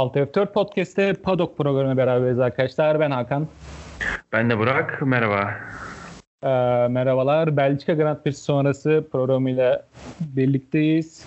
6 0.00 0.18
F4 0.18 0.52
Podcast'te 0.52 1.12
Paddock 1.12 1.56
programı 1.56 1.96
beraberiz 1.96 2.38
arkadaşlar. 2.38 3.00
Ben 3.00 3.10
Hakan. 3.10 3.48
Ben 4.32 4.50
de 4.50 4.58
Burak. 4.58 5.02
Merhaba. 5.02 5.50
Ee, 6.42 6.48
merhabalar. 6.88 7.56
Belçika 7.56 7.94
Grand 7.94 8.16
Prix 8.16 8.38
sonrası 8.38 9.04
programıyla 9.12 9.86
birlikteyiz. 10.20 11.26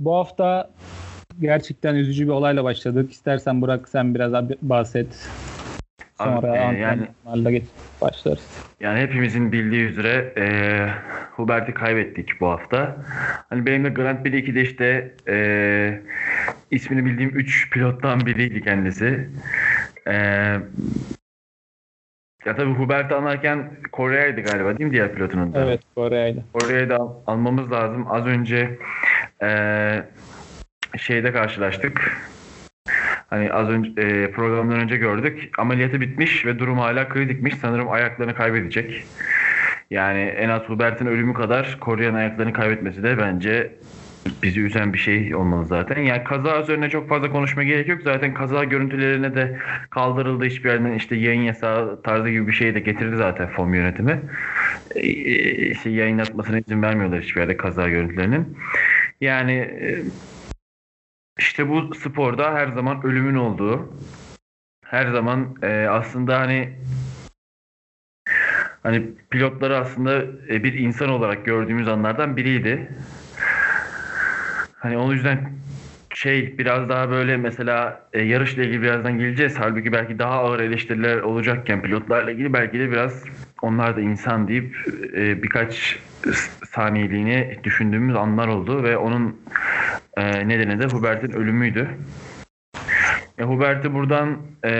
Bu 0.00 0.14
hafta 0.14 0.70
gerçekten 1.40 1.94
üzücü 1.94 2.24
bir 2.26 2.32
olayla 2.32 2.64
başladık. 2.64 3.12
İstersen 3.12 3.62
Burak 3.62 3.88
sen 3.88 4.14
biraz 4.14 4.32
bahset. 4.62 5.28
Sonra 6.24 6.68
Abi, 6.68 6.76
e, 6.76 6.80
yani, 6.80 7.08
geç 7.50 7.64
başlarız. 8.00 8.44
Yani 8.80 9.00
hepimizin 9.00 9.52
bildiği 9.52 9.84
üzere 9.84 10.32
e, 10.36 10.44
Hubert'i 11.36 11.74
kaybettik 11.74 12.40
bu 12.40 12.48
hafta. 12.48 12.96
Hani 13.48 13.66
benim 13.66 13.84
de 13.84 13.88
Grand 13.88 14.24
Prix 14.24 14.48
2'de 14.48 14.62
işte 14.62 15.14
e, 15.28 16.00
ismini 16.70 17.04
bildiğim 17.04 17.30
3 17.30 17.70
pilottan 17.70 18.26
biriydi 18.26 18.62
kendisi. 18.64 19.28
E, 20.06 20.12
ya 22.46 22.56
tabii 22.56 22.72
Hubert'i 22.72 23.14
anlarken 23.14 23.70
Kore'ydi 23.92 24.40
galiba 24.42 24.78
değil 24.78 24.88
mi 24.90 24.92
diğer 24.94 25.14
pilotunun 25.14 25.54
da? 25.54 25.64
Evet 25.64 25.80
Kore'ydi. 25.94 26.44
Kore'yi 26.52 26.88
de 26.88 26.94
al- 26.94 27.14
almamız 27.26 27.72
lazım. 27.72 28.06
Az 28.10 28.26
önce 28.26 28.78
e, 29.42 29.48
şeyde 30.98 31.32
karşılaştık. 31.32 32.20
Hani 33.30 33.52
az 33.52 33.68
önce 33.68 34.00
e, 34.00 34.30
programdan 34.30 34.80
önce 34.80 34.96
gördük. 34.96 35.50
Ameliyatı 35.58 36.00
bitmiş 36.00 36.46
ve 36.46 36.58
durum 36.58 36.78
hala 36.78 37.08
kritikmiş. 37.08 37.54
Sanırım 37.54 37.90
ayaklarını 37.90 38.34
kaybedecek. 38.34 39.04
Yani 39.90 40.20
en 40.20 40.48
az 40.48 40.62
Hubert'in 40.62 41.06
ölümü 41.06 41.34
kadar 41.34 41.78
Koreyan 41.80 42.14
ayaklarını 42.14 42.52
kaybetmesi 42.52 43.02
de 43.02 43.18
bence 43.18 43.72
bizi 44.42 44.60
üzen 44.60 44.92
bir 44.92 44.98
şey 44.98 45.34
olmalı 45.34 45.64
zaten. 45.64 46.02
Yani 46.02 46.24
kaza 46.24 46.60
üzerine 46.60 46.90
çok 46.90 47.08
fazla 47.08 47.30
konuşma 47.30 47.62
gerek 47.62 47.88
yok. 47.88 48.02
Zaten 48.04 48.34
kaza 48.34 48.64
görüntülerine 48.64 49.34
de 49.34 49.58
kaldırıldı 49.90 50.44
hiçbir 50.44 50.70
yerden 50.70 50.92
işte 50.92 51.16
yayın 51.16 51.42
yasağı 51.42 52.02
tarzı 52.02 52.30
gibi 52.30 52.46
bir 52.46 52.52
şey 52.52 52.74
de 52.74 52.80
getirdi 52.80 53.16
zaten 53.16 53.48
FOM 53.48 53.74
yönetimi. 53.74 54.20
Ee, 54.96 55.02
işte 55.70 55.90
yayınlatmasına 55.90 56.58
izin 56.58 56.82
vermiyorlar 56.82 57.20
hiçbir 57.20 57.40
yerde 57.40 57.56
kaza 57.56 57.88
görüntülerinin. 57.88 58.58
Yani 59.20 59.52
e, 59.52 60.04
işte 61.40 61.68
bu 61.68 61.94
sporda 61.94 62.54
her 62.54 62.68
zaman 62.68 63.06
ölümün 63.06 63.34
olduğu, 63.34 63.92
her 64.84 65.06
zaman 65.12 65.56
e, 65.62 65.86
aslında 65.90 66.40
hani 66.40 66.72
hani 68.82 69.02
pilotları 69.30 69.78
aslında 69.78 70.22
e, 70.48 70.64
bir 70.64 70.74
insan 70.74 71.08
olarak 71.08 71.44
gördüğümüz 71.44 71.88
anlardan 71.88 72.36
biriydi. 72.36 72.88
Hani 74.76 74.98
o 74.98 75.12
yüzden 75.12 75.52
şey 76.14 76.58
biraz 76.58 76.88
daha 76.88 77.10
böyle 77.10 77.36
mesela 77.36 78.08
e, 78.12 78.22
yarışla 78.22 78.62
ilgili 78.62 78.82
birazdan 78.82 79.18
geleceğiz. 79.18 79.54
Halbuki 79.58 79.92
belki 79.92 80.18
daha 80.18 80.32
ağır 80.32 80.60
eleştiriler 80.60 81.20
olacakken 81.20 81.82
pilotlarla 81.82 82.30
ilgili 82.30 82.52
belki 82.52 82.78
de 82.78 82.90
biraz 82.90 83.24
onlar 83.62 83.96
da 83.96 84.00
insan 84.00 84.48
deyip 84.48 84.76
e, 85.16 85.42
birkaç 85.42 85.98
saniyeliğine 86.70 87.56
düşündüğümüz 87.64 88.16
anlar 88.16 88.48
oldu 88.48 88.82
ve 88.82 88.96
onun 88.96 89.40
e, 90.16 90.48
nedeni 90.48 90.78
de 90.80 90.86
Hubert'in 90.86 91.32
ölümüydü. 91.32 91.88
E, 93.38 93.42
Hubert'i 93.42 93.94
buradan 93.94 94.38
e, 94.64 94.70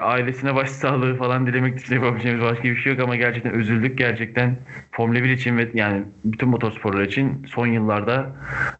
ailesine 0.00 0.54
başsağlığı 0.54 1.16
falan 1.16 1.46
dilemek 1.46 1.80
için 1.80 1.94
yapabileceğimiz 1.94 2.44
başka 2.44 2.64
bir 2.64 2.76
şey 2.76 2.92
yok 2.92 3.02
ama 3.02 3.16
gerçekten 3.16 3.54
üzüldük. 3.54 3.98
Gerçekten 3.98 4.56
Formula 4.92 5.22
1 5.22 5.30
için 5.30 5.58
ve 5.58 5.68
yani 5.74 6.02
bütün 6.24 6.48
motorsporlar 6.48 7.02
için 7.02 7.46
son 7.54 7.66
yıllarda 7.66 8.26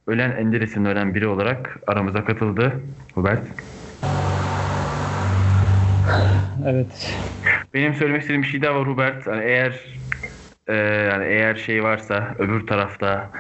ölen 0.06 0.31
ender 0.31 0.60
isimlerden 0.60 1.15
biri 1.15 1.26
olarak 1.26 1.78
aramıza 1.86 2.25
katıldı 2.25 2.72
Hubert. 3.15 3.42
Evet. 6.66 7.16
Benim 7.75 7.94
söylemek 7.94 8.21
istediğim 8.21 8.42
bir 8.42 8.48
şey 8.48 8.62
daha 8.62 8.75
var 8.75 8.88
Hubert. 8.88 9.26
Yani 9.26 9.44
eğer 9.44 9.81
e, 10.66 10.75
yani 10.75 11.25
eğer 11.25 11.54
şey 11.54 11.84
varsa 11.84 12.34
öbür 12.38 12.66
tarafta 12.66 13.30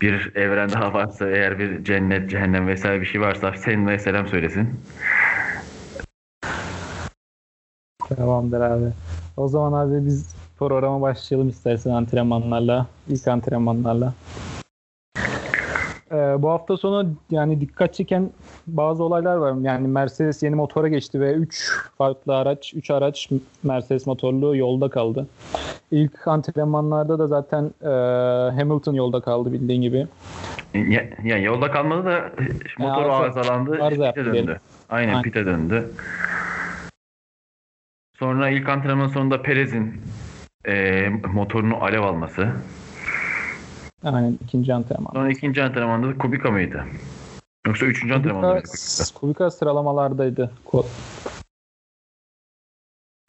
bir 0.00 0.36
evren 0.36 0.70
daha 0.70 0.94
varsa 0.94 1.30
eğer 1.30 1.58
bir 1.58 1.84
cennet, 1.84 2.30
cehennem 2.30 2.66
vesaire 2.66 3.00
bir 3.00 3.06
şey 3.06 3.20
varsa 3.20 3.52
senin 3.56 3.86
ve 3.86 3.98
selam 3.98 4.26
söylesin. 4.26 4.80
Tamamdır 8.16 8.60
abi. 8.60 8.92
O 9.36 9.48
zaman 9.48 9.72
abi 9.86 10.06
biz 10.06 10.34
programa 10.58 11.00
başlayalım 11.00 11.48
istersen 11.48 11.90
antrenmanlarla. 11.90 12.86
ilk 13.08 13.28
antrenmanlarla. 13.28 14.14
Ee, 16.12 16.42
bu 16.42 16.50
hafta 16.50 16.76
sonu 16.76 17.10
yani 17.30 17.60
dikkat 17.60 17.94
çeken 17.94 18.30
bazı 18.66 19.04
olaylar 19.04 19.36
var. 19.36 19.54
Yani 19.62 19.88
Mercedes 19.88 20.42
yeni 20.42 20.54
motora 20.54 20.88
geçti 20.88 21.20
ve 21.20 21.32
3 21.32 21.72
farklı 21.98 22.36
araç, 22.36 22.74
3 22.74 22.90
araç 22.90 23.28
Mercedes 23.62 24.06
motorlu 24.06 24.56
yolda 24.56 24.90
kaldı. 24.90 25.26
İlk 25.90 26.28
antrenmanlarda 26.28 27.18
da 27.18 27.26
zaten 27.26 27.64
e, 27.82 27.88
Hamilton 28.60 28.94
yolda 28.94 29.20
kaldı 29.20 29.52
bildiğin 29.52 29.82
gibi. 29.82 30.06
Ya, 30.74 31.04
ya 31.24 31.38
yolda 31.38 31.70
kalmadı 31.70 32.04
da 32.04 32.30
motor 32.78 33.02
yani 33.02 33.12
arızalandı. 33.12 33.82
Arıza 33.82 34.12
pite 34.12 34.24
döndü. 34.24 34.32
Diyelim. 34.32 34.56
Aynen, 34.90 35.08
Aynen 35.08 35.22
pite 35.22 35.46
döndü. 35.46 35.90
Sonra 38.18 38.48
ilk 38.50 38.68
antrenman 38.68 39.08
sonunda 39.08 39.42
Perez'in 39.42 40.00
e, 40.68 41.08
motorunu 41.32 41.84
alev 41.84 42.02
alması. 42.02 42.48
Aynen 44.04 44.38
ikinci 44.44 44.74
antrenman. 44.74 45.12
Sonra 45.12 45.30
ikinci 45.30 45.62
antrenmanda 45.62 46.08
da 46.08 46.18
Kubica 46.18 46.50
mıydı? 46.50 46.84
Yoksa 47.66 47.86
üçüncü 47.86 48.14
Kubica, 48.14 48.30
antrenmanda 48.30 48.54
mıydı? 48.54 48.68
Kubica 49.14 49.50
sıralamalardaydı. 49.50 50.50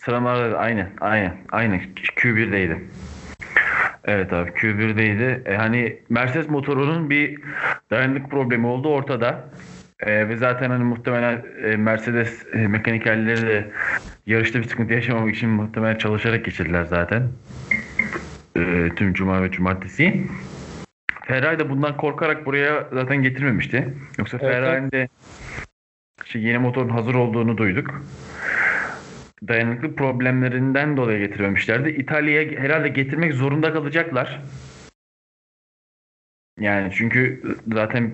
Sıralamalarda 0.01 0.57
aynen 0.57 0.89
aynen 1.01 1.37
aynen 1.51 1.81
Q1'deydi. 2.15 2.83
Evet 4.05 4.33
abi 4.33 4.49
Q1'deydi. 4.49 5.41
E, 5.45 5.55
hani 5.55 5.99
Mercedes 6.09 6.49
motorunun 6.49 7.09
bir 7.09 7.39
dayanıklık 7.91 8.31
problemi 8.31 8.67
oldu 8.67 8.89
ortada. 8.89 9.45
E, 9.99 10.29
ve 10.29 10.37
zaten 10.37 10.69
hani 10.69 10.83
muhtemelen 10.83 11.43
e, 11.63 11.75
Mercedes 11.75 12.45
e, 12.53 12.67
mekanikerleri 12.67 13.41
de 13.41 13.71
yarışta 14.25 14.59
bir 14.59 14.67
sıkıntı 14.67 14.93
yaşamamak 14.93 15.35
için 15.35 15.49
muhtemelen 15.49 15.97
çalışarak 15.97 16.45
geçirdiler 16.45 16.83
zaten. 16.83 17.27
E, 18.55 18.89
tüm 18.95 19.13
cuma 19.13 19.43
ve 19.43 19.51
cumartesi. 19.51 20.27
Ferrari 21.25 21.59
de 21.59 21.69
bundan 21.69 21.97
korkarak 21.97 22.45
buraya 22.45 22.89
zaten 22.93 23.17
getirmemişti. 23.17 23.93
Yoksa 24.17 24.37
evet, 24.41 24.53
Ferrari'nin 24.53 24.91
de 24.91 25.07
işte 26.25 26.39
yeni 26.39 26.57
motorun 26.57 26.89
hazır 26.89 27.15
olduğunu 27.15 27.57
duyduk. 27.57 28.03
Dayanıklı 29.47 29.95
problemlerinden 29.95 30.97
dolayı 30.97 31.27
getirmemişlerdi. 31.27 31.89
İtalya'ya 31.89 32.61
herhalde 32.61 32.87
getirmek 32.87 33.33
zorunda 33.33 33.73
kalacaklar. 33.73 34.41
Yani 36.59 36.91
çünkü 36.95 37.41
zaten 37.73 38.11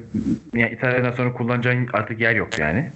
yani 0.54 0.72
İtalya'dan 0.72 1.12
sonra 1.12 1.34
kullanacağın 1.34 1.90
artık 1.94 2.22
yer 2.22 2.36
yok 2.36 2.60
yani. 2.60 2.92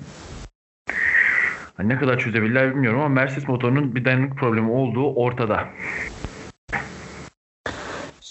Hani 1.77 1.89
ne 1.89 1.97
kadar 1.97 2.19
çözebilirler 2.19 2.75
bilmiyorum 2.75 2.99
ama 2.99 3.09
Mercedes 3.09 3.47
motorunun 3.47 3.95
bir 3.95 4.05
dayanıklık 4.05 4.39
problemi 4.39 4.69
olduğu 4.69 5.13
ortada. 5.13 5.69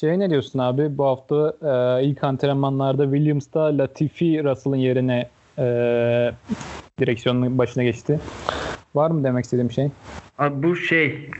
Şey 0.03 0.19
ne 0.19 0.31
diyorsun 0.31 0.59
abi? 0.59 0.99
Bu 0.99 1.05
hafta 1.05 1.55
e, 1.63 2.05
ilk 2.05 2.25
antrenmanlarda 2.25 3.05
Williams'ta 3.05 3.79
Latifi 3.79 4.45
Russell'ın 4.45 4.77
yerine 4.77 5.29
e, 5.59 5.65
direksiyonun 7.01 7.59
başına 7.59 7.83
geçti. 7.83 8.21
Var 8.95 9.11
mı 9.11 9.25
demek 9.25 9.45
istediğim 9.45 9.71
şey? 9.71 9.89
Abi 10.39 10.63
bu 10.63 10.77
şey 10.77 11.31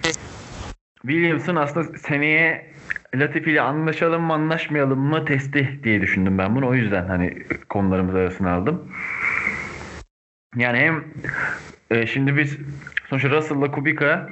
Williams'ın 1.03 1.57
aslında 1.57 1.99
seneye 1.99 2.67
Latifi 3.15 3.51
ile 3.51 3.61
anlaşalım 3.61 4.23
mı 4.23 4.33
anlaşmayalım 4.33 5.01
mı 5.01 5.25
testi 5.25 5.81
diye 5.85 6.01
düşündüm 6.01 6.39
ben 6.39 6.57
bunu. 6.57 6.69
O 6.69 6.75
yüzden 6.75 7.07
hani 7.07 7.43
konularımız 7.69 8.15
arasına 8.15 8.53
aldım. 8.53 8.93
Yani 10.57 10.79
hem 10.79 11.05
e, 11.91 12.07
şimdi 12.07 12.37
biz 12.37 12.59
sonuçta 13.11 13.31
Russell'la 13.31 13.71
Kubica 13.71 14.29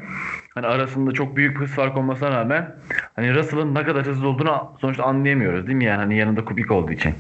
hani 0.55 0.67
arasında 0.67 1.13
çok 1.13 1.37
büyük 1.37 1.61
hız 1.61 1.71
fark 1.71 1.97
olmasına 1.97 2.31
rağmen 2.31 2.77
hani 3.17 3.35
Russell'ın 3.35 3.75
ne 3.75 3.85
kadar 3.85 4.07
hızlı 4.07 4.29
olduğunu 4.29 4.77
sonuçta 4.81 5.05
anlayamıyoruz 5.05 5.67
değil 5.67 5.77
mi 5.77 5.85
yani 5.85 5.99
hani 5.99 6.17
yanında 6.17 6.45
Kubica 6.45 6.75
olduğu 6.75 6.93
için. 6.93 7.15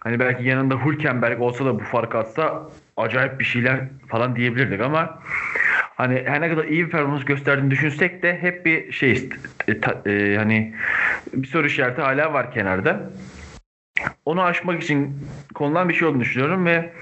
Hani 0.00 0.20
belki 0.20 0.44
yanında 0.44 0.84
Hülkenberg 0.84 1.40
olsa 1.40 1.64
da 1.64 1.74
bu 1.74 1.84
fark 1.84 2.14
atsa 2.14 2.70
acayip 2.96 3.40
bir 3.40 3.44
şeyler 3.44 3.80
falan 4.08 4.36
diyebilirdik 4.36 4.80
ama 4.80 5.18
hani 5.96 6.22
her 6.26 6.40
ne 6.40 6.48
kadar 6.48 6.64
iyi 6.64 6.86
bir 6.86 6.90
performans 6.90 7.24
gösterdiğini 7.24 7.70
düşünsek 7.70 8.22
de 8.22 8.38
hep 8.40 8.66
bir 8.66 8.92
şey 8.92 9.28
e, 9.68 9.80
ta, 9.80 10.10
e, 10.10 10.36
hani 10.36 10.74
bir 11.34 11.46
soru 11.46 11.66
işareti 11.66 12.00
hala 12.00 12.32
var 12.32 12.52
kenarda. 12.52 13.10
Onu 14.24 14.42
aşmak 14.42 14.82
için 14.82 15.18
konulan 15.54 15.88
bir 15.88 15.94
şey 15.94 16.08
olduğunu 16.08 16.20
düşünüyorum 16.20 16.66
ve 16.66 16.92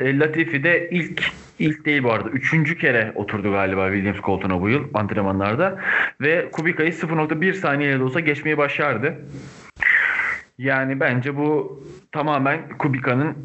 Latifi 0.00 0.64
de 0.64 0.88
ilk 0.90 1.24
ilk 1.58 1.86
değil 1.86 2.02
bu 2.02 2.12
arada. 2.12 2.28
Üçüncü 2.28 2.78
kere 2.78 3.12
oturdu 3.14 3.52
galiba 3.52 3.90
Williams 3.92 4.20
koltuğuna 4.20 4.60
bu 4.60 4.68
yıl 4.68 4.84
antrenmanlarda. 4.94 5.78
Ve 6.20 6.50
Kubica'yı 6.52 6.90
0.1 6.90 7.52
saniyeyle 7.52 7.98
de 7.98 8.02
olsa 8.02 8.20
geçmeyi 8.20 8.58
başardı. 8.58 9.14
Yani 10.58 11.00
bence 11.00 11.36
bu 11.36 11.82
tamamen 12.12 12.68
Kubica'nın 12.78 13.36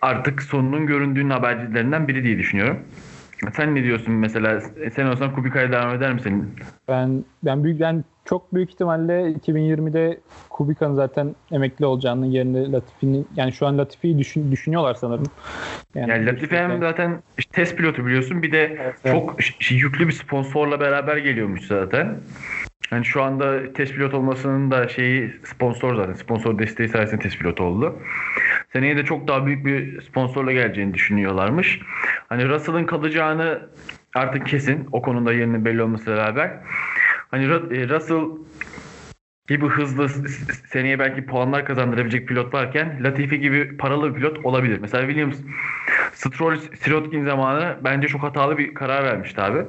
artık 0.00 0.42
sonunun 0.42 0.86
göründüğünün 0.86 1.30
habercilerinden 1.30 2.08
biri 2.08 2.24
diye 2.24 2.38
düşünüyorum. 2.38 2.78
Sen 3.56 3.74
ne 3.74 3.84
diyorsun 3.84 4.14
mesela? 4.14 4.60
Sen 4.94 5.06
olsan 5.06 5.34
Kubica'ya 5.34 5.72
devam 5.72 5.94
eder 5.94 6.12
misin? 6.12 6.54
Ben 6.88 7.24
ben 7.42 7.64
büyük 7.64 7.80
ben 7.80 8.04
çok 8.24 8.54
büyük 8.54 8.70
ihtimalle 8.70 9.32
2020'de 9.32 10.20
Kubica'nın 10.50 10.94
zaten 10.94 11.34
emekli 11.52 11.86
olacağını 11.86 12.26
yerine 12.26 12.72
Latifi'nin 12.72 13.28
yani 13.36 13.52
şu 13.52 13.66
an 13.66 13.78
Latifi'yi 13.78 14.18
düşün, 14.18 14.52
düşünüyorlar 14.52 14.94
sanırım. 14.94 15.26
Yani, 15.94 16.10
yani 16.10 16.26
Latifi 16.26 16.56
hem 16.56 16.80
zaten 16.80 17.22
işte 17.38 17.52
test 17.52 17.76
pilotu 17.76 18.06
biliyorsun 18.06 18.42
bir 18.42 18.52
de 18.52 18.78
evet, 18.82 18.94
çok 19.04 19.34
evet. 19.40 19.70
yüklü 19.70 20.08
bir 20.08 20.12
sponsorla 20.12 20.80
beraber 20.80 21.16
geliyormuş 21.16 21.66
zaten. 21.66 22.16
Yani 22.92 23.04
şu 23.04 23.22
anda 23.22 23.72
test 23.72 23.94
pilot 23.94 24.14
olmasının 24.14 24.70
da 24.70 24.88
şeyi 24.88 25.32
sponsor 25.44 25.96
zaten. 25.96 26.12
Sponsor 26.12 26.58
desteği 26.58 26.88
sayesinde 26.88 27.22
test 27.22 27.38
pilot 27.38 27.60
oldu. 27.60 27.98
Seneye 28.72 28.96
de 28.96 29.04
çok 29.04 29.28
daha 29.28 29.46
büyük 29.46 29.66
bir 29.66 30.02
sponsorla 30.02 30.52
geleceğini 30.52 30.94
düşünüyorlarmış. 30.94 31.80
Hani 32.28 32.48
Russell'ın 32.48 32.84
kalacağını 32.84 33.68
artık 34.14 34.46
kesin. 34.46 34.88
O 34.92 35.02
konuda 35.02 35.32
yerinin 35.32 35.64
belli 35.64 35.82
olması 35.82 36.06
beraber. 36.06 36.50
Hani 37.32 37.44
e, 37.44 37.88
Russell 37.88 38.20
gibi 39.48 39.66
hızlı 39.66 40.08
seneye 40.68 40.98
belki 40.98 41.26
puanlar 41.26 41.64
kazandırabilecek 41.64 42.28
pilot 42.28 42.54
varken 42.54 43.04
Latifi 43.04 43.40
gibi 43.40 43.76
paralı 43.76 44.10
bir 44.10 44.14
pilot 44.14 44.46
olabilir. 44.46 44.78
Mesela 44.78 45.06
Williams 45.06 45.36
Stroll 46.12 46.56
Sirotkin 46.56 47.24
zamanı 47.24 47.76
bence 47.84 48.08
çok 48.08 48.22
hatalı 48.22 48.58
bir 48.58 48.74
karar 48.74 49.04
vermişti 49.04 49.40
abi. 49.40 49.64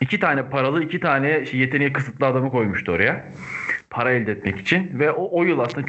İki 0.00 0.20
tane 0.20 0.48
paralı, 0.50 0.84
iki 0.84 1.00
tane 1.00 1.46
şey, 1.46 1.60
yeteneği 1.60 1.92
kısıtlı 1.92 2.26
adamı 2.26 2.50
koymuştu 2.50 2.92
oraya. 2.92 3.32
Para 3.90 4.12
elde 4.12 4.32
etmek 4.32 4.60
için. 4.60 4.98
Ve 4.98 5.10
o, 5.10 5.40
o 5.40 5.44
yıl 5.44 5.58
aslında 5.58 5.86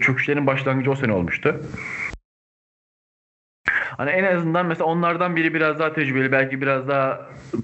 çöküşlerin 0.00 0.46
başlangıcı 0.46 0.90
o 0.90 0.94
sene 0.94 1.12
olmuştu. 1.12 1.60
Hani 4.00 4.10
en 4.10 4.36
azından 4.36 4.66
mesela 4.66 4.84
onlardan 4.84 5.36
biri 5.36 5.54
biraz 5.54 5.78
daha 5.78 5.92
tecrübeli, 5.92 6.32
belki 6.32 6.60
biraz 6.60 6.88
daha 6.88 7.20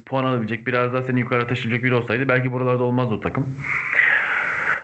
puan 0.07 0.25
alabilecek, 0.25 0.67
biraz 0.67 0.93
daha 0.93 1.03
seni 1.03 1.21
yukarı 1.21 1.49
taşıyacak 1.49 1.85
biri 1.85 1.95
olsaydı 1.95 2.29
belki 2.29 2.53
buralarda 2.53 2.85
olmaz 2.85 3.13
o 3.13 3.21
takım. 3.21 3.47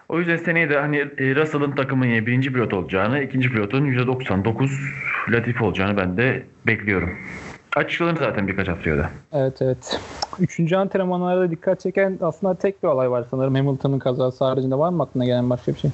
O 0.08 0.19
yüzden 0.19 0.37
seneye 0.37 0.70
de 0.70 0.78
hani 0.78 0.96
e, 0.96 1.34
Russell'ın 1.34 1.72
takımın 1.72 2.26
birinci 2.26 2.52
pilot 2.52 2.75
olacağını, 2.75 3.22
ikinci 3.22 3.50
pilotun 3.50 3.87
%99 3.87 4.70
Latifi 5.28 5.64
olacağını 5.64 5.96
ben 5.96 6.16
de 6.16 6.43
bekliyorum. 6.66 7.19
Açıklanır 7.76 8.16
zaten 8.16 8.49
birkaç 8.49 8.69
haftaya 8.69 9.10
Evet 9.32 9.62
evet. 9.62 10.00
Üçüncü 10.40 10.76
antrenmanlarda 10.76 11.50
dikkat 11.50 11.81
çeken 11.81 12.19
aslında 12.22 12.54
tek 12.54 12.82
bir 12.82 12.88
olay 12.88 13.10
var 13.10 13.25
sanırım. 13.31 13.54
Hamilton'ın 13.54 13.99
kazası 13.99 14.44
haricinde 14.44 14.78
var 14.78 14.90
mı 14.90 15.02
aklına 15.02 15.25
gelen 15.25 15.50
başka 15.50 15.75
bir 15.75 15.78
şey? 15.78 15.90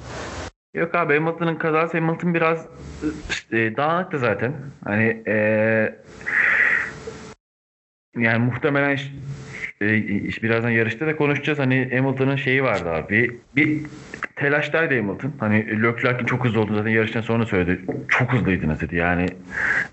Yok 0.73 0.95
abi 0.95 1.13
Hamilton'ın 1.13 1.55
kazası 1.55 1.97
Hamilton 1.97 2.33
biraz 2.33 2.67
e, 3.51 3.75
dağınıktı 3.77 4.19
zaten. 4.19 4.53
Hani 4.83 5.23
e, 5.27 5.35
yani 8.17 8.45
muhtemelen 8.45 8.99
e, 9.81 9.87
birazdan 10.43 10.69
yarışta 10.69 11.07
da 11.07 11.15
konuşacağız. 11.15 11.59
Hani 11.59 11.89
Hamilton'ın 11.95 12.35
şeyi 12.35 12.63
vardı 12.63 12.89
abi. 12.89 13.39
Bir 13.55 13.81
telaştaydı 14.35 14.97
Hamilton. 14.97 15.33
Hani 15.39 15.83
Leclerc'in 15.83 16.25
çok 16.25 16.45
hızlı 16.45 16.59
olduğunu 16.61 16.77
zaten 16.77 16.91
yarıştan 16.91 17.21
sonra 17.21 17.45
söyledi. 17.45 17.81
Çok 18.07 18.33
hızlıydı 18.33 18.79
dedi. 18.81 18.95
Yani 18.95 19.25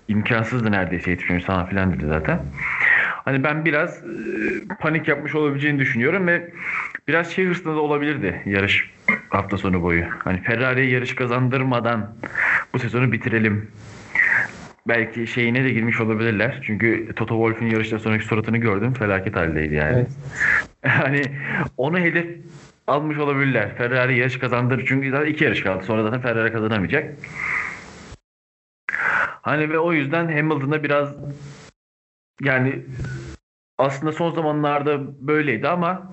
imkansızdı 0.07 0.71
neredeyse 0.71 1.11
yetişmemiş 1.11 1.45
sana 1.45 1.65
filan 1.65 1.93
dedi 1.93 2.05
zaten. 2.07 2.39
Hani 3.27 3.43
ben 3.43 3.65
biraz 3.65 3.97
e, 3.97 4.07
panik 4.79 5.07
yapmış 5.07 5.35
olabileceğini 5.35 5.79
düşünüyorum 5.79 6.27
ve 6.27 6.51
biraz 7.07 7.31
şey 7.31 7.45
hırsında 7.45 7.75
da 7.75 7.79
olabilirdi 7.79 8.41
yarış 8.45 8.89
hafta 9.29 9.57
sonu 9.57 9.81
boyu. 9.81 10.05
Hani 10.23 10.41
Ferrari'ye 10.41 10.89
yarış 10.89 11.15
kazandırmadan 11.15 12.15
bu 12.73 12.79
sezonu 12.79 13.11
bitirelim 13.11 13.71
belki 14.87 15.27
şeyine 15.27 15.63
de 15.63 15.69
girmiş 15.69 16.01
olabilirler. 16.01 16.61
Çünkü 16.65 17.13
Toto 17.15 17.35
Wolff'un 17.35 17.65
yarıştan 17.65 17.97
sonraki 17.97 18.25
suratını 18.25 18.57
gördüm. 18.57 18.93
Felaket 18.93 19.35
haldeydi 19.35 19.75
yani. 19.75 19.95
Evet. 19.97 20.09
hani 21.01 21.21
onu 21.77 21.99
hedef 21.99 22.27
almış 22.87 23.17
olabilirler. 23.17 23.75
Ferrari 23.77 24.19
yarış 24.19 24.39
kazandır. 24.39 24.85
Çünkü 24.87 25.11
zaten 25.11 25.31
iki 25.31 25.43
yarış 25.43 25.61
kaldı. 25.61 25.83
Sonra 25.85 26.03
zaten 26.03 26.21
Ferrari 26.21 26.51
kazanamayacak. 26.51 27.15
Hani 29.41 29.69
ve 29.69 29.79
o 29.79 29.93
yüzden 29.93 30.27
Hamilton'da 30.27 30.83
biraz 30.83 31.15
yani 32.41 32.79
aslında 33.77 34.11
son 34.11 34.31
zamanlarda 34.31 35.27
böyleydi 35.27 35.67
ama 35.67 36.11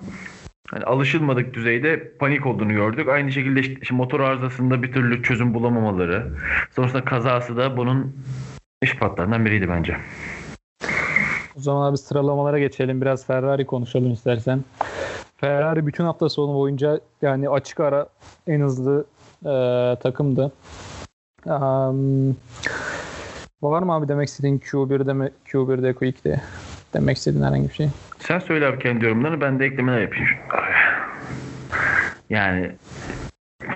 hani 0.71 0.85
alışılmadık 0.85 1.55
düzeyde 1.55 2.13
panik 2.19 2.47
olduğunu 2.47 2.73
gördük. 2.73 3.09
Aynı 3.09 3.33
şekilde 3.33 3.61
işte, 3.61 3.95
motor 3.95 4.21
arızasında 4.21 4.83
bir 4.83 4.93
türlü 4.93 5.23
çözüm 5.23 5.55
bulamamaları. 5.55 6.33
Sonrasında 6.77 7.05
kazası 7.05 7.57
da 7.57 7.77
bunun 7.77 8.17
ispatlarından 8.83 9.45
biriydi 9.45 9.69
bence. 9.69 9.97
O 11.57 11.61
zaman 11.61 11.91
abi 11.91 11.99
sıralamalara 11.99 12.59
geçelim. 12.59 13.01
Biraz 13.01 13.27
Ferrari 13.27 13.67
konuşalım 13.67 14.13
istersen. 14.13 14.65
Ferrari 15.37 15.87
bütün 15.87 16.05
hafta 16.05 16.29
sonu 16.29 16.55
boyunca 16.55 17.01
yani 17.23 17.49
açık 17.49 17.81
ara 17.81 18.09
en 18.47 18.61
hızlı 18.61 19.05
e, 19.43 19.53
takımdı. 20.03 20.53
Um, 21.47 22.37
var 23.63 23.83
mı 23.83 23.95
abi 23.95 24.09
demek 24.09 24.29
istediğin 24.29 24.59
Q1'de 24.59 25.13
mi 25.13 25.31
Q1'de 25.47 25.91
Q2'de 25.91 26.41
demek 26.95 27.17
istediğin 27.17 27.45
herhangi 27.45 27.69
bir 27.69 27.75
şey? 27.75 27.89
Sen 28.27 28.39
söyle 28.39 28.67
abi 28.67 28.79
kendi 28.79 29.05
yorumlarını 29.05 29.41
ben 29.41 29.59
de 29.59 29.65
eklemeler 29.65 30.01
yapayım. 30.01 30.29
Yani 32.31 32.73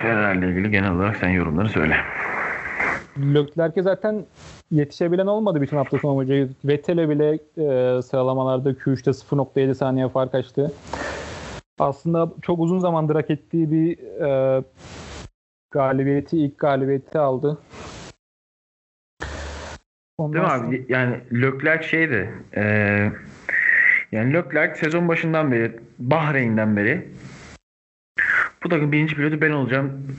Ferrari 0.01 0.37
ile 0.37 0.49
ilgili 0.49 0.71
genel 0.71 0.91
olarak 0.91 1.17
sen 1.17 1.29
yorumları 1.29 1.69
söyle. 1.69 1.97
Leclerc'e 3.17 3.81
zaten 3.81 4.25
yetişebilen 4.71 5.25
olmadı 5.25 5.61
bütün 5.61 5.77
hafta 5.77 5.97
sonu 5.99 6.15
boyunca. 6.15 6.53
Vettel'e 6.65 7.09
bile 7.09 7.33
e, 7.33 8.01
sıralamalarda 8.01 8.71
Q3'te 8.71 9.11
0.7 9.11 9.73
saniye 9.75 10.09
fark 10.09 10.35
açtı. 10.35 10.71
Aslında 11.79 12.31
çok 12.41 12.59
uzun 12.59 12.79
zamandır 12.79 13.15
hak 13.15 13.29
ettiği 13.29 13.71
bir 13.71 13.97
e, 14.21 14.63
galibiyeti, 15.71 16.37
ilk 16.37 16.59
galibiyeti 16.59 17.19
aldı. 17.19 17.57
Ondan 20.17 20.33
Değil 20.33 20.45
mi 20.45 20.51
sonra... 20.51 20.67
abi? 20.67 20.85
Yani 20.89 21.19
Leclerc 21.41 21.87
şeydi. 21.87 22.29
E, 22.55 23.11
yani 24.11 24.33
Leclerc 24.33 24.79
sezon 24.79 25.07
başından 25.07 25.51
beri, 25.51 25.79
Bahreyn'den 25.99 26.77
beri 26.77 27.07
bu 28.63 28.69
takım 28.69 28.91
birinci 28.91 29.15
pilotu 29.15 29.41
ben 29.41 29.51
olacağım 29.51 30.15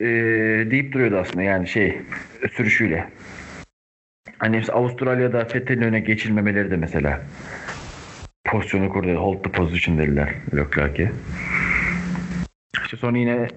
e, 0.00 0.06
deyip 0.70 0.92
duruyordu 0.92 1.16
aslında 1.16 1.42
yani 1.42 1.68
şey 1.68 2.02
sürüşüyle. 2.52 3.10
Hani 4.38 4.62
Avustralya'da 4.72 5.44
Fethel'in 5.44 5.82
öne 5.82 6.00
geçilmemeleri 6.00 6.70
de 6.70 6.76
mesela 6.76 7.20
pozisyonu 8.44 8.88
kurdu. 8.88 9.14
Hold 9.14 9.42
the 9.42 9.50
position 9.50 9.98
dediler 9.98 10.34
Leclerc'e. 10.56 11.12
İşte 12.84 12.96
sonra 12.96 13.18
yine 13.18 13.48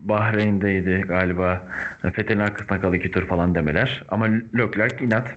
Bahreyn'deydi 0.00 1.04
galiba. 1.08 1.68
Fethel'in 2.02 2.40
arkasına 2.40 2.80
kalı 2.80 2.96
iki 2.96 3.10
tur 3.10 3.26
falan 3.26 3.54
demeler. 3.54 4.04
Ama 4.08 4.26
Leclerc 4.58 5.04
inat. 5.04 5.36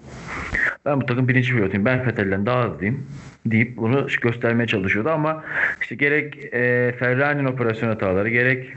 Ben 0.86 1.02
bu 1.02 1.06
takım 1.06 1.28
birinci 1.28 1.54
pilotuyum. 1.54 1.86
Ben 1.86 2.04
Fethel'den 2.04 2.46
daha 2.46 2.64
hızlıyım 2.64 3.08
deyip 3.46 3.78
bunu 3.78 4.08
göstermeye 4.22 4.68
çalışıyordu 4.68 5.10
ama 5.10 5.44
işte 5.82 5.96
gerek 5.96 6.54
e, 6.54 6.92
Ferrari'nin 7.00 7.46
operasyon 7.46 7.90
hataları 7.90 8.30
gerek 8.30 8.74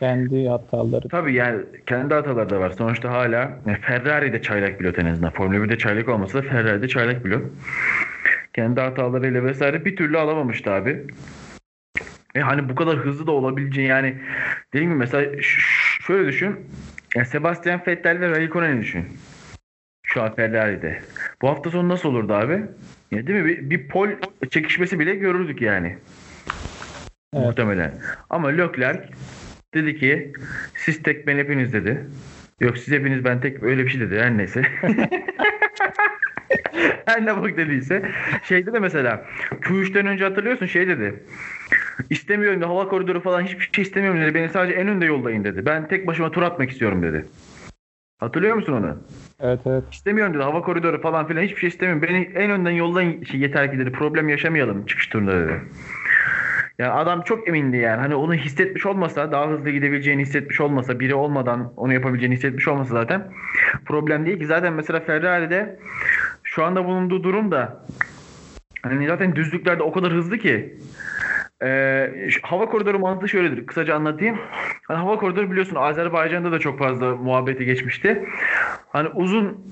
kendi 0.00 0.48
hataları. 0.48 1.08
Tabii 1.08 1.34
yani 1.34 1.62
kendi 1.86 2.14
hataları 2.14 2.50
da 2.50 2.60
var. 2.60 2.70
Sonuçta 2.70 3.10
hala 3.10 3.58
Ferrari 3.82 4.32
de 4.32 4.42
çaylak 4.42 4.78
pilot 4.78 4.98
en 4.98 5.06
azından. 5.06 5.30
Formula 5.30 5.56
1'de 5.56 5.78
çaylak 5.78 6.08
olmasa 6.08 6.38
da 6.38 6.42
Ferrari'de 6.42 6.88
çaylak 6.88 7.22
pilot. 7.22 7.42
Kendi 8.54 8.80
hatalarıyla 8.80 9.44
vesaire 9.44 9.84
bir 9.84 9.96
türlü 9.96 10.18
alamamıştı 10.18 10.72
abi. 10.72 11.02
E 12.34 12.40
hani 12.40 12.68
bu 12.68 12.74
kadar 12.74 12.96
hızlı 12.96 13.26
da 13.26 13.32
olabileceği 13.32 13.88
yani 13.88 14.16
dediğim 14.72 14.90
gibi 14.90 14.98
mesela 14.98 15.42
şöyle 16.06 16.28
düşün. 16.28 16.56
Yani 17.14 17.26
Sebastian 17.26 17.80
Vettel 17.86 18.20
ve 18.20 18.30
Raikkonen'i 18.30 18.80
düşün. 18.80 19.04
Ferrari'de. 20.36 21.00
Bu 21.42 21.48
hafta 21.48 21.70
sonu 21.70 21.88
nasıl 21.88 22.08
olurdu 22.08 22.34
abi? 22.34 22.62
Ya 23.10 23.26
değil 23.26 23.40
mi? 23.40 23.46
Bir, 23.46 23.70
bir 23.70 23.88
pol 23.88 24.08
çekişmesi 24.50 24.98
bile 24.98 25.14
görürdük 25.14 25.62
yani. 25.62 25.96
Evet. 27.34 27.46
Muhtemelen. 27.46 27.92
Ama 28.30 28.48
Leclerc 28.48 29.00
dedi 29.74 29.98
ki 29.98 30.32
siz 30.74 31.02
tek 31.02 31.26
ben 31.26 31.36
hepiniz 31.38 31.72
dedi. 31.72 32.04
Yok 32.60 32.78
siz 32.78 32.94
hepiniz 32.94 33.24
ben 33.24 33.40
tek 33.40 33.62
öyle 33.62 33.84
bir 33.84 33.90
şey 33.90 34.00
dedi. 34.00 34.18
Her 34.18 34.38
neyse. 34.38 34.62
Her 37.06 37.26
ne 37.26 37.36
bak 37.36 37.56
dediyse. 37.56 38.02
Şeyde 38.42 38.72
de 38.72 38.78
mesela 38.78 39.24
Q3'ten 39.50 40.06
önce 40.06 40.24
hatırlıyorsun 40.24 40.66
şey 40.66 40.88
dedi. 40.88 41.14
İstemiyorum 42.10 42.60
da 42.60 42.68
hava 42.68 42.88
koridoru 42.88 43.20
falan 43.20 43.42
hiçbir 43.42 43.70
şey 43.72 43.82
istemiyorum 43.82 44.20
dedi. 44.20 44.34
Beni 44.34 44.48
sadece 44.48 44.74
en 44.74 44.88
önde 44.88 45.04
yollayın 45.04 45.44
dedi. 45.44 45.66
Ben 45.66 45.88
tek 45.88 46.06
başıma 46.06 46.30
tur 46.30 46.42
atmak 46.42 46.70
istiyorum 46.70 47.02
dedi. 47.02 47.24
Hatırlıyor 48.18 48.56
musun 48.56 48.72
onu? 48.72 48.96
Evet 49.40 49.60
evet. 49.66 49.84
İstemiyorum 49.92 50.34
dedi. 50.34 50.42
Hava 50.42 50.62
koridoru 50.62 51.00
falan 51.00 51.26
filan 51.26 51.42
hiçbir 51.42 51.60
şey 51.60 51.68
istemiyorum. 51.68 52.02
Beni 52.02 52.30
en 52.34 52.50
önden 52.50 52.70
yollayın 52.70 53.24
şey, 53.24 53.40
yeter 53.40 53.72
ki 53.72 53.78
dedi. 53.78 53.92
Problem 53.92 54.28
yaşamayalım 54.28 54.86
çıkış 54.86 55.06
turunda 55.06 55.32
dedi. 55.32 55.60
Yani 56.78 56.92
adam 56.92 57.22
çok 57.22 57.48
emindi 57.48 57.76
yani. 57.76 58.00
Hani 58.00 58.14
onu 58.14 58.34
hissetmiş 58.34 58.86
olmasa, 58.86 59.32
daha 59.32 59.48
hızlı 59.48 59.70
gidebileceğini 59.70 60.22
hissetmiş 60.22 60.60
olmasa, 60.60 61.00
biri 61.00 61.14
olmadan 61.14 61.72
onu 61.76 61.92
yapabileceğini 61.92 62.34
hissetmiş 62.34 62.68
olmasa 62.68 62.90
zaten 62.90 63.32
problem 63.84 64.26
değil 64.26 64.38
ki. 64.38 64.46
Zaten 64.46 64.72
mesela 64.72 65.00
Ferrari'de 65.00 65.78
şu 66.42 66.64
anda 66.64 66.84
bulunduğu 66.84 67.22
durum 67.22 67.50
da 67.50 67.84
hani 68.90 69.06
zaten 69.06 69.36
düzlüklerde 69.36 69.82
o 69.82 69.92
kadar 69.92 70.12
hızlı 70.12 70.38
ki 70.38 70.78
ee, 71.62 72.10
hava 72.42 72.66
koridoru 72.66 72.98
mantığı 72.98 73.28
şöyledir. 73.28 73.66
Kısaca 73.66 73.94
anlatayım. 73.94 74.38
Hani 74.82 74.98
hava 74.98 75.18
koridoru 75.18 75.50
biliyorsun 75.50 75.76
Azerbaycan'da 75.76 76.52
da 76.52 76.58
çok 76.58 76.78
fazla 76.78 77.16
muhabbeti 77.16 77.64
geçmişti. 77.64 78.24
Hani 78.88 79.08
uzun 79.08 79.66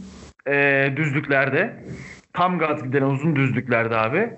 e, 0.49 0.93
düzlüklerde 0.97 1.85
tam 2.33 2.59
gaz 2.59 2.85
giden 2.85 3.03
uzun 3.03 3.37
düzlüklerde 3.37 3.97
abi 3.97 4.31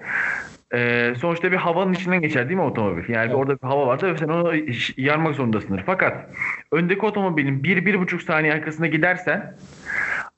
e, 0.76 1.14
sonuçta 1.21 1.52
bir 1.52 1.56
havanın 1.56 1.92
içinden 1.92 2.21
geçer 2.21 2.49
değil 2.49 2.61
mi 2.61 2.64
otomobil? 2.66 3.09
Yani 3.09 3.26
evet. 3.26 3.35
orada 3.35 3.56
bir 3.62 3.66
hava 3.66 3.87
varsa 3.87 4.06
ve 4.06 4.18
sen 4.18 4.28
onu 4.28 4.54
yarmak 4.97 5.35
zorundasındır. 5.35 5.83
Fakat 5.87 6.30
öndeki 6.73 7.06
otomobilin 7.06 7.62
1-1,5 7.62 8.25
saniye 8.25 8.52
arkasında 8.52 8.87
gidersen 8.87 9.56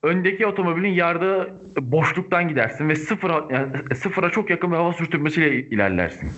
öndeki 0.03 0.47
otomobilin 0.47 0.93
yardığı 0.93 1.55
boşluktan 1.81 2.49
gidersin 2.49 2.89
ve 2.89 2.97
sıfıra, 2.97 3.45
yani 3.51 3.67
sıfıra 3.95 4.31
çok 4.31 4.51
yakın 4.51 4.73
bir 4.73 4.77
hava 4.77 4.93
sürtünmesiyle 4.93 5.55
ilerlersin. 5.55 6.31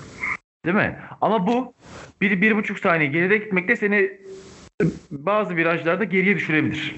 Değil 0.65 0.77
mi? 0.77 0.99
Ama 1.21 1.47
bu 1.47 1.75
bir, 2.21 2.41
bir 2.41 2.57
buçuk 2.57 2.79
saniye 2.79 3.11
geride 3.11 3.37
gitmekte 3.37 3.77
seni 3.77 4.11
bazı 5.11 5.57
virajlarda 5.57 6.05
geriye 6.05 6.37
düşürebilir. 6.37 6.97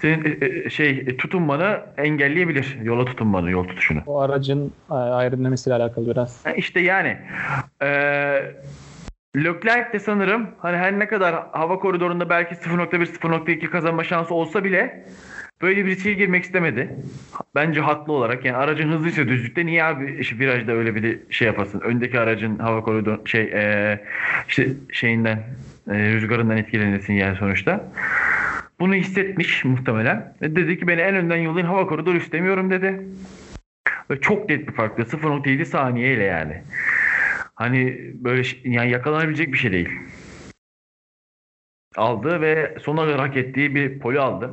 Senin 0.00 0.24
e, 0.24 0.46
e, 0.46 0.70
şey 0.70 0.90
e, 0.90 1.16
tutunmanı 1.16 1.80
engelleyebilir. 1.96 2.78
Yola 2.82 3.04
tutunmanı, 3.04 3.50
yol 3.50 3.64
tutuşunu. 3.64 4.02
O 4.06 4.20
aracın 4.20 4.72
ayrılmasıyla 4.90 5.78
alakalı 5.78 6.10
biraz. 6.10 6.44
İşte 6.56 6.80
yani 6.80 7.18
e, 7.82 7.88
Leclerc 9.36 9.92
de 9.92 9.98
sanırım 9.98 10.48
hani 10.58 10.76
her 10.76 10.98
ne 10.98 11.08
kadar 11.08 11.34
hava 11.52 11.78
koridorunda 11.78 12.28
belki 12.28 12.54
0.1 12.54 13.06
0.2 13.06 13.70
kazanma 13.70 14.04
şansı 14.04 14.34
olsa 14.34 14.64
bile 14.64 15.06
Böyle 15.62 15.84
bir 15.84 15.90
riske 15.90 16.12
girmek 16.12 16.44
istemedi. 16.44 16.96
Bence 17.54 17.80
haklı 17.80 18.12
olarak. 18.12 18.44
Yani 18.44 18.56
aracın 18.56 18.92
hızlıysa 18.92 19.28
düzlükte 19.28 19.66
niye 19.66 19.84
abi 19.84 20.16
işte 20.20 20.38
virajda 20.38 20.72
öyle 20.72 20.94
bir 20.94 21.18
şey 21.30 21.46
yapasın? 21.46 21.80
Öndeki 21.80 22.20
aracın 22.20 22.58
hava 22.58 22.82
koridoru 22.82 23.26
şey 23.26 23.42
e, 23.42 24.00
işte 24.48 24.68
şeyinden 24.92 25.42
e, 25.90 26.12
rüzgarından 26.12 26.56
etkilenirsin 26.56 27.14
yani 27.14 27.36
sonuçta. 27.36 27.84
Bunu 28.80 28.94
hissetmiş 28.94 29.64
muhtemelen. 29.64 30.34
Ve 30.42 30.56
dedi 30.56 30.78
ki 30.78 30.88
beni 30.88 31.00
en 31.00 31.14
önden 31.14 31.36
yollayın 31.36 31.66
hava 31.66 31.86
koridoru 31.86 32.16
istemiyorum 32.16 32.70
dedi. 32.70 33.06
Ve 34.10 34.20
çok 34.20 34.48
net 34.48 34.68
bir 34.68 34.72
farklı. 34.72 35.02
0.7 35.02 35.64
saniyeyle 35.64 36.24
yani. 36.24 36.62
Hani 37.54 38.12
böyle 38.14 38.48
yani 38.64 38.90
yakalanabilecek 38.90 39.52
bir 39.52 39.58
şey 39.58 39.72
değil. 39.72 39.88
Aldı 41.96 42.40
ve 42.40 42.76
sona 42.82 43.04
kadar 43.04 43.20
hak 43.20 43.36
ettiği 43.36 43.74
bir 43.74 43.98
poli 43.98 44.20
aldı. 44.20 44.50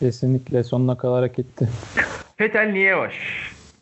Kesinlikle 0.00 0.64
sonuna 0.64 0.98
kadar 0.98 1.22
hak 1.22 1.38
etti. 1.38 1.68
Fetel 2.36 2.70
niye 2.72 2.84
yavaş? 2.84 3.14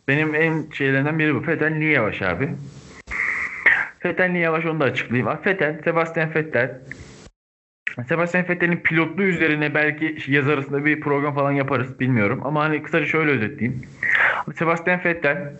Benim 0.07 0.35
en 0.35 0.65
şeylerinden 0.71 1.19
biri 1.19 1.35
bu. 1.35 1.41
Fetel 1.41 1.71
niye 1.71 1.91
yavaş 1.91 2.21
abi? 2.21 2.49
Fetel 3.99 4.29
niye 4.29 4.43
yavaş 4.43 4.65
onu 4.65 4.79
da 4.79 4.83
açıklayayım. 4.83 5.41
Fetel, 5.43 5.81
Sebastian 5.83 6.29
Fetel. 6.29 6.81
Sebastian 8.05 8.49
Vettel'in 8.49 8.77
pilotluğu 8.77 9.23
üzerine 9.23 9.73
belki 9.73 10.17
yaz 10.27 10.49
arasında 10.49 10.85
bir 10.85 10.99
program 10.99 11.35
falan 11.35 11.51
yaparız 11.51 11.99
bilmiyorum. 11.99 12.41
Ama 12.43 12.63
hani 12.63 12.83
kısaca 12.83 13.05
şöyle 13.05 13.31
özetleyeyim. 13.31 13.81
Sebastian 14.55 15.01
Vettel 15.05 15.53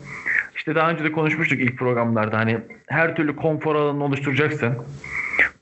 işte 0.55 0.75
daha 0.75 0.91
önce 0.91 1.03
de 1.03 1.11
konuşmuştuk 1.11 1.59
ilk 1.59 1.77
programlarda 1.77 2.37
hani 2.37 2.57
her 2.87 3.15
türlü 3.15 3.35
konfor 3.35 3.75
alanını 3.75 4.03
oluşturacaksın. 4.03 4.77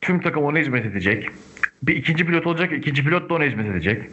Tüm 0.02 0.22
takım 0.22 0.44
ona 0.44 0.58
hizmet 0.58 0.86
edecek. 0.86 1.30
Bir 1.84 1.96
ikinci 1.96 2.26
pilot 2.26 2.48
olacak, 2.48 2.72
ikinci 2.72 3.04
pilot 3.04 3.30
da 3.30 3.34
ona 3.34 3.44
hizmet 3.44 3.68
edecek. 3.68 4.04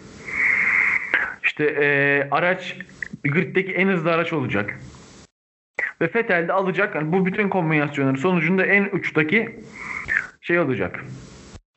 İşte 1.44 1.64
e, 1.64 2.28
araç 2.30 2.76
griddeki 3.24 3.72
en 3.72 3.88
hızlı 3.88 4.12
araç 4.12 4.32
olacak. 4.32 4.78
Ve 6.00 6.10
Vettel 6.14 6.48
de 6.48 6.52
alacak. 6.52 6.94
Yani 6.94 7.12
bu 7.12 7.26
bütün 7.26 7.48
kombinasyonların 7.48 8.16
sonucunda 8.16 8.66
en 8.66 8.88
uçtaki 8.92 9.60
şey 10.40 10.58
olacak. 10.58 11.04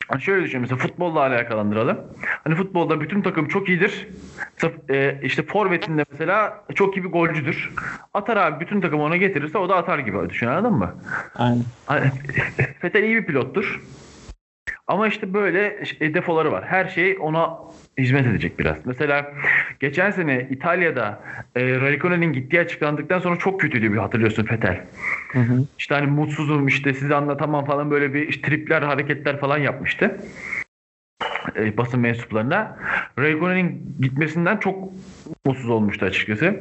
Hani 0.08 0.22
şöyle 0.22 0.46
düşün 0.46 0.62
mesela 0.62 0.78
futbolla 0.78 1.20
alakalandıralım. 1.20 1.98
Hani 2.44 2.56
futbolda 2.56 3.02
bütün 3.02 3.22
takım 3.22 3.48
çok 3.48 3.70
iyidir. 3.70 4.08
E, 4.90 5.20
işte 5.24 5.44
forvetinde 5.44 6.06
mesela 6.12 6.64
çok 6.76 6.98
iyi 6.98 7.04
bir 7.04 7.10
golcüdür. 7.10 7.72
Atar 8.14 8.38
abi 8.38 8.60
bütün 8.60 8.82
takım 8.82 9.00
ona 9.02 9.18
getirirse 9.18 9.58
o 9.58 9.70
da 9.70 9.76
atar 9.76 10.00
gibi 10.00 10.30
düşün 10.30 10.48
anladın 10.48 10.74
mı? 10.74 10.96
Aynen. 11.36 11.64
Hani, 11.86 12.12
Vettel 12.84 13.04
iyi 13.04 13.16
bir 13.16 13.26
pilottur. 13.26 13.82
Ama 14.88 15.08
işte 15.08 15.34
böyle 15.34 15.84
defoları 16.02 16.52
var. 16.52 16.66
Her 16.68 16.88
şey 16.88 17.18
ona 17.20 17.60
hizmet 17.98 18.26
edecek 18.26 18.60
biraz. 18.60 18.78
Mesela 18.86 19.34
geçen 19.80 20.12
sene 20.12 20.48
İtalya'da 20.50 21.24
e, 21.56 21.82
Raikkonen'in 21.82 22.34
gittiği 22.34 22.60
açıklandıktan 22.60 23.20
sonra 23.20 23.40
çok 23.40 23.62
kötüydü 23.62 23.94
bir 23.94 23.98
hatırlıyorsun 23.98 24.46
Fetel. 24.46 24.82
Hı 25.32 25.40
hı. 25.40 25.66
İşte 25.78 25.96
hani 25.96 26.08
mutsuzum 26.08 26.68
işte 26.68 26.94
size 26.94 27.16
anlatamam 27.16 27.66
falan 27.66 27.92
böyle 27.92 28.14
bir 28.14 28.28
işte, 28.28 28.50
tripler 28.50 28.82
hareketler 28.82 29.40
falan 29.40 29.58
yapmıştı. 29.58 30.18
E, 31.56 31.78
basın 31.78 32.00
mensuplarına. 32.00 32.78
Raikkonen'in 33.20 33.96
gitmesinden 34.02 34.58
çok 34.58 34.92
mutsuz 35.46 35.70
olmuştu 35.70 36.06
açıkçası. 36.06 36.60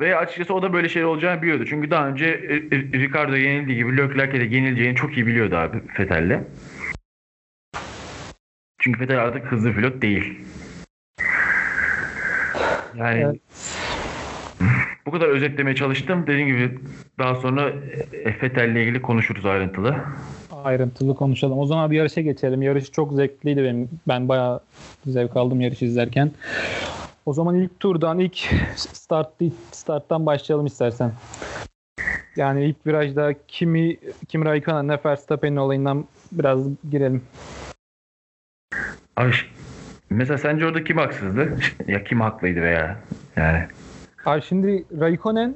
Ve 0.00 0.16
açıkçası 0.16 0.54
o 0.54 0.62
da 0.62 0.72
böyle 0.72 0.88
şey 0.88 1.04
olacağını 1.04 1.42
biliyordu. 1.42 1.64
Çünkü 1.68 1.90
daha 1.90 2.08
önce 2.08 2.26
e, 2.26 2.76
Ricardo 2.76 3.36
yenildiği 3.36 3.76
gibi 3.76 3.96
Leclerc'e 3.96 4.40
de 4.40 4.56
yenileceğini 4.56 4.96
çok 4.96 5.16
iyi 5.16 5.26
biliyordu 5.26 5.56
abi 5.56 5.76
Fetel'le. 5.94 6.38
Çünkü 8.82 9.00
Vettel 9.00 9.22
artık 9.22 9.52
hızlı 9.52 9.72
pilot 9.72 10.02
değil. 10.02 10.38
Yani 12.96 13.20
evet. 13.20 13.36
bu 15.06 15.10
kadar 15.10 15.28
özetlemeye 15.28 15.76
çalıştım. 15.76 16.26
Dediğim 16.26 16.46
gibi 16.46 16.78
daha 17.18 17.34
sonra 17.34 17.72
Vettel 18.42 18.68
ile 18.68 18.82
ilgili 18.82 19.02
konuşuruz 19.02 19.46
ayrıntılı. 19.46 19.96
Ayrıntılı 20.64 21.14
konuşalım. 21.14 21.58
O 21.58 21.66
zaman 21.66 21.90
bir 21.90 21.96
yarışa 21.96 22.20
geçelim. 22.20 22.62
Yarış 22.62 22.92
çok 22.92 23.12
zevkliydi 23.12 23.64
benim. 23.64 23.88
Ben 24.08 24.28
bayağı 24.28 24.60
zevk 25.06 25.36
aldım 25.36 25.60
yarış 25.60 25.82
izlerken. 25.82 26.30
O 27.26 27.32
zaman 27.32 27.54
ilk 27.54 27.80
turdan 27.80 28.18
ilk 28.18 28.38
start 28.76 29.28
starttan 29.72 30.26
başlayalım 30.26 30.66
istersen. 30.66 31.12
Yani 32.36 32.64
ilk 32.64 32.86
virajda 32.86 33.34
kimi 33.48 33.96
Kimi 34.28 34.44
Raikkonen 34.44 34.88
ne 34.88 34.98
Verstappen'in 35.04 35.56
olayından 35.56 36.04
biraz 36.32 36.60
girelim. 36.90 37.22
Abi 39.16 39.32
mesela 40.10 40.38
sence 40.38 40.66
orada 40.66 40.84
kim 40.84 40.96
haksızdı? 40.96 41.56
ya 41.86 42.04
kim 42.04 42.20
haklıydı 42.20 42.62
veya 42.62 42.96
yani? 43.36 43.62
Abi 44.24 44.42
şimdi 44.42 44.84
Raikkonen 45.00 45.54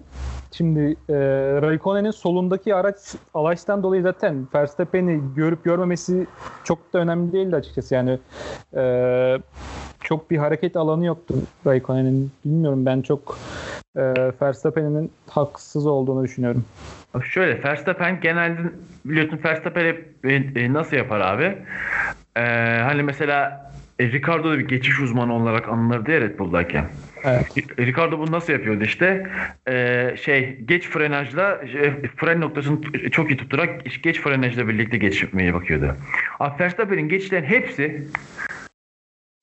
şimdi 0.53 0.81
e, 1.09 1.15
Raikkonen'in 1.63 2.11
solundaki 2.11 2.75
araç 2.75 2.97
araçtan 3.35 3.83
dolayı 3.83 4.03
zaten 4.03 4.47
Verstappen'i 4.55 5.21
görüp 5.37 5.65
görmemesi 5.65 6.27
çok 6.65 6.93
da 6.93 6.99
önemli 6.99 7.33
değildi 7.33 7.57
açıkçası. 7.57 7.95
Yani 7.95 8.19
e, 8.77 9.39
çok 10.01 10.31
bir 10.31 10.37
hareket 10.37 10.77
alanı 10.77 11.07
yoktu 11.07 11.35
Raikkonen'in. 11.67 12.33
Bilmiyorum 12.45 12.87
ben 12.87 13.03
çok 13.03 13.39
e, 13.97 14.03
Verstappen'in 14.43 15.13
haksız 15.31 15.87
olduğunu 15.87 16.25
düşünüyorum. 16.25 16.65
Şöyle 17.25 17.63
Verstappen 17.65 18.21
genelde 18.21 18.61
biliyorsun 19.05 19.41
Verstappen 19.45 19.85
hep 19.85 20.25
e, 20.57 20.73
nasıl 20.73 20.97
yapar 20.97 21.21
abi? 21.21 21.59
Ee, 22.37 22.41
hani 22.83 23.03
mesela 23.03 23.71
e, 23.99 24.13
Ricardo 24.13 24.51
da 24.51 24.59
bir 24.59 24.69
geçiş 24.69 25.01
uzmanı 25.01 25.35
olarak 25.35 25.69
anılırdı 25.69 26.11
ya 26.11 26.21
Red 26.21 26.39
Bull'dayken. 26.39 26.85
Evet. 27.25 27.79
Ricardo 27.79 28.19
bunu 28.19 28.33
nasıl 28.33 28.53
yapıyordu 28.53 28.85
işte? 28.85 29.31
Ee, 29.69 30.15
şey 30.21 30.59
geç 30.65 30.89
frenajla 30.89 31.55
e, 31.55 32.09
fren 32.17 32.41
noktasını 32.41 33.11
çok 33.11 33.31
iyi 33.31 33.37
tutarak 33.37 34.03
geç 34.03 34.21
frenajla 34.21 34.69
birlikte 34.69 34.99
geçmeye 34.99 35.55
bakıyordu. 35.55 35.97
Abi 36.41 36.61
Verstappen'in 36.61 37.09
geçişlerin 37.09 37.45
hepsi 37.45 38.07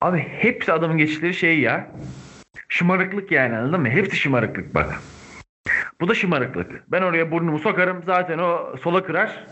abi 0.02 0.20
hepsi 0.20 0.74
adamın 0.74 0.98
geçişleri 0.98 1.34
şey 1.34 1.60
ya 1.60 1.92
şımarıklık 2.70 3.32
yani 3.32 3.58
anladın 3.58 3.82
mı? 3.82 3.90
Hepsi 3.90 4.18
şımarıklık 4.18 4.76
bak. 4.76 4.94
Bu 6.02 6.08
da 6.08 6.16
şımarıklık. 6.16 6.92
Ben 6.92 7.02
oraya 7.02 7.32
burnumu 7.32 7.60
sokarım 7.60 8.04
zaten 8.06 8.38
o 8.38 8.76
sola 8.84 9.04
kırar. 9.04 9.46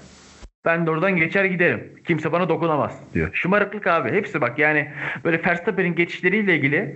Ben 0.65 0.85
de 0.85 0.91
oradan 0.91 1.15
geçer 1.15 1.45
giderim. 1.45 1.93
Kimse 2.07 2.31
bana 2.31 2.49
dokunamaz 2.49 2.99
diyor. 3.13 3.29
Şımarıklık 3.33 3.87
abi. 3.87 4.11
Hepsi 4.11 4.41
bak 4.41 4.59
yani 4.59 4.91
böyle 5.23 5.41
Verstappen'in 5.45 5.95
geçişleriyle 5.95 6.55
ilgili 6.55 6.95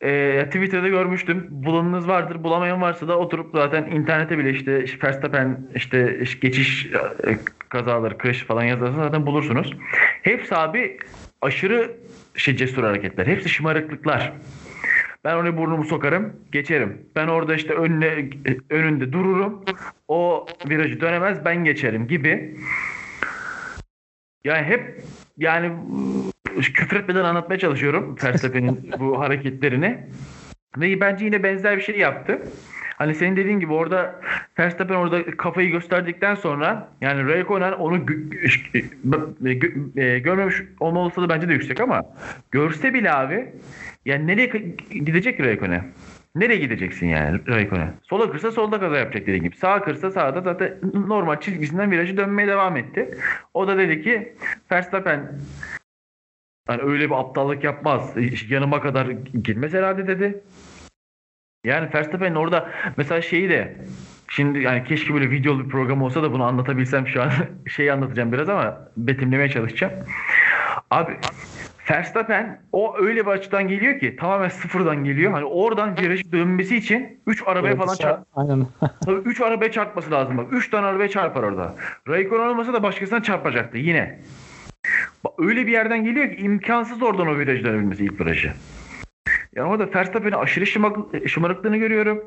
e, 0.00 0.42
Twitter'da 0.46 0.88
görmüştüm. 0.88 1.46
Bulanınız 1.50 2.08
vardır. 2.08 2.44
Bulamayan 2.44 2.82
varsa 2.82 3.08
da 3.08 3.18
oturup 3.18 3.50
zaten 3.54 3.84
internete 3.84 4.38
bile 4.38 4.50
işte 4.50 4.84
Verstappen 5.04 5.58
işte 5.74 6.18
geçiş 6.40 6.86
e, 6.86 7.38
kazaları, 7.68 8.18
crash 8.22 8.44
falan 8.44 8.64
yazarsanız 8.64 9.04
zaten 9.04 9.26
bulursunuz. 9.26 9.76
Hepsi 10.22 10.56
abi 10.56 10.98
aşırı 11.42 11.96
şey 12.36 12.56
cesur 12.56 12.84
hareketler. 12.84 13.26
Hepsi 13.26 13.48
şımarıklıklar. 13.48 14.32
Ben 15.24 15.34
oraya 15.34 15.56
burnumu 15.56 15.84
sokarım, 15.84 16.32
geçerim. 16.52 17.06
Ben 17.16 17.28
orada 17.28 17.54
işte 17.54 17.74
önüne, 17.74 18.30
önünde 18.70 19.12
dururum. 19.12 19.64
O 20.08 20.46
virajı 20.68 21.00
dönemez, 21.00 21.44
ben 21.44 21.64
geçerim 21.64 22.08
gibi. 22.08 22.56
Yani 24.44 24.66
hep 24.66 25.02
yani 25.38 25.72
küfür 26.60 26.96
etmeden 26.96 27.24
anlatmaya 27.24 27.58
çalışıyorum 27.58 28.16
Verstappen'in 28.24 28.90
bu 28.98 29.20
hareketlerini. 29.20 29.98
Ve 30.76 31.00
bence 31.00 31.24
yine 31.24 31.42
benzer 31.42 31.76
bir 31.76 31.82
şey 31.82 31.98
yaptı. 31.98 32.42
Hani 32.98 33.14
senin 33.14 33.36
dediğin 33.36 33.60
gibi 33.60 33.72
orada 33.72 34.20
Verstappen 34.58 34.94
orada 34.94 35.36
kafayı 35.36 35.70
gösterdikten 35.70 36.34
sonra 36.34 36.88
yani 37.00 37.28
Raikkonen 37.28 37.72
onu 37.72 37.96
gö- 37.96 38.30
gö- 39.44 40.00
e, 40.00 40.18
görmemiş 40.18 40.56
olma 40.80 41.00
olasılığı 41.00 41.28
bence 41.28 41.48
de 41.48 41.52
yüksek 41.52 41.80
ama 41.80 42.02
görse 42.50 42.94
bile 42.94 43.12
abi 43.12 43.52
yani 44.04 44.26
nereye 44.26 44.46
gidecek 44.90 45.40
Raikkonen? 45.40 45.84
Nereye 46.34 46.58
gideceksin 46.58 47.06
yani 47.06 47.40
Raikkonen? 47.48 47.94
Sola 48.02 48.30
kırsa 48.30 48.50
solda 48.52 48.80
kaza 48.80 48.96
yapacak 48.98 49.22
dediğin 49.22 49.42
gibi. 49.42 49.56
Sağa 49.56 49.82
kırsa 49.84 50.10
sağda 50.10 50.40
zaten 50.40 50.74
normal 51.06 51.40
çizgisinden 51.40 51.90
virajı 51.90 52.16
dönmeye 52.16 52.48
devam 52.48 52.76
etti. 52.76 53.18
O 53.54 53.68
da 53.68 53.78
dedi 53.78 54.02
ki 54.02 54.34
Verstappen 54.72 55.32
yani 56.68 56.82
öyle 56.82 57.04
bir 57.10 57.14
aptallık 57.20 57.64
yapmaz. 57.64 58.14
Yanıma 58.48 58.80
kadar 58.80 59.06
girmez 59.44 59.74
herhalde 59.74 60.06
dedi. 60.06 60.40
Yani 61.64 61.88
Verstappen 61.94 62.34
orada 62.34 62.70
mesela 62.96 63.22
şeyi 63.22 63.48
de 63.48 63.76
şimdi 64.28 64.58
yani 64.58 64.84
keşke 64.84 65.14
böyle 65.14 65.30
videolu 65.30 65.64
bir 65.64 65.68
program 65.68 66.02
olsa 66.02 66.22
da 66.22 66.32
bunu 66.32 66.44
anlatabilsem 66.44 67.08
şu 67.08 67.22
an 67.22 67.30
şeyi 67.68 67.92
anlatacağım 67.92 68.32
biraz 68.32 68.48
ama 68.48 68.78
betimlemeye 68.96 69.48
çalışacağım. 69.48 69.92
Abi 70.90 71.16
Verstappen 71.90 72.60
o 72.72 72.96
öyle 72.98 73.26
bir 73.26 73.30
açıdan 73.30 73.68
geliyor 73.68 73.98
ki 74.00 74.16
tamamen 74.16 74.48
sıfırdan 74.48 75.04
geliyor. 75.04 75.32
Hani 75.32 75.44
oradan 75.44 75.96
virajı 75.98 76.32
dönmesi 76.32 76.76
için 76.76 77.20
3 77.26 77.42
arabaya 77.46 77.76
falan 77.76 77.94
çarp. 77.94 78.26
Aynen. 78.34 78.66
Tabii 79.04 79.20
3 79.20 79.40
arabaya 79.40 79.72
çarpması 79.72 80.10
lazım 80.10 80.38
bak. 80.38 80.46
3 80.52 80.70
tane 80.70 80.86
arabaya 80.86 81.08
çarpar 81.08 81.42
orada. 81.42 81.74
Raikkonen 82.08 82.48
olmasa 82.48 82.72
da 82.72 82.82
başkasına 82.82 83.22
çarpacaktı 83.22 83.78
yine. 83.78 84.18
Bak, 85.24 85.32
öyle 85.38 85.66
bir 85.66 85.72
yerden 85.72 86.04
geliyor 86.04 86.30
ki 86.30 86.36
imkansız 86.36 87.02
oradan 87.02 87.26
o 87.26 87.38
virajı 87.38 87.64
dönebilmesi 87.64 88.04
ilk 88.04 88.20
virajı. 88.20 88.52
Yani 89.56 89.68
orada 89.68 89.94
Verstappen'in 89.94 90.32
aşırı 90.32 90.66
şımarık, 90.66 91.28
şımarıklığını 91.28 91.76
görüyorum. 91.76 92.24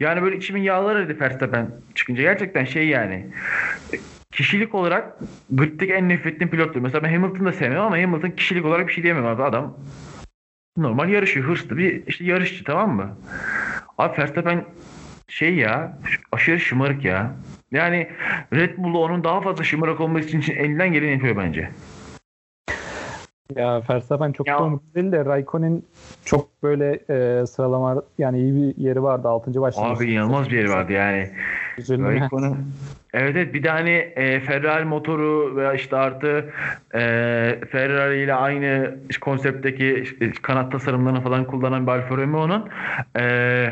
Yani 0.00 0.22
böyle 0.22 0.36
içimin 0.36 0.62
yağları 0.62 0.98
eridi 0.98 1.20
Verstappen 1.20 1.70
çıkınca. 1.94 2.22
Gerçekten 2.22 2.64
şey 2.64 2.88
yani 2.88 3.26
kişilik 4.32 4.74
olarak 4.74 5.18
griddeki 5.50 5.92
en 5.92 6.08
nefret 6.08 6.34
ettiğim 6.34 6.50
pilottur. 6.50 6.80
Mesela 6.80 7.02
ben 7.02 7.12
Hamilton'ı 7.12 7.48
da 7.48 7.52
sevmem 7.52 7.80
ama 7.80 7.98
Hamilton 7.98 8.30
kişilik 8.30 8.64
olarak 8.64 8.88
bir 8.88 8.92
şey 8.92 9.02
diyemem 9.02 9.26
abi. 9.26 9.42
Adam 9.42 9.76
normal 10.76 11.08
yarışıyor. 11.08 11.46
Hırslı 11.46 11.76
bir 11.76 12.06
işte 12.06 12.24
yarışçı 12.24 12.64
tamam 12.64 12.96
mı? 12.96 13.18
Abi 13.98 14.18
Verstappen 14.18 14.64
şey 15.28 15.54
ya 15.54 15.98
aşırı 16.32 16.60
şımarık 16.60 17.04
ya. 17.04 17.32
Yani 17.72 18.10
Red 18.52 18.78
Bull'da 18.78 18.98
onun 18.98 19.24
daha 19.24 19.40
fazla 19.40 19.64
şımarık 19.64 20.00
olması 20.00 20.36
için 20.36 20.54
elinden 20.54 20.92
geleni 20.92 21.12
yapıyor 21.12 21.36
bence. 21.36 21.70
Ya 23.56 23.82
Verstappen 23.90 24.32
çok 24.32 24.46
Ya- 24.46 24.58
da 24.58 24.62
umut 24.64 24.94
değil 24.94 25.12
de 25.12 25.24
Raikkonen 25.24 25.82
çok 26.24 26.62
böyle 26.62 26.92
e, 27.10 27.46
sıralama 27.46 28.02
yani 28.18 28.38
iyi 28.40 28.54
bir 28.54 28.82
yeri 28.84 29.02
vardı 29.02 29.28
6. 29.28 29.60
başlamış. 29.60 30.00
Abi 30.00 30.12
inanılmaz 30.12 30.50
bir 30.50 30.56
yeri 30.56 30.68
vardı 30.70 30.92
yani. 30.92 31.30
Üzüldüm. 31.78 32.04
Raikkonen. 32.06 32.56
Evet 33.14 33.36
evet 33.36 33.54
bir 33.54 33.62
de 33.62 33.70
hani 33.70 33.90
e, 33.90 34.40
Ferrari 34.40 34.84
motoru 34.84 35.56
veya 35.56 35.74
işte 35.74 35.96
artı 35.96 36.50
e, 36.94 37.00
Ferrari 37.70 38.22
ile 38.22 38.34
aynı 38.34 38.94
konseptteki 39.20 40.00
işte 40.02 40.32
kanat 40.42 40.72
tasarımlarını 40.72 41.20
falan 41.20 41.44
kullanan 41.44 41.86
bir 41.86 41.92
Alfa 41.92 42.16
Romeo'nun 42.16 42.68
e, 43.18 43.66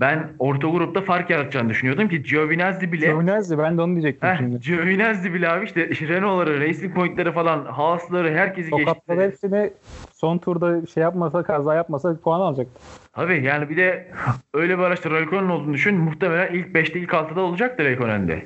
ben 0.00 0.28
orta 0.38 0.68
grupta 0.68 1.00
fark 1.00 1.30
yaratacağını 1.30 1.68
düşünüyordum 1.68 2.08
ki 2.08 2.22
Giovinazzi 2.22 2.92
bile 2.92 3.06
Giovinazzi 3.06 3.58
ben 3.58 3.78
de 3.78 3.82
onu 3.82 3.92
diyecektim 3.92 4.28
Heh, 4.28 4.38
şimdi. 4.38 4.60
Giovinazzi 4.60 5.34
bile 5.34 5.48
abi 5.48 5.64
işte 5.64 6.08
Renault'ları, 6.08 6.60
Racing 6.60 6.94
Point'leri 6.94 7.32
falan, 7.32 7.64
Haas'ları 7.64 8.34
herkesi 8.34 8.70
geçti. 8.70 9.00
hepsini 9.08 9.70
son 10.12 10.38
turda 10.38 10.86
şey 10.86 11.02
yapmasa 11.02 11.42
kaza 11.42 11.74
yapmasa 11.74 12.16
puan 12.24 12.40
alacaktı. 12.40 12.80
Tabii 13.12 13.44
yani 13.44 13.68
bir 13.68 13.76
de 13.76 14.06
öyle 14.54 14.78
bir 14.78 14.82
araçta 14.82 15.10
Raikkonen 15.10 15.48
olduğunu 15.48 15.74
düşün. 15.74 15.94
Muhtemelen 15.94 16.54
ilk 16.54 16.66
5'te 16.66 17.00
ilk 17.00 17.10
6'da 17.10 17.40
olacaktı 17.40 17.84
Raikkonen'de. 17.84 18.42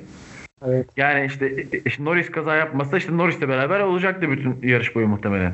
Evet. 0.65 0.89
Yani 0.97 1.25
işte, 1.25 1.65
işte 1.85 2.05
Norris 2.05 2.31
kaza 2.31 2.55
yapmasa 2.55 2.97
işte 2.97 3.17
Norris'le 3.17 3.41
beraber 3.41 3.79
olacaktı 3.79 4.31
bütün 4.31 4.59
yarış 4.63 4.95
boyu 4.95 5.07
muhtemelen. 5.07 5.53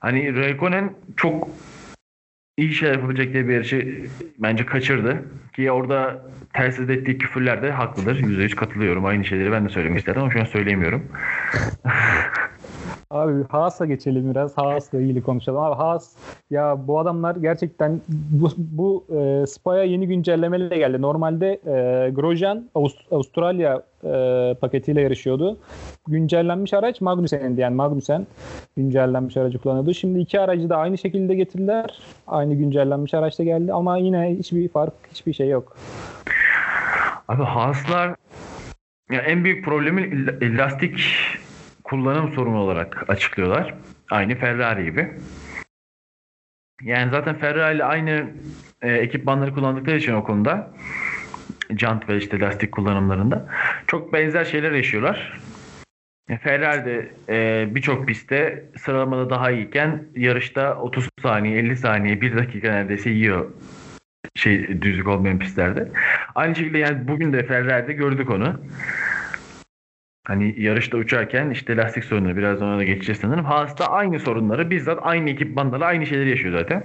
Hani 0.00 0.36
Raikkonen 0.36 0.92
çok 1.16 1.48
iyi 2.56 2.74
şeyler 2.74 2.94
yapabilecek 2.94 3.32
diye 3.32 3.48
bir 3.48 3.54
yarışı 3.54 4.06
bence 4.38 4.66
kaçırdı. 4.66 5.22
Ki 5.56 5.70
orada 5.70 6.26
telsiz 6.52 6.90
ettiği 6.90 7.18
küfürler 7.18 7.62
de 7.62 7.70
haklıdır. 7.70 8.18
%100 8.18 8.54
katılıyorum. 8.54 9.04
Aynı 9.04 9.24
şeyleri 9.24 9.52
ben 9.52 9.64
de 9.64 9.68
söylemek 9.68 9.98
isterdim 9.98 10.22
ama 10.22 10.30
şu 10.30 10.40
an 10.40 10.44
söyleyemiyorum. 10.44 11.08
Abi 13.10 13.44
Haas'a 13.48 13.86
geçelim 13.86 14.30
biraz. 14.30 14.58
Haas'la 14.58 15.00
ilgili 15.00 15.22
konuşalım. 15.22 15.60
Abi 15.60 15.74
Haas 15.74 16.12
ya 16.50 16.86
bu 16.86 16.98
adamlar 16.98 17.36
gerçekten 17.36 18.00
bu, 18.08 18.50
bu 18.56 19.04
e, 19.16 19.46
Spa'ya 19.46 19.84
yeni 19.84 20.06
güncellemeyle 20.08 20.76
geldi. 20.78 21.02
Normalde 21.02 21.52
e, 21.52 22.10
Grosjean 22.10 22.64
Avust- 22.74 23.14
Avustralya 23.14 23.82
e, 24.04 24.54
paketiyle 24.60 25.00
yarışıyordu. 25.00 25.58
Güncellenmiş 26.08 26.74
araç 26.74 27.00
Magnussen'indi. 27.00 27.60
Yani 27.60 27.74
Magnussen 27.74 28.26
güncellenmiş 28.76 29.36
aracı 29.36 29.58
kullanıyordu. 29.58 29.94
Şimdi 29.94 30.18
iki 30.18 30.40
aracı 30.40 30.68
da 30.70 30.76
aynı 30.76 30.98
şekilde 30.98 31.34
getirdiler. 31.34 31.98
Aynı 32.26 32.54
güncellenmiş 32.54 33.14
araçta 33.14 33.44
geldi 33.44 33.72
ama 33.72 33.96
yine 33.98 34.36
hiçbir 34.38 34.68
fark, 34.68 34.92
hiçbir 35.12 35.32
şey 35.32 35.48
yok. 35.48 35.76
Abi 37.28 37.42
Haas'lar 37.42 38.14
ya 39.12 39.20
en 39.20 39.44
büyük 39.44 39.64
problemi 39.64 40.26
la- 40.26 40.64
lastik 40.64 40.98
kullanım 41.84 42.32
sorunu 42.32 42.58
olarak 42.58 43.04
açıklıyorlar. 43.08 43.74
Aynı 44.10 44.34
Ferrari 44.34 44.84
gibi. 44.84 45.12
Yani 46.82 47.10
zaten 47.10 47.38
Ferrari 47.38 47.76
ile 47.76 47.84
aynı 47.84 48.26
e, 48.82 48.92
ekipmanları 48.92 49.54
kullandıkları 49.54 49.96
için 49.96 50.14
o 50.14 50.24
konuda 50.24 50.70
jant 51.78 52.08
ve 52.08 52.16
işte 52.16 52.40
lastik 52.40 52.72
kullanımlarında 52.72 53.48
çok 53.86 54.12
benzer 54.12 54.44
şeyler 54.44 54.72
yaşıyorlar. 54.72 55.40
E, 56.28 56.38
Ferrari 56.38 56.84
de 56.84 57.14
e, 57.28 57.66
birçok 57.74 58.06
pistte 58.06 58.64
sıralamada 58.76 59.30
daha 59.30 59.50
iyiyken 59.50 60.04
yarışta 60.16 60.76
30 60.76 61.08
saniye, 61.22 61.58
50 61.58 61.76
saniye, 61.76 62.20
1 62.20 62.36
dakika 62.36 62.70
neredeyse 62.70 63.10
yiyor 63.10 63.50
şey 64.34 64.82
düzlük 64.82 65.08
olmayan 65.08 65.38
pistlerde. 65.38 65.88
Aynı 66.34 66.54
şekilde 66.54 66.78
yani 66.78 67.08
bugün 67.08 67.32
de 67.32 67.46
Ferrari'de 67.46 67.92
gördük 67.92 68.30
onu. 68.30 68.60
Hani 70.24 70.54
yarışta 70.62 70.96
uçarken 70.96 71.50
işte 71.50 71.76
lastik 71.76 72.04
sorunları 72.04 72.36
biraz 72.36 72.62
ona 72.62 72.78
da 72.78 72.84
geçeceğiz 72.84 73.20
sanırım. 73.20 73.44
Haas'ta 73.44 73.86
aynı 73.86 74.18
sorunları 74.20 74.70
bizzat 74.70 74.98
aynı 75.02 75.30
ekipmanlarla 75.30 75.84
aynı 75.86 76.06
şeyleri 76.06 76.30
yaşıyor 76.30 76.58
zaten. 76.58 76.84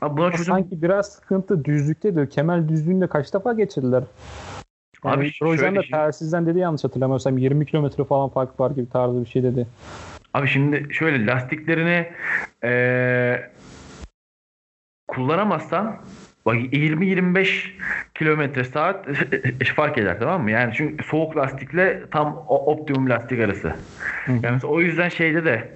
Ama 0.00 0.16
buna 0.16 0.30
çözüm 0.30 0.44
Sanki 0.44 0.82
biraz 0.82 1.12
sıkıntı 1.12 1.64
düzlükte 1.64 2.14
diyor. 2.14 2.30
Kemal 2.30 2.68
düzlüğünde 2.68 3.06
kaç 3.06 3.34
defa 3.34 3.52
geçirdiler? 3.52 4.02
Yani 5.04 5.14
Abi 5.16 5.24
Abi 5.24 5.32
şöyle 5.32 5.76
da 5.76 5.82
şey- 5.82 5.90
telsizden 5.90 6.46
dedi 6.46 6.58
yanlış 6.58 6.84
hatırlamıyorsam 6.84 7.38
20 7.38 7.66
kilometre 7.66 8.04
falan 8.04 8.28
fark 8.28 8.60
var 8.60 8.70
gibi 8.70 8.88
tarzı 8.90 9.20
bir 9.24 9.26
şey 9.30 9.42
dedi. 9.42 9.66
Abi 10.34 10.48
şimdi 10.48 10.86
şöyle 10.94 11.26
lastiklerini 11.26 12.06
eee 12.64 13.50
kullanamazsan 15.08 15.96
bak 16.46 16.56
20-25 16.56 17.70
kilometre 18.14 18.64
saat 18.64 19.06
fark 19.74 19.98
eder 19.98 20.16
tamam 20.18 20.42
mı? 20.42 20.50
Yani 20.50 20.74
çünkü 20.76 21.04
soğuk 21.04 21.36
lastikle 21.36 22.02
tam 22.10 22.44
optimum 22.48 23.10
lastik 23.10 23.40
arası. 23.40 23.74
Yani 24.42 24.60
o 24.64 24.80
yüzden 24.80 25.08
şeyde 25.08 25.44
de 25.44 25.68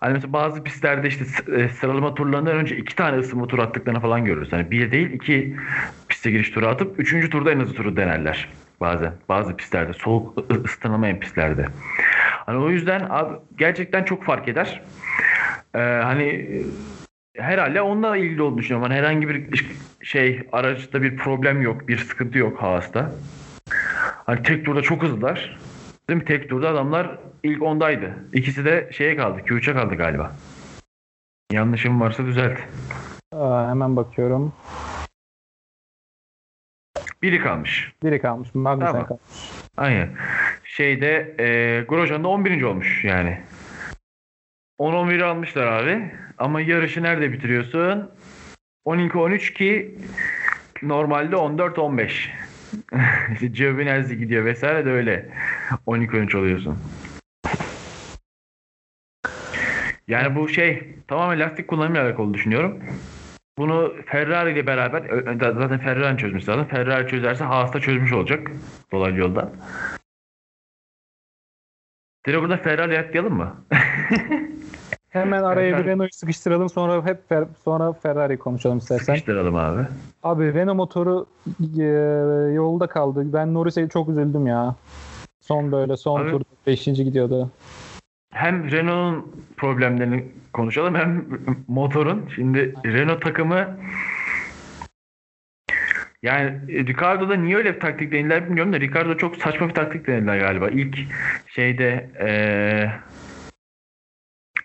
hani 0.00 0.12
mesela 0.12 0.32
bazı 0.32 0.64
pistlerde 0.64 1.08
işte 1.08 1.24
e, 1.56 1.68
sıralama 1.68 2.14
turlarından 2.14 2.56
önce 2.56 2.76
iki 2.76 2.96
tane 2.96 3.18
ısınma 3.18 3.46
tur 3.46 3.58
attıklarını 3.58 4.00
falan 4.00 4.24
görürüz. 4.24 4.52
Hani 4.52 4.70
bir 4.70 4.92
değil 4.92 5.10
iki 5.10 5.56
piste 6.08 6.30
giriş 6.30 6.50
turu 6.50 6.66
atıp 6.66 7.00
üçüncü 7.00 7.30
turda 7.30 7.52
en 7.52 7.60
hızlı 7.60 7.74
turu 7.74 7.96
denerler 7.96 8.48
bazen. 8.80 9.12
Bazı 9.28 9.56
pistlerde 9.56 9.92
soğuk 9.92 10.38
ısıtılamayan 10.64 11.20
pistlerde. 11.20 11.66
Hani 12.46 12.58
o 12.58 12.70
yüzden 12.70 13.06
abi 13.10 13.34
gerçekten 13.58 14.04
çok 14.04 14.24
fark 14.24 14.48
eder. 14.48 14.82
Ee, 15.74 15.78
hani 15.78 16.62
herhalde 17.38 17.82
onunla 17.82 18.16
ilgili 18.16 18.42
olduğunu 18.42 18.58
düşünüyorum. 18.58 18.88
Hani 18.90 18.98
herhangi 18.98 19.28
bir 19.28 19.66
şey 20.02 20.48
araçta 20.52 21.02
bir 21.02 21.16
problem 21.16 21.62
yok, 21.62 21.88
bir 21.88 21.98
sıkıntı 21.98 22.38
yok 22.38 22.62
Haas'ta. 22.62 23.12
Hani 24.26 24.42
tek 24.42 24.64
turda 24.64 24.82
çok 24.82 25.02
hızlılar. 25.02 25.58
Değil 26.08 26.20
mi? 26.20 26.24
Tek 26.24 26.48
turda 26.50 26.68
adamlar 26.68 27.18
ilk 27.42 27.62
ondaydı. 27.62 28.14
İkisi 28.32 28.64
de 28.64 28.88
şeye 28.92 29.16
kaldı, 29.16 29.40
Q3'e 29.40 29.74
kaldı 29.74 29.94
galiba. 29.94 30.32
Yanlışım 31.52 32.00
varsa 32.00 32.24
düzelt. 32.26 32.58
Aa, 33.32 33.70
hemen 33.70 33.96
bakıyorum. 33.96 34.52
Biri 37.22 37.40
kalmış. 37.40 37.92
Biri 38.02 38.20
kalmış. 38.20 38.54
Magnussen 38.54 38.92
Tamam. 38.92 39.06
kalmış. 39.06 39.22
Aynen. 39.76 40.08
Şeyde 40.64 41.34
e, 41.38 41.80
Grosjean 41.88 42.24
da 42.24 42.28
11. 42.28 42.62
olmuş 42.62 43.04
yani. 43.04 43.40
10-11 44.78 45.24
almışlar 45.24 45.66
abi. 45.66 46.12
Ama 46.38 46.60
yarışı 46.60 47.02
nerede 47.02 47.32
bitiriyorsun? 47.32 48.10
12-13 48.86 49.52
ki 49.52 49.98
normalde 50.82 51.36
14-15. 51.36 52.28
işte 53.32 53.46
Giovinazzi 53.46 54.18
gidiyor 54.18 54.44
vesaire 54.44 54.84
de 54.86 54.90
öyle. 54.90 55.28
12-13 55.86 56.36
oluyorsun. 56.36 56.78
Yani 60.08 60.36
bu 60.36 60.48
şey 60.48 60.94
tamamen 61.08 61.40
lastik 61.40 61.68
kullanımıyla 61.68 62.06
alakalı 62.06 62.34
düşünüyorum. 62.34 62.82
Bunu 63.58 63.94
Ferrari 64.06 64.52
ile 64.52 64.66
beraber 64.66 65.22
zaten 65.38 65.78
Ferrari'nin 65.78 66.16
çözmesi 66.16 66.50
lazım. 66.50 66.68
Ferrari 66.68 67.08
çözerse 67.08 67.44
Haas 67.44 67.72
da 67.72 67.80
çözmüş 67.80 68.12
olacak 68.12 68.50
dolaylı 68.92 69.18
yoldan. 69.18 69.52
Direkt 72.26 72.42
burada 72.42 72.56
Ferrari'ye 72.56 73.00
atlayalım 73.00 73.34
mı? 73.34 73.66
Hemen 75.16 75.42
araya 75.42 75.78
bir 75.78 75.84
Renault'u 75.84 76.16
sıkıştıralım 76.16 76.68
sonra 76.68 77.04
hep 77.06 77.30
Fer- 77.30 77.46
sonra 77.64 77.92
Ferrari 77.92 78.36
konuşalım 78.38 78.78
istersen. 78.78 79.04
Sıkıştıralım 79.04 79.56
abi. 79.56 79.82
Abi 80.22 80.54
Renault 80.54 80.76
motoru 80.76 81.26
e, 81.78 81.82
yolda 82.54 82.86
kaldı. 82.86 83.32
Ben 83.32 83.54
Norris'e 83.54 83.88
çok 83.88 84.08
üzüldüm 84.08 84.46
ya. 84.46 84.74
Son 85.40 85.72
böyle 85.72 85.96
son 85.96 86.20
Abi- 86.20 86.30
tur 86.30 86.40
5. 86.66 86.84
gidiyordu. 86.84 87.50
Hem 88.32 88.70
Renault'un 88.70 89.32
problemlerini 89.56 90.24
konuşalım 90.52 90.94
hem 90.94 91.24
motorun. 91.68 92.28
Şimdi 92.34 92.74
Renault 92.86 93.22
takımı 93.22 93.66
yani 96.22 96.58
Ricardo'da 96.68 97.34
niye 97.34 97.56
öyle 97.56 97.74
bir 97.74 97.80
taktik 97.80 98.12
denediler 98.12 98.46
bilmiyorum 98.46 98.72
da 98.72 98.80
Ricardo 98.80 99.16
çok 99.16 99.36
saçma 99.36 99.68
bir 99.68 99.74
taktik 99.74 100.06
denediler 100.06 100.38
galiba. 100.38 100.68
İlk 100.68 100.98
şeyde 101.48 102.10
eee 102.20 102.92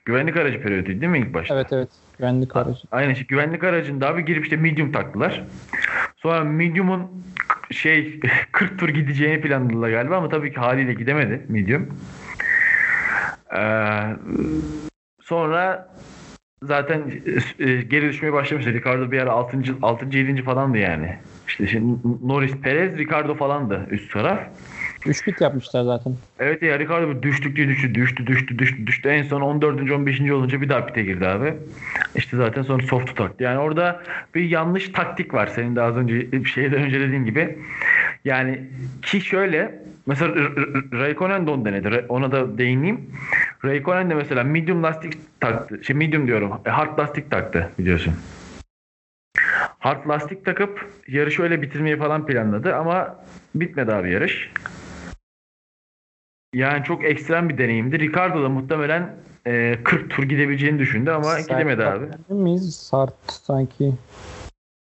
güvenlik 0.06 0.38
aracı 0.38 0.62
periyodu 0.62 0.88
değil 0.88 1.08
mi 1.08 1.20
ilk 1.20 1.34
başta? 1.34 1.56
Evet 1.56 1.68
evet. 1.74 1.90
Güvenlik 2.18 2.56
aracı. 2.56 2.80
Aynen 2.92 3.10
işte 3.14 3.26
güvenlik 3.30 3.64
aracında 3.64 4.08
abi 4.08 4.26
girip 4.26 4.44
işte 4.44 4.58
medium 4.58 4.92
taktılar. 4.92 5.44
Sonra 6.16 6.44
medium'un 6.44 7.26
şey 7.72 8.20
40 8.52 8.80
tur 8.80 8.90
gideceğini 8.90 9.42
planladılar 9.42 9.90
galiba 9.90 10.18
ama 10.18 10.30
tabii 10.30 10.54
ki 10.54 10.60
haliyle 10.60 10.94
gidemedi 10.94 11.46
medium. 11.50 11.98
Ee, 13.58 14.16
sonra 15.22 15.90
zaten 16.64 17.02
e, 17.60 17.76
geri 17.76 18.10
düşmeye 18.10 18.34
başlamıştı. 18.34 18.74
Ricardo 18.74 19.12
bir 19.12 19.20
ara 19.20 19.32
6. 19.32 19.58
6. 19.82 20.18
7. 20.18 20.44
falandı 20.44 20.78
yani. 20.78 21.16
İşte 21.48 21.68
şimdi 21.68 22.00
Norris, 22.24 22.56
Perez, 22.56 22.98
Ricardo 22.98 23.36
falandı 23.36 23.88
üst 23.90 24.14
taraf. 24.14 24.40
3 25.06 25.28
bit 25.28 25.42
yapmışlar 25.42 25.84
zaten. 25.84 26.16
Evet 26.40 26.62
ya 26.62 26.80
Ricardo 26.80 27.10
bir 27.10 27.22
düştükçe 27.22 27.68
düştü, 27.68 27.96
düştü, 27.96 28.28
düştü, 28.28 28.60
düştü, 28.60 28.88
düştü. 28.88 29.10
En 29.10 29.24
son 29.24 29.42
14. 29.42 29.92
15. 29.92 30.22
olunca 30.22 30.62
bir 30.62 30.70
daha 30.70 30.86
pite 30.86 31.04
girdi 31.04 31.28
abi. 31.28 31.54
İşte 32.16 32.38
zaten 32.38 32.64
sonra 32.64 32.84
soft'u 32.84 33.16
taktı. 33.16 33.44
Yani 33.44 33.60
orada 33.60 34.04
bir 34.36 34.50
yanlış 34.50 34.90
taktik 34.90 35.34
var. 35.34 35.48
Senin 35.48 35.76
de 35.76 35.82
az 35.82 35.96
önce 35.96 36.32
bir 36.32 36.46
şeyden 36.46 36.82
önce 36.84 37.00
dediğin 37.00 37.26
gibi. 37.26 37.58
Yani 38.26 38.62
ki 39.02 39.22
şöyle 39.22 39.82
mesela 40.06 40.36
Raikkonen 40.94 41.48
de 41.48 41.52
onu 41.52 41.66
denedi. 41.66 42.06
Ona 42.10 42.32
da 42.32 42.58
değineyim. 42.58 43.10
Raikkonen 43.66 44.10
de 44.10 44.16
mesela 44.16 44.44
medium 44.44 44.84
lastik 44.84 45.14
taktı. 45.40 45.84
Şey 45.84 45.96
medium 45.96 46.28
diyorum. 46.28 46.52
e, 46.66 46.70
Hard 46.70 47.00
lastik 47.00 47.32
taktı 47.32 47.70
biliyorsun. 47.80 48.14
Hard 49.80 50.10
lastik 50.10 50.46
takıp 50.46 50.90
yarışı 51.08 51.44
öyle 51.44 51.62
bitirmeyi 51.62 51.98
falan 51.98 52.26
planladı 52.26 52.76
ama 52.76 53.16
bitmedi 53.56 53.94
abi 53.94 54.12
yarış. 54.12 54.52
Yani 56.54 56.84
çok 56.84 57.06
ekstrem 57.06 57.50
bir 57.50 57.58
deneyimdi. 57.58 58.00
Ricardo 58.00 58.44
da 58.44 58.50
muhtemelen 58.50 59.16
e, 59.48 59.84
40 59.84 60.10
tur 60.10 60.24
gidebileceğini 60.24 60.80
düşündü 60.80 61.12
ama 61.12 61.36
Sert 61.36 61.50
gidemedi 61.50 61.86
abi. 61.86 62.06
miyiz? 62.30 62.76
Sart 62.76 63.14
sanki. 63.28 63.94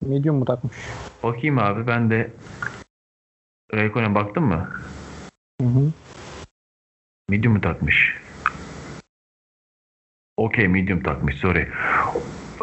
Medium 0.06 0.36
mu 0.36 0.46
takmış? 0.46 0.76
Bakayım 1.24 1.58
abi 1.58 1.88
ben 1.88 2.10
de 2.12 2.32
Raikkonen 3.74 4.16
baktın 4.16 4.44
mı? 4.44 4.70
Hı 5.62 5.68
hı. 5.68 5.92
Medium 7.30 7.54
mu 7.54 7.62
takmış? 7.62 8.18
Okey 10.38 10.68
medium 10.68 11.04
takmış 11.04 11.36
sorry. 11.36 11.70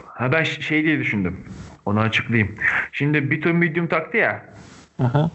Ha 0.07 0.33
ben 0.33 0.43
şey 0.45 0.85
diye 0.85 0.99
düşündüm. 0.99 1.45
Onu 1.87 2.01
açıklayayım. 2.01 2.55
Şimdi 2.93 3.31
bir 3.31 3.41
tur 3.43 3.51
medium 3.51 3.87
taktı 3.87 4.17
ya. 4.17 4.47
Aha. 4.99 5.31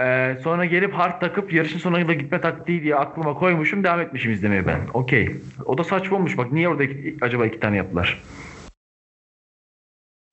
Ee, 0.00 0.36
sonra 0.44 0.64
gelip 0.64 0.94
hard 0.94 1.20
takıp 1.20 1.52
yarışın 1.52 1.78
sonuna 1.78 2.08
da 2.08 2.14
gitme 2.14 2.40
taktiği 2.40 2.82
diye 2.82 2.96
aklıma 2.96 3.34
koymuşum 3.34 3.84
devam 3.84 4.00
etmişim 4.00 4.32
izlemeye 4.32 4.66
ben. 4.66 4.80
Okey. 4.94 5.36
O 5.64 5.78
da 5.78 5.84
saçma 5.84 6.16
olmuş 6.16 6.38
bak 6.38 6.52
niye 6.52 6.68
orada 6.68 6.82
iki- 6.84 7.16
acaba 7.20 7.46
iki 7.46 7.60
tane 7.60 7.76
yaptılar? 7.76 8.22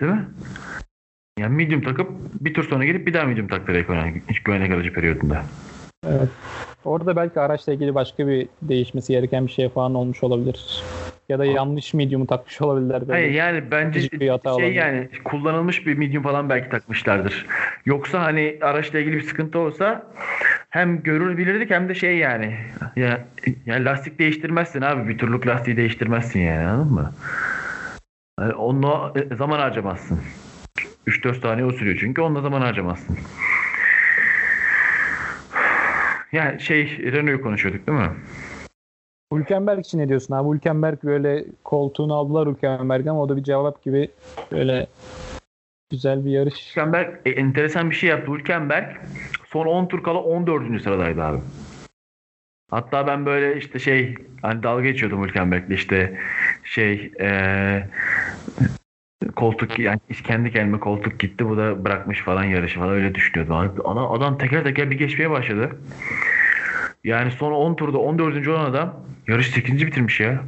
Değil 0.02 0.12
mi? 0.12 0.26
Yani 1.40 1.56
medium 1.56 1.82
takıp 1.82 2.10
bir 2.42 2.54
tur 2.54 2.64
sonra 2.64 2.86
gelip 2.86 3.08
bir 3.08 3.14
daha 3.14 3.26
medium 3.26 3.48
taktı 3.48 3.74
Raikkonen 3.74 4.22
hiç 4.30 4.44
güvenlik 4.44 4.72
aracı 4.72 4.94
periyodunda. 4.94 5.44
Evet. 6.08 6.30
Orada 6.86 7.16
belki 7.16 7.40
araçla 7.40 7.74
ilgili 7.74 7.96
başka 7.96 8.28
bir 8.28 8.48
değişmesi 8.62 9.14
gereken 9.14 9.48
bir 9.48 9.52
şey 9.52 9.70
falan 9.70 9.96
olmuş 9.96 10.24
olabilir. 10.24 10.84
Ya 11.30 11.40
da 11.40 11.46
yanlış 11.46 11.94
medium'u 11.94 12.28
takmış 12.28 12.62
olabilirler. 12.62 13.02
Böyle. 13.02 13.12
Hayır 13.12 13.32
yani 13.32 13.72
bence 13.72 14.00
bir 14.20 14.30
hata 14.30 14.50
şey 14.50 14.54
olabilir. 14.54 14.76
yani 14.76 15.10
kullanılmış 15.24 15.88
bir 15.88 15.98
medium 15.98 16.24
falan 16.24 16.50
belki 16.50 16.70
takmışlardır. 16.70 17.46
Yoksa 17.88 18.24
hani 18.24 18.58
araçla 18.62 19.00
ilgili 19.00 19.16
bir 19.16 19.22
sıkıntı 19.22 19.60
olsa 19.60 20.06
hem 20.70 21.04
görülebilirdik 21.04 21.70
hem 21.70 21.90
de 21.90 21.96
şey 21.96 22.18
yani 22.18 22.58
ya, 22.96 23.28
ya 23.66 23.76
lastik 23.76 24.20
değiştirmezsin 24.20 24.82
abi 24.82 25.10
bir 25.10 25.18
turluk 25.18 25.48
lastiği 25.48 25.78
değiştirmezsin 25.78 26.40
yani 26.40 26.68
anladın 26.68 26.94
mı? 26.94 27.14
Yani 28.40 28.54
onunla 28.54 29.14
e, 29.16 29.36
zaman 29.36 29.60
harcamazsın. 29.60 30.20
3-4 31.08 31.42
saniye 31.42 31.66
o 31.66 31.72
sürüyor 31.72 31.98
çünkü 32.00 32.22
onunla 32.22 32.42
zaman 32.42 32.62
harcamazsın. 32.62 33.18
Yani 36.32 36.62
şey 36.62 37.12
Renault'u 37.12 37.44
konuşuyorduk 37.44 37.88
değil 37.88 38.00
mi? 38.00 38.10
Hülkenberg 39.34 39.80
için 39.80 40.00
ne 40.00 40.10
diyorsun 40.10 40.34
abi? 40.34 40.56
Hülkenberg 40.56 41.04
böyle 41.04 41.46
koltuğunu 41.64 42.16
aldılar 42.16 42.50
Hülkenberg'den 42.50 43.10
ama 43.10 43.22
o 43.22 43.30
da 43.30 43.38
bir 43.38 43.44
cevap 43.44 43.84
gibi 43.84 44.10
böyle 44.52 44.88
güzel 45.90 46.26
bir 46.26 46.32
yarış. 46.32 46.70
Hülkenberg 46.70 47.16
e, 47.26 47.30
enteresan 47.30 47.90
bir 47.90 47.96
şey 47.96 48.10
yaptı. 48.10 48.32
Hülkenberg 48.32 48.96
son 49.46 49.66
10 49.66 49.88
tur 49.88 50.04
kala 50.04 50.20
14. 50.20 50.82
sıradaydı 50.82 51.24
abi. 51.24 51.40
Hatta 52.72 53.08
ben 53.08 53.26
böyle 53.26 53.58
işte 53.58 53.80
şey 53.80 54.16
hani 54.42 54.64
dalga 54.64 54.84
geçiyordum 54.84 55.24
Hülkenberg'le 55.28 55.72
işte 55.72 56.20
şey 56.64 57.12
eee 57.20 57.88
koltuk 59.36 59.80
yani 59.80 60.00
kendi 60.24 60.52
kendime 60.52 60.80
koltuk 60.80 61.20
gitti 61.20 61.50
bu 61.50 61.58
da 61.58 61.86
bırakmış 61.86 62.22
falan 62.22 62.44
yarışı 62.44 62.80
falan 62.80 62.92
öyle 62.92 63.16
düşünüyordum. 63.16 63.56
Adam, 63.86 64.12
adam 64.12 64.38
teker 64.38 64.64
teker 64.64 64.92
bir 64.92 64.98
geçmeye 64.98 65.30
başladı. 65.30 65.70
Yani 67.04 67.32
son 67.32 67.52
10 67.52 67.76
turda 67.76 67.98
14. 67.98 68.48
olan 68.48 68.66
adam 68.66 69.06
yarış 69.28 69.50
8. 69.50 69.88
bitirmiş 69.88 70.20
ya. 70.20 70.44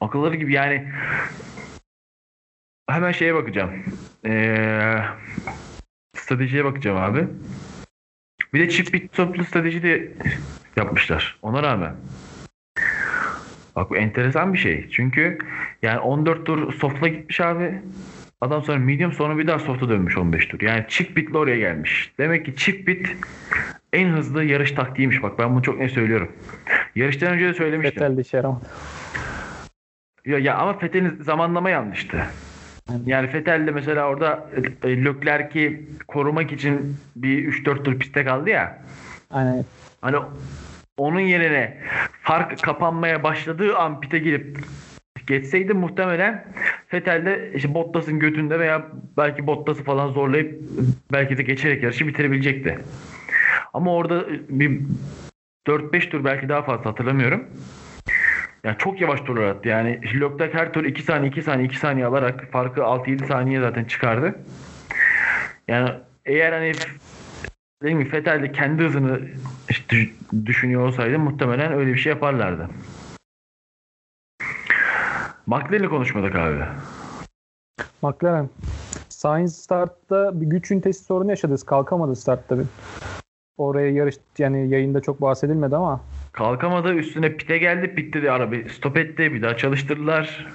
Akılları 0.00 0.36
gibi 0.36 0.52
yani 0.52 0.88
hemen 2.88 3.12
şeye 3.12 3.34
bakacağım. 3.34 3.70
Ee, 4.26 4.98
stratejiye 6.16 6.64
bakacağım 6.64 6.96
abi. 6.96 7.28
Bir 8.54 8.60
de 8.60 8.70
çift 8.70 8.92
bit 8.92 9.12
toplu 9.12 9.44
strateji 9.44 9.82
de 9.82 10.12
yapmışlar. 10.76 11.38
Ona 11.42 11.62
rağmen. 11.62 11.94
Bak 13.76 13.90
bu 13.90 13.96
enteresan 13.96 14.52
bir 14.52 14.58
şey. 14.58 14.88
Çünkü 14.90 15.38
yani 15.82 15.98
14 15.98 16.46
tur 16.46 16.72
soft'la 16.72 17.08
gitmiş 17.08 17.40
abi. 17.40 17.82
Adam 18.40 18.62
sonra 18.62 18.78
medium 18.78 19.12
sonra 19.12 19.38
bir 19.38 19.46
daha 19.46 19.58
soft'a 19.58 19.88
dönmüş 19.88 20.16
15 20.16 20.48
tur. 20.48 20.60
Yani 20.60 20.84
çift 20.88 21.16
bitle 21.16 21.38
oraya 21.38 21.58
gelmiş. 21.58 22.12
Demek 22.18 22.46
ki 22.46 22.56
çift 22.56 22.86
bit 22.86 23.16
en 23.92 24.08
hızlı 24.08 24.44
yarış 24.44 24.72
taktiğiymiş. 24.72 25.22
Bak 25.22 25.38
ben 25.38 25.54
bunu 25.54 25.62
çok 25.62 25.78
ne 25.78 25.88
söylüyorum. 25.88 26.32
Yarıştan 26.94 27.32
önce 27.32 27.48
de 27.48 27.54
söylemiştim. 27.54 28.20
İşe 28.20 28.36
yaramadı. 28.36 28.66
Ya, 30.26 30.38
ya 30.38 30.56
ama 30.56 30.78
Fethel'in 30.78 31.22
zamanlama 31.22 31.70
yanlıştı. 31.70 32.26
Yani 33.06 33.28
Fettel 33.28 33.66
de 33.66 33.70
mesela 33.70 34.08
orada 34.08 34.46
e, 34.84 35.04
Leclerc'i 35.04 35.88
korumak 36.08 36.52
için 36.52 36.96
bir 37.16 37.52
3-4 37.52 37.84
tur 37.84 37.98
piste 37.98 38.24
kaldı 38.24 38.50
ya. 38.50 38.78
Aynen. 39.30 39.64
Hani 40.00 40.16
onun 40.96 41.20
yerine 41.20 41.78
fark 42.22 42.62
kapanmaya 42.62 43.22
başladığı 43.22 43.76
an 43.76 44.00
pite 44.00 44.18
girip 44.18 44.58
geçseydi 45.26 45.74
muhtemelen 45.74 46.44
Fettel 46.88 47.26
de 47.26 47.52
işte 47.54 47.74
Bottas'ın 47.74 48.18
götünde 48.18 48.58
veya 48.58 48.86
belki 49.16 49.46
Bottas'ı 49.46 49.84
falan 49.84 50.08
zorlayıp 50.08 50.62
belki 51.12 51.38
de 51.38 51.42
geçerek 51.42 51.82
yarışı 51.82 52.06
bitirebilecekti. 52.06 52.78
Ama 53.74 53.94
orada 53.94 54.26
bir 54.48 54.80
4-5 55.66 56.10
tur 56.10 56.24
belki 56.24 56.48
daha 56.48 56.62
fazla 56.62 56.90
hatırlamıyorum. 56.90 57.44
Yani 58.64 58.78
çok 58.78 59.00
yavaş 59.00 59.20
turlar 59.20 59.42
attı. 59.42 59.68
Yani 59.68 60.00
Leclerc 60.20 60.58
her 60.58 60.72
tur 60.72 60.84
2 60.84 61.02
saniye 61.02 61.30
2 61.30 61.42
saniye 61.42 61.66
2 61.66 61.78
saniye 61.78 62.06
alarak 62.06 62.50
farkı 62.52 62.80
6-7 62.80 63.26
saniye 63.26 63.60
zaten 63.60 63.84
çıkardı. 63.84 64.34
Yani 65.68 65.90
eğer 66.26 66.52
hani 66.52 66.72
dediğim 67.82 68.00
gibi 68.00 68.12
Vettel 68.12 68.42
de 68.42 68.52
kendi 68.52 68.82
hızını 68.82 69.20
işte 69.70 69.96
düşünüyor 70.46 70.86
olsaydı 70.86 71.18
muhtemelen 71.18 71.72
öyle 71.72 71.92
bir 71.92 71.98
şey 71.98 72.12
yaparlardı. 72.12 72.68
McLaren'i 75.46 75.88
konuşmadık 75.88 76.34
abi. 76.34 76.64
McLaren. 78.02 78.48
Sainz 79.08 79.56
startta 79.56 80.40
bir 80.40 80.46
güç 80.46 80.70
ünitesi 80.70 81.04
sorunu 81.04 81.30
yaşadı. 81.30 81.56
Kalkamadı 81.66 82.16
startta 82.16 82.58
bir. 82.58 82.66
Oraya 83.56 83.90
yarış 83.90 84.16
yani 84.38 84.68
yayında 84.68 85.00
çok 85.00 85.20
bahsedilmedi 85.20 85.76
ama 85.76 86.00
Kalkamadı 86.32 86.94
üstüne 86.94 87.36
pite 87.36 87.58
geldi. 87.58 87.94
Pitte 87.94 88.22
de 88.22 88.30
araba 88.30 88.56
stop 88.68 88.96
etti. 88.96 89.34
Bir 89.34 89.42
daha 89.42 89.56
çalıştırdılar. 89.56 90.46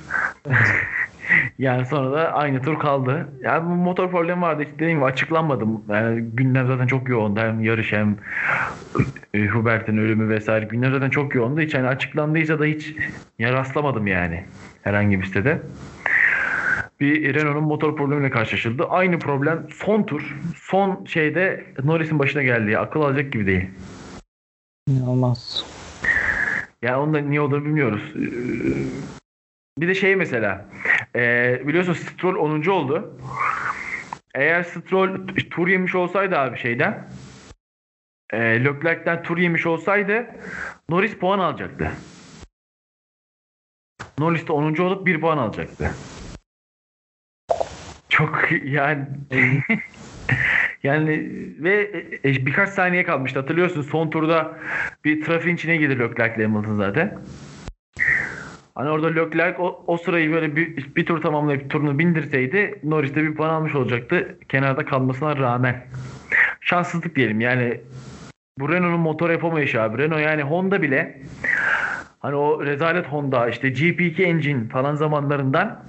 yani 1.60 1.86
sonra 1.86 2.12
da 2.12 2.34
aynı 2.34 2.62
tur 2.62 2.80
kaldı. 2.80 3.30
Yani 3.42 3.70
bu 3.70 3.76
motor 3.76 4.12
problemi 4.12 4.42
vardı. 4.42 4.64
İşte 4.64 4.76
dediğim 4.76 4.98
gibi 4.98 5.06
açıklanmadı. 5.06 5.66
Yani 5.90 6.22
gündem 6.22 6.68
zaten 6.68 6.88
çok 6.88 7.10
yoğundu. 7.10 7.40
Hem 7.40 7.64
yarış 7.64 7.92
hem 7.92 8.16
e, 9.34 9.46
Hubert'in 9.46 9.98
ölümü 9.98 10.30
vesaire. 10.30 10.66
Gündem 10.66 10.92
zaten 10.92 11.10
çok 11.10 11.36
yoğundu. 11.36 11.62
Hiç 11.62 11.74
hani 11.74 11.88
açıklandıysa 11.88 12.60
da 12.60 12.66
hiç 12.66 12.96
ya 13.40 13.54
rastlamadım 13.54 14.08
yani. 14.08 14.44
Herhangi 14.84 15.20
bir 15.22 15.26
sitede. 15.26 15.62
Bir 17.00 17.34
Renault'un 17.34 17.64
motor 17.64 17.96
problemiyle 17.96 18.30
karşılaşıldı. 18.30 18.84
Aynı 18.90 19.20
problem 19.20 19.68
son 19.70 20.04
tur. 20.04 20.36
Son 20.56 21.06
şeyde 21.06 21.64
Norris'in 21.84 22.20
başına 22.20 22.44
geldi. 22.44 22.78
Akıl 22.78 23.02
alacak 23.02 23.32
gibi 23.32 23.46
değil. 23.46 23.70
İnanılmaz. 24.88 25.66
Yani 26.82 26.96
onda 26.96 27.20
niye 27.20 27.42
olduğunu 27.42 27.66
bilmiyoruz. 27.66 28.14
Ee, 28.16 28.22
Bir 29.82 29.88
de 29.88 29.96
şey 29.96 30.16
mesela 30.16 30.66
e, 31.16 31.62
biliyorsun 31.68 31.94
Stroll 31.94 32.36
10. 32.36 32.66
oldu. 32.70 33.20
Eğer 34.36 34.64
Stroll 34.64 35.28
tur 35.52 35.68
yemiş 35.68 35.96
olsaydı 35.96 36.38
abi 36.38 36.58
şeyden 36.58 37.10
e, 38.34 38.38
Leclerc'ten 38.40 39.24
tur 39.24 39.38
yemiş 39.38 39.66
olsaydı 39.66 40.28
Norris 40.90 41.16
puan 41.18 41.40
alacaktı. 41.40 41.92
Norris 44.20 44.48
de 44.48 44.52
10. 44.52 44.76
olup 44.76 45.06
1 45.06 45.22
puan 45.22 45.38
alacaktı. 45.38 45.92
Çok 48.10 48.50
yani 48.64 49.08
yani 50.84 51.30
ve 51.60 51.92
e, 52.26 52.46
birkaç 52.46 52.70
saniye 52.70 53.04
kalmıştı 53.04 53.40
hatırlıyorsun 53.40 53.82
son 53.82 54.10
turda 54.10 54.58
bir 55.06 55.22
trafiğin 55.22 55.56
içine 55.56 55.78
girdi 55.78 56.00
Leclerc'le 56.00 56.44
Hamilton 56.44 56.76
zaten. 56.76 57.20
Hani 58.76 58.90
orada 58.90 59.08
Leclerc 59.08 59.62
o, 59.62 59.84
o 59.88 59.98
sırayı 59.98 60.32
böyle 60.32 60.56
bir, 60.56 60.96
bir 60.96 61.06
tur 61.06 61.22
tamamlayıp 61.22 61.70
turunu 61.70 62.00
bindirseydi 62.00 62.80
Norris 62.84 63.16
de 63.16 63.24
bir 63.24 63.36
puan 63.36 63.50
almış 63.50 63.76
olacaktı 63.76 64.38
kenarda 64.50 64.86
kalmasına 64.86 65.38
rağmen. 65.38 65.86
Şanssızlık 66.62 67.16
diyelim 67.16 67.42
yani 67.42 67.82
bu 68.60 68.70
Renault'un 68.70 69.00
motor 69.00 69.30
yapamayışı 69.30 69.82
abi. 69.82 69.98
Renault 69.98 70.22
yani 70.22 70.44
Honda 70.44 70.82
bile 70.82 71.22
hani 72.20 72.36
o 72.36 72.66
rezalet 72.66 73.08
Honda 73.08 73.50
işte 73.50 73.68
GP2 73.68 74.24
engine 74.24 74.68
falan 74.68 74.96
zamanlarından 74.96 75.84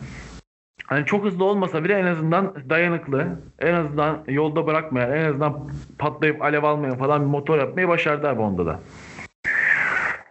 hani 0.87 1.07
çok 1.07 1.25
hızlı 1.25 1.44
olmasa 1.44 1.85
bile 1.85 1.99
en 1.99 2.07
azından 2.07 2.55
dayanıklı, 2.70 3.27
en 3.59 3.75
azından 3.75 4.18
yolda 4.29 4.66
bırakmayan, 4.66 5.12
en 5.12 5.25
azından 5.25 5.70
patlayıp 5.99 6.42
alev 6.42 6.62
almayan 6.62 6.99
falan 6.99 7.20
bir 7.20 7.27
motor 7.27 7.59
yapmayı 7.59 7.88
başardı 7.88 8.29
abi 8.29 8.40
Honda'da. 8.42 8.81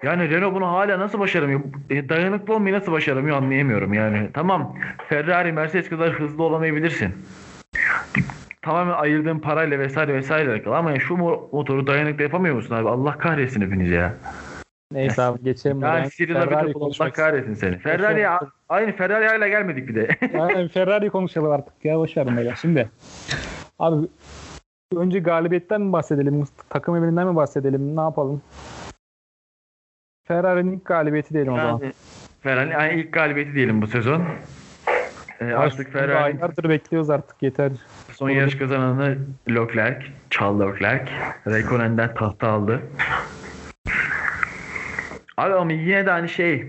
Yani 0.03 0.29
Renault 0.29 0.55
bunu 0.55 0.67
hala 0.67 0.99
nasıl 0.99 1.19
başaramıyor? 1.19 1.61
E, 1.89 2.09
dayanıklı 2.09 2.53
olmayı 2.53 2.75
nasıl 2.75 2.91
başaramıyor 2.91 3.37
anlayamıyorum 3.37 3.93
yani. 3.93 4.29
Tamam 4.33 4.75
Ferrari, 5.09 5.51
Mercedes 5.51 5.89
kadar 5.89 6.09
hızlı 6.11 6.43
olamayabilirsin. 6.43 7.13
Tamamen 8.61 8.93
ayırdığın 8.93 9.39
parayla 9.39 9.79
vesaire 9.79 10.13
vesaire 10.13 10.51
alakalı 10.51 10.77
ama 10.77 10.99
şu 10.99 11.13
mo- 11.13 11.55
motoru 11.55 11.87
dayanıklı 11.87 12.23
yapamıyor 12.23 12.55
musun 12.55 12.75
abi? 12.75 12.89
Allah 12.89 13.17
kahretsin 13.17 13.61
hepinizi 13.61 13.93
ya. 13.93 14.13
Neyse 14.93 15.21
abi 15.21 15.43
geçelim. 15.43 15.81
Yani 15.81 15.93
buradan. 15.95 16.09
Cyril 16.09 16.35
Abit'e 16.37 16.49
Ferrari 16.49 16.65
Allah 16.65 16.73
konuşmak 16.73 17.15
kahretsin 17.15 17.53
seni. 17.53 17.77
Ferrari 17.77 18.27
aynı 18.69 18.91
Ferrari 18.95 19.27
hala 19.27 19.47
gelmedik 19.47 19.87
bir 19.87 19.95
de. 19.95 20.07
Yani 20.33 20.67
Ferrari 20.69 21.09
konuşalım 21.09 21.51
artık 21.51 21.85
ya 21.85 21.97
boş 21.97 22.17
verin 22.17 22.37
beyler. 22.37 22.57
Şimdi 22.61 22.89
abi 23.79 24.07
önce 24.95 25.19
galibiyetten 25.19 25.81
mi 25.81 25.93
bahsedelim? 25.93 26.43
Takım 26.69 26.95
evininden 26.95 27.27
mi 27.27 27.35
bahsedelim? 27.35 27.95
Ne 27.95 28.01
yapalım? 28.01 28.41
Ferrari'nin 30.27 30.71
ilk 30.73 30.85
galibiyeti 30.85 31.33
diyelim 31.33 31.53
o 31.53 31.57
zaman. 31.57 31.79
Yani 31.83 31.93
Ferrari 32.41 32.69
yani 32.71 32.93
ilk 33.01 33.13
galibiyeti 33.13 33.53
diyelim 33.53 33.81
bu 33.81 33.87
sezon. 33.87 34.23
Ee, 35.41 35.45
artık 35.45 35.93
Ferrari 35.93 36.17
Aylardır 36.17 36.69
bekliyoruz 36.69 37.09
artık 37.09 37.43
yeter. 37.43 37.71
son 38.11 38.29
yarış 38.29 38.57
kazananı 38.57 39.17
Leclerc, 39.49 40.05
Charles 40.29 40.59
Leclerc. 40.75 41.11
Raikkonen'den 41.47 42.13
tahta 42.13 42.47
aldı. 42.47 42.81
Abi 45.37 45.53
ama 45.53 45.71
yine 45.71 46.05
de 46.05 46.09
hani 46.09 46.29
şey 46.29 46.67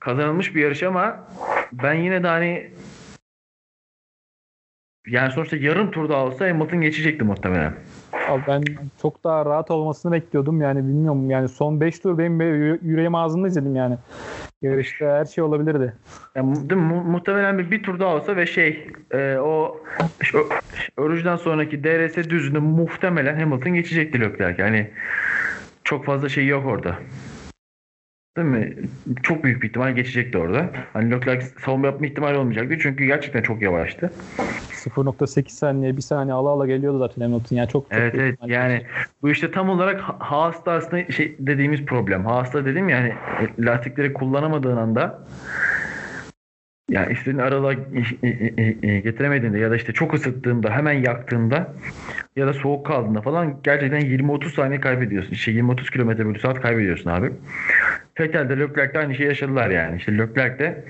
kazanılmış 0.00 0.54
bir 0.54 0.62
yarış 0.62 0.82
ama 0.82 1.28
ben 1.72 1.94
yine 1.94 2.22
de 2.22 2.26
hani 2.28 2.70
yani 5.06 5.32
sonuçta 5.32 5.56
yarım 5.56 5.90
turda 5.90 6.16
olsa 6.16 6.48
Hamilton 6.48 6.80
geçecekti 6.80 7.24
muhtemelen. 7.24 7.74
Abi 8.28 8.42
ben 8.48 8.62
çok 9.02 9.24
daha 9.24 9.46
rahat 9.46 9.70
olmasını 9.70 10.12
bekliyordum 10.12 10.60
yani 10.60 10.78
bilmiyorum 10.78 11.30
yani 11.30 11.48
son 11.48 11.80
5 11.80 11.98
tur 11.98 12.18
benim 12.18 12.40
yüreğim 12.82 13.14
ağzımda 13.14 13.48
izledim 13.48 13.76
yani. 13.76 13.96
Yarışta 14.62 15.06
her 15.06 15.24
şey 15.24 15.44
olabilirdi. 15.44 15.94
Yani 16.34 16.46
mu- 16.46 16.70
değil 16.70 16.80
mi? 16.80 16.86
Mu- 16.86 17.04
muhtemelen 17.04 17.58
bir, 17.58 17.70
bir 17.70 17.82
tur 17.82 17.98
daha 18.00 18.14
olsa 18.14 18.36
ve 18.36 18.46
şey 18.46 18.88
e, 19.10 19.36
o 19.36 19.80
şu, 20.22 20.48
sonraki 21.36 21.84
DRS 21.84 22.16
düzünü 22.30 22.58
muhtemelen 22.58 23.40
Hamilton 23.40 23.74
geçecekti 23.74 24.20
Leclerc. 24.20 24.62
Yani 24.62 24.90
çok 25.84 26.04
fazla 26.04 26.28
şey 26.28 26.46
yok 26.46 26.66
orada. 26.66 26.98
Değil 28.36 28.48
mi? 28.48 28.74
Çok 29.22 29.44
büyük 29.44 29.62
bir 29.62 29.68
ihtimal 29.68 29.94
geçecekti 29.94 30.38
orada. 30.38 30.70
Hani 30.92 31.10
Leclerc 31.10 31.46
savunma 31.46 31.86
yapma 31.86 32.06
ihtimali 32.06 32.36
olmayacaktı. 32.38 32.78
Çünkü 32.82 33.04
gerçekten 33.04 33.42
çok 33.42 33.62
yavaştı. 33.62 34.10
0.8 34.72 35.48
saniye 35.48 35.96
bir 35.96 36.02
saniye 36.02 36.34
ala 36.34 36.48
ala 36.48 36.66
geliyordu 36.66 36.98
zaten 36.98 37.22
Hamilton 37.22 37.56
yani 37.56 37.68
çok, 37.68 37.90
çok 37.90 37.92
Evet 37.92 38.14
evet 38.14 38.38
yani 38.46 38.82
bu 39.22 39.30
işte 39.30 39.50
tam 39.50 39.70
olarak 39.70 40.00
Ha- 40.00 40.16
Haas'ta 40.18 40.72
aslında 40.72 41.12
şey 41.12 41.36
dediğimiz 41.38 41.84
problem. 41.84 42.24
Haas'ta 42.24 42.64
dedim 42.64 42.88
yani 42.88 43.08
e, 43.08 43.64
lastikleri 43.64 44.12
kullanamadığın 44.12 44.76
anda 44.76 45.22
yani 46.90 47.12
istediğin 47.12 47.38
aralığa 47.38 47.72
getiremediğinde 49.02 49.58
ya 49.58 49.70
da 49.70 49.76
işte 49.76 49.92
çok 49.92 50.14
ısıttığında 50.14 50.70
hemen 50.70 50.92
yaktığında 50.92 51.72
ya 52.36 52.46
da 52.46 52.52
soğuk 52.52 52.86
kaldığında 52.86 53.20
falan 53.20 53.56
gerçekten 53.62 54.00
20-30 54.00 54.48
saniye 54.48 54.80
kaybediyorsun. 54.80 55.32
İşte 55.32 55.52
20-30 55.52 55.92
kilometre 55.92 56.26
bölü 56.26 56.38
saat 56.38 56.60
kaybediyorsun 56.60 57.10
abi. 57.10 57.32
Vettel'de 58.20 58.58
Leclerc'de 58.58 58.98
aynı 58.98 59.14
şeyi 59.14 59.26
yaşadılar 59.28 59.70
yani. 59.70 59.96
İşte 59.96 60.18
Leclerc'de 60.18 60.84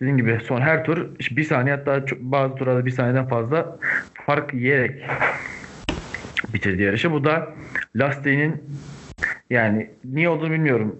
dediğim 0.00 0.16
gibi 0.16 0.38
son 0.44 0.60
her 0.60 0.84
tur 0.84 1.06
işte 1.18 1.36
bir 1.36 1.44
saniye 1.44 1.74
hatta 1.74 2.06
çok- 2.06 2.20
bazı 2.20 2.54
turlarda 2.54 2.86
bir 2.86 2.90
saniyeden 2.90 3.28
fazla 3.28 3.78
fark 4.26 4.54
yiyerek 4.54 5.02
bitirdi 6.54 6.82
yarışı. 6.82 7.12
Bu 7.12 7.24
da 7.24 7.48
lastiğinin 7.96 8.62
yani 9.50 9.90
niye 10.04 10.28
olduğunu 10.28 10.50
bilmiyorum. 10.50 10.96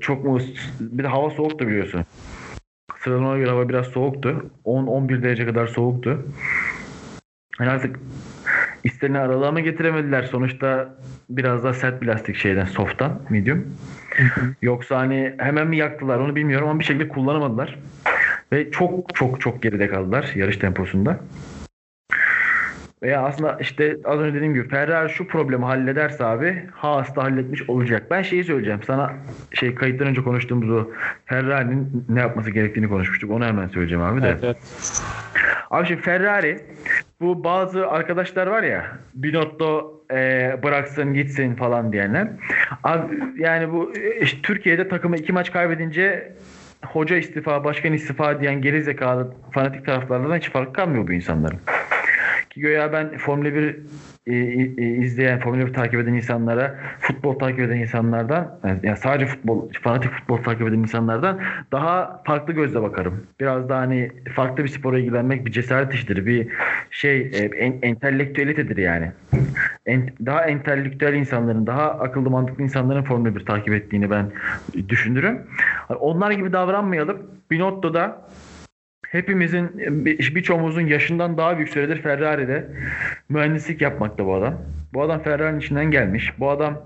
Çok 0.00 0.24
mu 0.24 0.38
bir 0.80 1.04
de 1.04 1.08
hava 1.08 1.30
soğuktu 1.30 1.66
biliyorsun. 1.68 2.04
Sıralamaya 2.98 3.38
göre 3.38 3.50
hava 3.50 3.68
biraz 3.68 3.86
soğuktu. 3.86 4.50
10-11 4.64 5.22
derece 5.22 5.46
kadar 5.46 5.66
soğuktu. 5.66 6.26
Yani 7.60 7.70
artık 7.70 7.96
istenilen 8.84 9.20
aralığa 9.20 9.52
mı 9.52 9.60
getiremediler? 9.60 10.22
Sonuçta 10.22 10.94
biraz 11.30 11.64
daha 11.64 11.72
sert 11.74 12.02
bir 12.02 12.06
lastik 12.06 12.36
şeyden 12.36 12.64
soft'tan 12.64 13.22
medium. 13.30 13.66
Yoksa 14.62 14.98
hani 14.98 15.34
hemen 15.38 15.66
mi 15.66 15.76
yaktılar 15.76 16.18
onu 16.18 16.36
bilmiyorum 16.36 16.68
ama 16.68 16.78
bir 16.78 16.84
şekilde 16.84 17.08
kullanamadılar. 17.08 17.78
Ve 18.52 18.70
çok 18.70 19.14
çok 19.14 19.40
çok 19.40 19.62
geride 19.62 19.88
kaldılar 19.88 20.30
yarış 20.34 20.56
temposunda. 20.56 21.20
Veya 23.02 23.22
aslında 23.22 23.58
işte 23.60 23.96
az 24.04 24.20
önce 24.20 24.34
dediğim 24.34 24.54
gibi 24.54 24.68
Ferrari 24.68 25.10
şu 25.10 25.26
problemi 25.26 25.64
hallederse 25.64 26.24
abi 26.24 26.62
Haas 26.72 27.16
da 27.16 27.22
halletmiş 27.22 27.68
olacak. 27.68 28.02
Ben 28.10 28.22
şeyi 28.22 28.44
söyleyeceğim. 28.44 28.80
Sana 28.86 29.12
şey 29.54 29.74
kayıttan 29.74 30.08
önce 30.08 30.22
konuştuğumuz 30.22 30.70
o 30.70 30.90
Ferrari'nin 31.26 32.04
ne 32.08 32.20
yapması 32.20 32.50
gerektiğini 32.50 32.88
konuşmuştuk. 32.88 33.30
Onu 33.30 33.44
hemen 33.44 33.68
söyleyeceğim 33.68 34.04
abi 34.04 34.22
de. 34.22 34.28
Evet, 34.28 34.40
evet. 34.44 34.56
Abi 35.70 35.86
şimdi 35.86 36.00
Ferrari 36.00 36.60
bu 37.20 37.44
bazı 37.44 37.88
arkadaşlar 37.88 38.46
var 38.46 38.62
ya 38.62 38.98
Binotto 39.14 40.00
e, 40.10 40.16
bıraksın 40.62 41.14
gitsin 41.14 41.54
falan 41.54 41.92
diyenler. 41.92 42.28
Abi 42.84 43.14
yani 43.36 43.72
bu 43.72 43.92
e, 43.96 44.20
işte 44.20 44.38
Türkiye'de 44.42 44.88
takımı 44.88 45.16
iki 45.16 45.32
maç 45.32 45.52
kaybedince 45.52 46.32
hoca 46.86 47.16
istifa, 47.16 47.64
başkan 47.64 47.92
istifa 47.92 48.40
diyen 48.40 48.62
geri 48.62 48.82
zekalı 48.82 49.34
fanatik 49.52 49.86
taraflardan 49.86 50.36
hiç 50.36 50.50
fark 50.50 50.74
kalmıyor 50.74 51.08
bu 51.08 51.12
insanların. 51.12 51.58
Ki 52.50 52.60
göya 52.60 52.92
ben 52.92 53.18
Formula 53.18 53.54
1 53.54 53.62
e, 53.62 53.66
e, 53.66 53.74
izleyen, 55.00 55.40
Formula 55.40 55.66
1 55.66 55.72
takip 55.72 56.00
eden 56.00 56.14
insanlara, 56.14 56.74
futbol 57.00 57.38
takip 57.38 57.60
eden 57.60 57.76
insanlardan, 57.76 58.58
yani 58.82 58.96
sadece 58.96 59.26
futbol, 59.26 59.68
fanatik 59.82 60.12
futbol 60.12 60.36
takip 60.36 60.68
eden 60.68 60.78
insanlardan 60.78 61.40
daha 61.72 62.22
farklı 62.24 62.52
gözle 62.52 62.82
bakarım. 62.82 63.26
Biraz 63.40 63.68
daha 63.68 63.80
hani 63.80 64.10
farklı 64.34 64.64
bir 64.64 64.68
spora 64.68 64.98
ilgilenmek 64.98 65.46
bir 65.46 65.52
cesaret 65.52 65.94
işidir. 65.94 66.26
Bir 66.26 66.48
şey, 66.90 67.20
e, 67.20 67.50
en, 67.58 67.78
entelektüelitedir 67.82 68.76
yani. 68.76 69.12
En, 69.86 70.10
daha 70.26 70.44
entelektüel 70.44 71.14
insanların, 71.14 71.66
daha 71.66 71.90
akıllı 71.90 72.30
mantıklı 72.30 72.62
insanların 72.62 73.02
Formula 73.02 73.34
1 73.34 73.44
takip 73.44 73.74
ettiğini 73.74 74.10
ben 74.10 74.26
düşünürüm. 74.88 75.42
Onlar 76.00 76.30
gibi 76.30 76.52
davranmayalım. 76.52 77.18
Binotto'da 77.50 78.22
hepimizin 79.10 79.70
birçoğumuzun 80.34 80.86
yaşından 80.86 81.38
daha 81.38 81.56
büyük 81.56 81.68
süredir 81.68 82.02
Ferrari'de 82.02 82.66
mühendislik 83.28 83.80
yapmakta 83.80 84.26
bu 84.26 84.34
adam. 84.34 84.54
Bu 84.92 85.02
adam 85.02 85.22
Ferrari'nin 85.22 85.60
içinden 85.60 85.90
gelmiş. 85.90 86.32
Bu 86.38 86.50
adam 86.50 86.82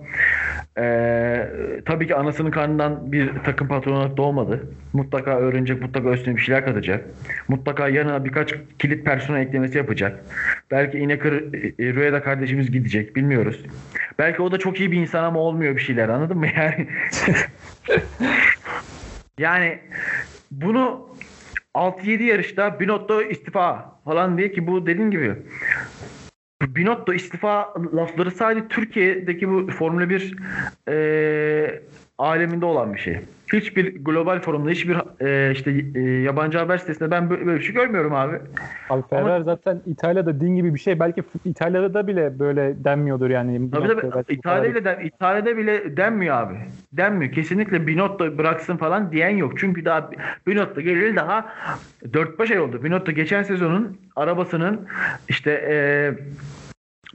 ee, 0.79 1.49
tabii 1.85 2.07
ki 2.07 2.15
anasının 2.15 2.51
karnından 2.51 3.13
bir 3.13 3.31
takım 3.45 3.69
patronu 3.69 4.17
doğmadı. 4.17 4.69
Mutlaka 4.93 5.39
öğrenecek, 5.39 5.83
mutlaka 5.83 6.11
üstüne 6.11 6.37
bir 6.37 6.41
şeyler 6.41 6.65
katacak. 6.65 7.05
Mutlaka 7.49 7.89
yanına 7.89 8.25
birkaç 8.25 8.55
kilit 8.79 9.05
personel 9.05 9.41
eklemesi 9.41 9.79
yapacak. 9.79 10.25
Belki 10.71 10.99
İnekır 10.99 11.33
e, 11.33 11.95
Rüyada 11.95 12.23
kardeşimiz 12.23 12.71
gidecek. 12.71 13.17
Bilmiyoruz. 13.17 13.65
Belki 14.19 14.43
o 14.43 14.53
da 14.53 14.59
çok 14.59 14.81
iyi 14.81 14.93
bir 14.93 15.01
insan 15.01 15.25
ama 15.25 15.41
olmuyor 15.41 15.77
bir 15.77 15.81
şeyler. 15.81 16.09
Anladın 16.09 16.39
mı? 16.39 16.47
Yani 16.57 16.87
yani 19.39 19.79
bunu 20.51 21.09
6-7 21.75 22.23
yarışta 22.23 22.81
Binotto 22.81 23.23
istifa 23.23 23.99
falan 24.05 24.39
diye 24.39 24.53
ki 24.53 24.67
bu 24.67 24.87
dediğin 24.87 25.11
gibi. 25.11 25.37
Binotto 26.63 27.15
istifa 27.15 27.75
lafları 27.95 28.31
sadece 28.31 28.69
Türkiye'deki 28.69 29.49
bu 29.51 29.71
Formula 29.71 30.11
1 30.11 30.37
e, 30.89 31.83
aleminde 32.19 32.67
olan 32.67 32.95
bir 32.95 32.99
şey. 32.99 33.19
Hiçbir 33.53 34.05
global 34.05 34.41
forumda, 34.41 34.71
hiçbir 34.71 34.97
e, 35.21 35.53
işte 35.53 35.85
e, 35.95 36.01
yabancı 36.01 36.59
haber 36.59 36.79
sitesinde 36.79 37.11
ben 37.11 37.31
böyle, 37.31 37.47
böyle 37.47 37.59
bir 37.59 37.65
şey 37.65 37.75
görmüyorum 37.75 38.15
abi. 38.15 38.39
Abi 38.91 39.03
Ferrari 39.11 39.33
Ama, 39.33 39.43
zaten 39.43 39.81
İtalya'da 39.87 40.41
din 40.41 40.57
gibi 40.57 40.75
bir 40.75 40.81
şey. 40.81 41.01
Belki 41.01 41.23
İtalya'da 41.45 41.95
da 41.95 42.07
bile 42.07 42.39
böyle 42.39 42.85
denmiyordur 42.85 43.31
yani. 43.31 43.71
Tabii 43.71 44.11
tabii. 44.11 44.35
İtalya'da 44.35 44.85
den, 44.85 45.01
İtalya'da 45.05 45.57
bile 45.57 45.97
denmiyor 45.97 46.37
abi. 46.37 46.55
Denmiyor. 46.93 47.33
Kesinlikle 47.33 47.87
Binotto 47.87 48.39
bıraksın 48.39 48.77
falan 48.77 49.13
diyen 49.13 49.37
yok. 49.37 49.59
Çünkü 49.59 49.85
daha 49.85 50.11
Binotto 50.47 50.81
geleli 50.81 51.17
daha 51.17 51.53
4-5 52.05 52.53
ay 52.53 52.61
oldu. 52.61 52.85
Binotto 52.85 53.13
geçen 53.13 53.43
sezonun 53.43 53.99
arabasının 54.17 54.87
işte 55.29 55.51
eee 55.69 56.25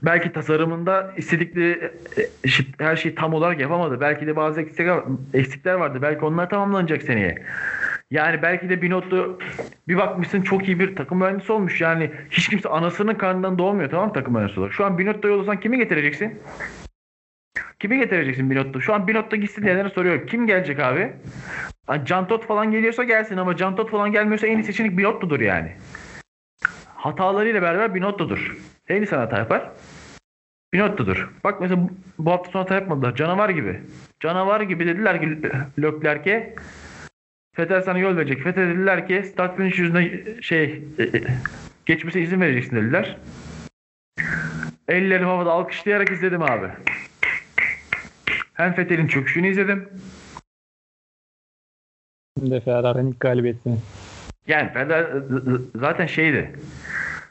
belki 0.02 0.32
tasarımında 0.32 1.14
istedikleri 1.16 1.92
e, 2.18 2.50
her 2.78 2.96
şeyi 2.96 3.14
tam 3.14 3.34
olarak 3.34 3.60
yapamadı. 3.60 4.00
Belki 4.00 4.26
de 4.26 4.36
bazı 4.36 4.60
eksikler, 5.34 5.74
vardı. 5.74 5.98
Belki 6.02 6.24
onlar 6.24 6.50
tamamlanacak 6.50 7.02
seneye. 7.02 7.42
Yani 8.10 8.42
belki 8.42 8.68
de 8.70 8.82
Binotto 8.82 9.38
bir 9.88 9.96
bakmışsın 9.96 10.42
çok 10.42 10.68
iyi 10.68 10.80
bir 10.80 10.96
takım 10.96 11.18
mühendisi 11.18 11.52
olmuş. 11.52 11.80
Yani 11.80 12.10
hiç 12.30 12.48
kimse 12.48 12.68
anasının 12.68 13.14
karnından 13.14 13.58
doğmuyor 13.58 13.90
tamam 13.90 14.12
takım 14.12 14.34
mühendisi 14.34 14.60
olarak. 14.60 14.74
Şu 14.74 14.84
an 14.84 14.98
Binotto'yu 14.98 15.34
olsan 15.34 15.60
kimi 15.60 15.78
getireceksin? 15.78 16.38
Kimi 17.78 17.98
getireceksin 17.98 18.50
Binotto? 18.50 18.80
Şu 18.80 18.94
an 18.94 19.08
Binotto 19.08 19.36
gitsin 19.36 19.62
diyenlere 19.62 19.88
soruyorum. 19.88 20.26
Kim 20.26 20.46
gelecek 20.46 20.80
abi? 20.80 21.12
Can 22.04 22.28
Tot 22.28 22.46
falan 22.46 22.70
geliyorsa 22.70 23.04
gelsin 23.04 23.36
ama 23.36 23.56
Can 23.56 23.76
Tot 23.76 23.90
falan 23.90 24.12
gelmiyorsa 24.12 24.46
en 24.46 24.58
iyi 24.58 24.64
seçenek 24.64 24.98
Binotto'dur 24.98 25.40
yani. 25.40 25.72
Hatalarıyla 26.94 27.62
beraber 27.62 27.94
Binotto'dur. 27.94 28.56
En 28.90 29.02
iyi 29.02 29.06
sanat 29.06 29.32
yapar. 29.32 29.70
Binotto'dur. 30.72 31.30
Bak 31.44 31.60
mesela 31.60 31.88
bu 32.18 32.30
hafta 32.30 32.50
sonu 32.50 32.62
hata 32.62 32.74
yapmadılar. 32.74 33.16
Canavar 33.16 33.48
gibi. 33.48 33.80
Canavar 34.20 34.60
gibi 34.60 34.86
dediler 34.86 35.20
ki 35.20 35.38
Löklerke 35.78 36.54
Fetel 37.56 37.82
sana 37.82 37.98
yol 37.98 38.16
verecek. 38.16 38.42
Fetel 38.42 38.68
dediler 38.68 39.08
ki 39.08 39.22
start 39.32 39.56
finish 39.56 39.78
yüzüne 39.78 40.10
şey 40.42 40.82
e, 40.98 41.02
e, 41.02 41.22
geçmesi 41.86 42.20
izin 42.20 42.40
vereceksin 42.40 42.76
dediler. 42.76 43.16
Ellerim 44.88 45.26
havada 45.26 45.52
alkışlayarak 45.52 46.10
izledim 46.10 46.42
abi. 46.42 46.68
Hem 48.54 48.72
Fetel'in 48.72 49.06
çöküşünü 49.06 49.48
izledim. 49.48 49.88
Hem 52.38 52.50
de 52.50 52.60
Ferrari'nin 52.60 53.16
galibiyetini. 53.20 53.78
Yani 54.46 54.72
Ferrari 54.72 55.06
zaten 55.74 56.06
şeydi. 56.06 56.52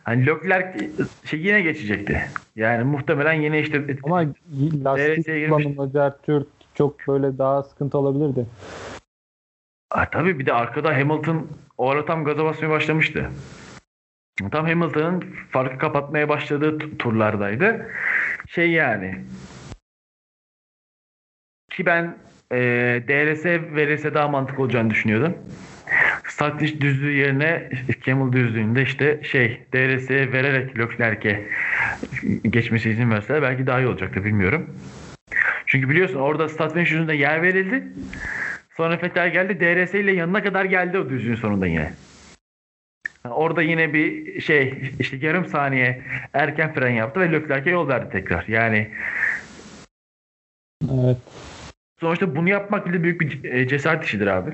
Hani 0.09 0.25
Leclerc 0.25 0.89
şey 1.25 1.39
yine 1.39 1.61
geçecekti. 1.61 2.21
Yani 2.55 2.83
muhtemelen 2.83 3.33
yine 3.33 3.59
işte 3.59 3.97
ama 4.03 4.25
lastik 4.83 5.49
kullanımı 5.49 6.13
Türk 6.23 6.47
çok 6.73 7.07
böyle 7.07 7.37
daha 7.37 7.63
sıkıntı 7.63 7.97
olabilirdi. 7.97 8.45
Ha, 9.89 10.09
tabii 10.11 10.39
bir 10.39 10.45
de 10.45 10.53
arkada 10.53 10.97
Hamilton 10.97 11.47
o 11.77 11.89
ara 11.89 12.05
tam 12.05 12.23
gaza 12.23 12.45
basmaya 12.45 12.69
başlamıştı. 12.69 13.29
Tam 14.51 14.65
Hamilton'ın 14.65 15.23
farkı 15.51 15.77
kapatmaya 15.77 16.29
başladığı 16.29 16.97
turlardaydı. 16.97 17.89
Şey 18.47 18.71
yani 18.71 19.25
ki 21.71 21.85
ben 21.85 22.17
e, 22.51 22.57
DRS 23.07 23.45
verirse 23.45 24.13
daha 24.13 24.27
mantıklı 24.27 24.63
olacağını 24.63 24.89
düşünüyordum. 24.89 25.37
Startliş 26.29 26.81
düzlüğü 26.81 27.11
yerine 27.11 27.69
Camel 28.05 28.33
düzlüğünde 28.33 28.83
işte 28.83 29.19
şey 29.23 29.61
DRS'ye 29.73 30.31
vererek 30.31 30.79
Leclerc'e 30.79 31.49
geçmesi 32.49 32.89
izin 32.89 33.11
verseler 33.11 33.41
belki 33.41 33.67
daha 33.67 33.79
iyi 33.79 33.87
olacaktı 33.87 34.25
bilmiyorum. 34.25 34.75
Çünkü 35.65 35.89
biliyorsun 35.89 36.19
orada 36.19 36.49
start 36.49 36.73
finish 36.73 36.91
yüzünde 36.91 37.13
yer 37.13 37.41
verildi. 37.41 37.83
Sonra 38.77 38.97
Fetel 38.97 39.31
geldi 39.31 39.59
DRS 39.59 39.93
ile 39.93 40.11
yanına 40.11 40.43
kadar 40.43 40.65
geldi 40.65 40.97
o 40.97 41.09
düzlüğün 41.09 41.35
sonunda 41.35 41.67
yine. 41.67 41.93
orada 43.29 43.61
yine 43.61 43.93
bir 43.93 44.41
şey 44.41 44.91
işte 44.99 45.17
yarım 45.17 45.45
saniye 45.45 46.01
erken 46.33 46.73
fren 46.73 46.93
yaptı 46.93 47.19
ve 47.19 47.31
Leclerc'e 47.31 47.69
yol 47.69 47.87
verdi 47.87 48.09
tekrar. 48.11 48.45
Yani 48.47 48.91
Evet. 50.83 51.17
Sonuçta 51.99 52.35
bunu 52.35 52.49
yapmak 52.49 52.87
bile 52.87 53.03
büyük 53.03 53.21
bir 53.21 53.43
e, 53.43 53.67
cesaret 53.67 54.05
işidir 54.05 54.27
abi. 54.27 54.51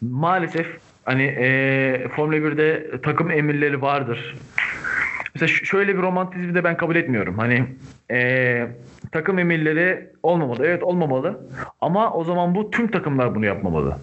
Maalesef 0.00 0.78
hani 1.08 1.22
e, 1.22 2.08
Formula 2.08 2.36
1'de 2.36 3.00
takım 3.00 3.30
emirleri 3.30 3.82
vardır. 3.82 4.36
Mesela 5.34 5.48
şöyle 5.48 5.96
bir 5.96 6.02
romantizmi 6.02 6.54
de 6.54 6.64
ben 6.64 6.76
kabul 6.76 6.96
etmiyorum. 6.96 7.38
Hani 7.38 7.66
e, 8.10 8.68
takım 9.12 9.38
emirleri 9.38 10.10
olmamalı. 10.22 10.66
Evet 10.66 10.82
olmamalı. 10.82 11.40
Ama 11.80 12.12
o 12.12 12.24
zaman 12.24 12.54
bu 12.54 12.70
tüm 12.70 12.90
takımlar 12.90 13.34
bunu 13.34 13.46
yapmamalı. 13.46 13.96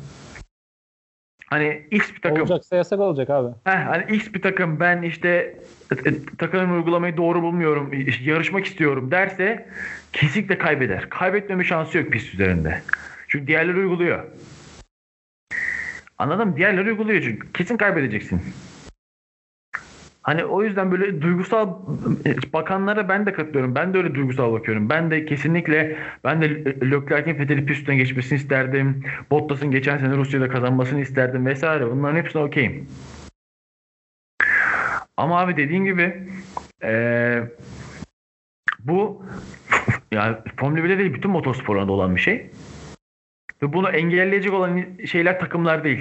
Hani 1.46 1.88
X 1.92 2.14
bir 2.16 2.22
takım. 2.22 2.42
Olacaksa 2.42 2.76
yasak 2.76 3.00
olacak 3.00 3.30
abi. 3.30 3.56
Heh, 3.64 3.86
hani 3.86 4.16
X 4.16 4.34
bir 4.34 4.42
takım 4.42 4.80
ben 4.80 5.02
işte 5.02 5.60
e, 6.06 6.26
takım 6.38 6.76
uygulamayı 6.76 7.18
doğru 7.18 7.42
bulmuyorum. 7.42 7.92
Yarışmak 8.24 8.66
istiyorum 8.66 9.12
derse 9.12 9.70
kesinlikle 10.14 10.58
kaybeder. 10.58 11.10
Kaybetmeme 11.10 11.64
şansı 11.64 11.98
yok 11.98 12.12
pist 12.12 12.34
üzerinde. 12.34 12.82
Çünkü 13.28 13.48
diğerleri 13.48 13.78
uyguluyor. 13.78 14.24
Anladın 16.18 16.48
mı? 16.48 16.58
Diğerleri 16.58 16.90
uyguluyor 16.90 17.22
çünkü. 17.22 17.54
Kesin 17.54 17.78
kaybedeceksin. 17.78 18.42
Hani 20.22 20.46
o 20.46 20.64
yüzden 20.64 20.92
böyle 20.92 21.22
duygusal 21.22 21.74
bakanlara 22.54 23.10
ben 23.10 23.26
de 23.26 23.34
katılıyorum. 23.34 23.76
Ben 23.76 23.94
de 23.94 23.98
öyle 23.98 24.16
duygusal 24.16 24.54
bakıyorum. 24.54 24.90
Ben 24.90 25.12
de 25.12 25.26
kesinlikle 25.26 25.98
ben 26.24 26.42
de 26.42 26.66
Leclerc'in 26.66 27.36
Fethel'i 27.36 27.66
pistten 27.66 27.98
geçmesini 27.98 28.40
isterdim. 28.40 29.04
Bottas'ın 29.32 29.72
geçen 29.72 29.98
sene 29.98 30.18
Rusya'da 30.18 30.50
kazanmasını 30.50 31.02
isterdim 31.02 31.46
vesaire. 31.46 31.92
Bunların 31.92 32.18
hepsine 32.18 32.42
okeyim. 32.42 32.88
Ama 35.18 35.40
abi 35.40 35.58
dediğin 35.58 35.86
gibi 35.86 36.28
ee, 36.84 37.44
bu 38.80 39.26
yani 40.12 40.38
Formula 40.58 40.80
1'de 40.80 40.98
değil 40.98 41.14
bütün 41.14 41.32
motorsporlarında 41.32 41.92
olan 41.92 42.16
bir 42.16 42.22
şey. 42.22 42.50
Ve 43.66 43.74
bunu 43.74 43.90
engelleyecek 43.90 44.54
olan 44.54 44.82
şeyler 45.06 45.40
takımlar 45.40 45.84
değil. 45.84 46.00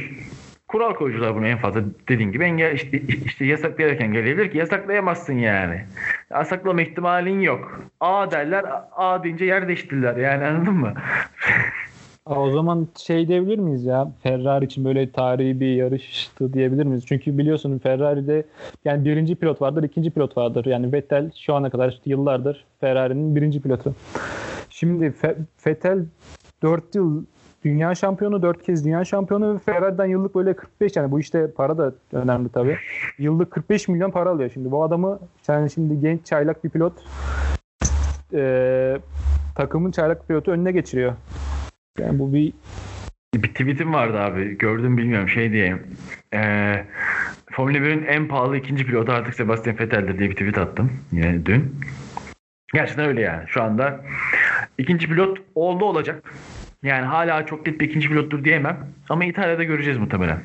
Kural 0.69 0.95
koyucular 0.95 1.35
bunu 1.35 1.47
en 1.47 1.59
fazla 1.59 1.81
dediğin 2.09 2.33
gibi 2.33 2.45
engel 2.45 2.75
işte, 2.75 3.01
işte 3.25 3.47
yasaklayarak 3.47 4.01
engelleyebilir 4.01 4.51
ki 4.51 4.59
yasaklayamazsın 4.59 5.33
yani. 5.33 5.81
Yasaklama 6.31 6.83
ihtimalin 6.83 7.41
yok. 7.41 7.81
A 8.01 8.31
derler 8.31 8.65
A 8.97 9.25
deyince 9.25 9.45
yer 9.45 9.69
değiştirirler 9.69 10.17
yani 10.17 10.45
anladın 10.45 10.75
mı? 10.75 10.95
O 12.27 12.51
zaman 12.51 12.89
şey 13.07 13.29
diyebilir 13.29 13.59
miyiz 13.59 13.85
ya 13.85 14.13
Ferrari 14.23 14.65
için 14.65 14.85
böyle 14.85 15.11
tarihi 15.11 15.61
bir 15.61 15.75
yarıştı 15.75 16.53
diyebilir 16.53 16.85
miyiz? 16.85 17.05
Çünkü 17.07 17.39
biliyorsun 17.39 17.79
Ferrari'de 17.79 18.45
yani 18.85 19.05
birinci 19.05 19.37
pilot 19.37 19.63
vardır, 19.63 19.83
ikinci 19.83 20.11
pilot 20.11 20.37
vardır. 20.37 20.65
Yani 20.65 20.93
Vettel 20.93 21.31
şu 21.37 21.55
ana 21.55 21.71
kadar 21.71 21.89
işte 21.89 22.11
yıllardır 22.11 22.65
Ferrari'nin 22.81 23.37
birinci 23.37 23.63
pilotu. 23.63 23.95
Şimdi 24.71 25.05
Fe- 25.05 25.37
Vettel 25.67 25.99
4 26.63 26.95
yıl 26.95 27.25
dünya 27.65 27.95
şampiyonu, 27.95 28.43
dört 28.43 28.63
kez 28.63 28.85
dünya 28.85 29.05
şampiyonu 29.05 29.55
ve 29.55 29.59
Ferrari'den 29.59 30.07
yıllık 30.07 30.35
böyle 30.35 30.55
45 30.55 30.97
yani 30.97 31.11
bu 31.11 31.21
işte 31.21 31.51
para 31.51 31.79
da 31.79 31.93
önemli 32.13 32.49
tabii. 32.49 32.79
Yıllık 33.19 33.51
45 33.51 33.89
milyon 33.89 34.11
para 34.11 34.31
alıyor 34.31 34.51
şimdi. 34.55 34.71
Bu 34.71 34.83
adamı 34.83 35.19
sen 35.43 35.67
şimdi 35.67 36.01
genç 36.01 36.27
çaylak 36.27 36.65
bir 36.65 36.71
pilot 36.71 36.93
e, 38.35 38.97
takımın 39.57 39.91
çaylak 39.91 40.29
pilotu 40.29 40.51
önüne 40.51 40.73
geçiriyor. 40.73 41.13
Yani 41.99 42.19
bu 42.19 42.33
bir 42.35 42.53
Bir 43.35 43.49
tweetim 43.49 43.95
vardı 43.95 44.19
abi. 44.19 44.59
Gördüm 44.59 44.97
bilmiyorum 44.97 45.29
şey 45.29 45.53
diyeyim. 45.53 45.83
Ee, 46.35 46.85
Formula 47.53 47.79
1'in 47.79 48.07
en 48.07 48.29
pahalı 48.29 48.57
ikinci 48.57 48.87
pilotu 48.87 49.13
artık 49.13 49.35
Sebastian 49.35 49.79
Vettel'dir 49.79 50.19
diye 50.19 50.31
bir 50.31 50.35
tweet 50.35 50.59
attım. 50.59 50.93
Yine 51.13 51.47
dün. 51.47 51.81
Gerçekten 52.75 53.07
öyle 53.07 53.21
yani. 53.21 53.45
Şu 53.47 53.63
anda 53.63 54.01
ikinci 54.79 55.09
pilot 55.09 55.39
oldu 55.55 55.85
olacak. 55.85 56.33
Yani 56.85 57.07
hala 57.07 57.47
çok 57.47 57.67
net 57.67 57.81
bir 57.81 57.89
ikinci 57.89 58.09
pilottur 58.09 58.45
diyemem. 58.45 58.87
Ama 59.09 59.25
İtalya'da 59.25 59.65
göreceğiz 59.65 59.99
muhtemelen. 59.99 60.41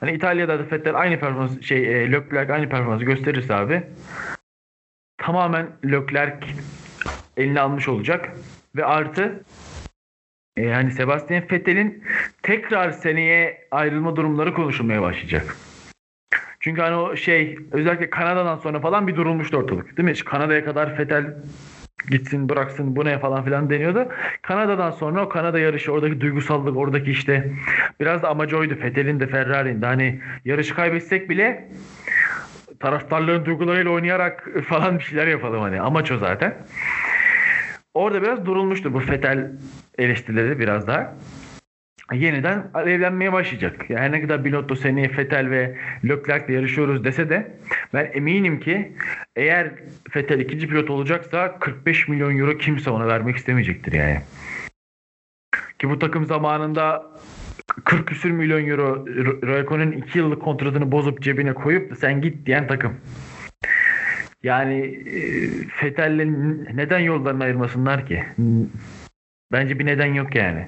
Hani 0.00 0.12
İtalya'da 0.12 0.58
da 0.58 0.70
Vettel 0.70 0.94
aynı 0.94 1.20
performans 1.20 1.60
şey 1.60 2.04
e, 2.04 2.12
Leclerc 2.12 2.52
aynı 2.52 2.68
performansı 2.68 3.04
gösterirse 3.04 3.54
abi 3.54 3.82
tamamen 5.18 5.66
Leclerc 5.84 6.46
eline 7.36 7.60
almış 7.60 7.88
olacak 7.88 8.32
ve 8.76 8.84
artı 8.84 9.44
e, 10.56 10.62
yani 10.62 10.90
Sebastian 10.90 11.42
Vettel'in 11.52 12.04
tekrar 12.42 12.90
seneye 12.90 13.68
ayrılma 13.70 14.16
durumları 14.16 14.54
konuşulmaya 14.54 15.02
başlayacak. 15.02 15.56
Çünkü 16.60 16.80
hani 16.80 16.94
o 16.94 17.16
şey 17.16 17.58
özellikle 17.72 18.10
Kanada'dan 18.10 18.56
sonra 18.56 18.80
falan 18.80 19.06
bir 19.06 19.16
durulmuştu 19.16 19.56
ortalık. 19.56 19.96
Değil 19.96 20.08
mi? 20.08 20.24
Kanada'ya 20.24 20.64
kadar 20.64 20.98
Vettel 20.98 21.34
gitsin 22.10 22.48
bıraksın 22.48 22.96
bu 22.96 23.04
ne 23.04 23.18
falan 23.18 23.44
filan 23.44 23.70
deniyordu. 23.70 24.08
Kanada'dan 24.42 24.90
sonra 24.90 25.24
o 25.24 25.28
Kanada 25.28 25.58
yarışı 25.58 25.92
oradaki 25.92 26.20
duygusallık 26.20 26.76
oradaki 26.76 27.10
işte 27.10 27.52
biraz 28.00 28.22
da 28.22 28.28
amacı 28.28 28.58
oydu. 28.58 28.74
Vettel'in 28.82 29.20
de 29.20 29.26
Ferrari'nin 29.26 29.82
de 29.82 29.86
hani 29.86 30.20
yarışı 30.44 30.74
kaybetsek 30.74 31.30
bile 31.30 31.68
taraftarların 32.80 33.44
duygularıyla 33.44 33.90
oynayarak 33.90 34.48
falan 34.68 34.98
bir 34.98 35.04
şeyler 35.04 35.26
yapalım 35.26 35.60
hani. 35.60 35.80
Amaç 35.80 36.10
o 36.10 36.18
zaten. 36.18 36.54
Orada 37.94 38.22
biraz 38.22 38.46
durulmuştu 38.46 38.94
bu 38.94 39.00
Vettel 39.00 39.50
eleştirileri 39.98 40.58
biraz 40.58 40.86
daha. 40.86 41.14
Yeniden 42.12 42.70
alevlenmeye 42.74 43.32
başlayacak. 43.32 43.90
Yani 43.90 44.00
her 44.00 44.12
ne 44.12 44.22
kadar 44.22 44.44
Binotto 44.44 44.76
seneye 44.76 45.16
Vettel 45.16 45.50
ve 45.50 45.76
Leclerc'le 46.04 46.48
yarışıyoruz 46.48 47.04
dese 47.04 47.30
de 47.30 47.56
ben 47.94 48.10
eminim 48.14 48.60
ki 48.60 48.92
eğer 49.36 49.70
Vettel 50.16 50.40
ikinci 50.40 50.68
pilot 50.68 50.90
olacaksa 50.90 51.58
45 51.58 52.08
milyon 52.08 52.38
euro 52.38 52.58
kimse 52.58 52.90
ona 52.90 53.06
vermek 53.06 53.36
istemeyecektir 53.36 53.92
yani. 53.92 54.20
Ki 55.78 55.90
bu 55.90 55.98
takım 55.98 56.26
zamanında 56.26 57.10
40 57.84 58.08
küsür 58.08 58.30
milyon 58.30 58.68
euro 58.68 59.06
Raikkonen'in 59.46 59.92
2 59.92 60.18
yıllık 60.18 60.42
kontratını 60.42 60.92
bozup 60.92 61.22
cebine 61.22 61.54
koyup 61.54 61.96
sen 61.98 62.20
git 62.20 62.46
diyen 62.46 62.66
takım. 62.66 62.96
Yani 64.42 64.80
e, 64.84 65.20
Vettel'le 65.82 66.26
neden 66.76 66.98
yollarını 66.98 67.44
ayırmasınlar 67.44 68.06
ki? 68.06 68.24
Bence 69.52 69.78
bir 69.78 69.86
neden 69.86 70.14
yok 70.14 70.34
yani. 70.34 70.66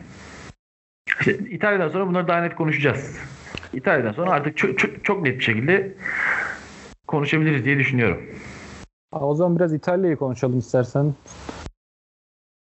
İşte 1.06 1.38
İtalya'dan 1.38 1.88
sonra 1.88 2.06
bunları 2.06 2.28
daha 2.28 2.40
net 2.40 2.54
konuşacağız. 2.54 3.16
İtalya'dan 3.72 4.12
sonra 4.12 4.30
artık 4.30 4.56
çok, 4.56 4.78
çok, 4.78 5.04
çok 5.04 5.22
net 5.22 5.38
bir 5.38 5.44
şekilde 5.44 5.94
konuşabiliriz 7.06 7.64
diye 7.64 7.78
düşünüyorum. 7.78 8.22
o 9.12 9.34
zaman 9.34 9.56
biraz 9.56 9.72
İtalya'yı 9.72 10.16
konuşalım 10.16 10.58
istersen. 10.58 11.14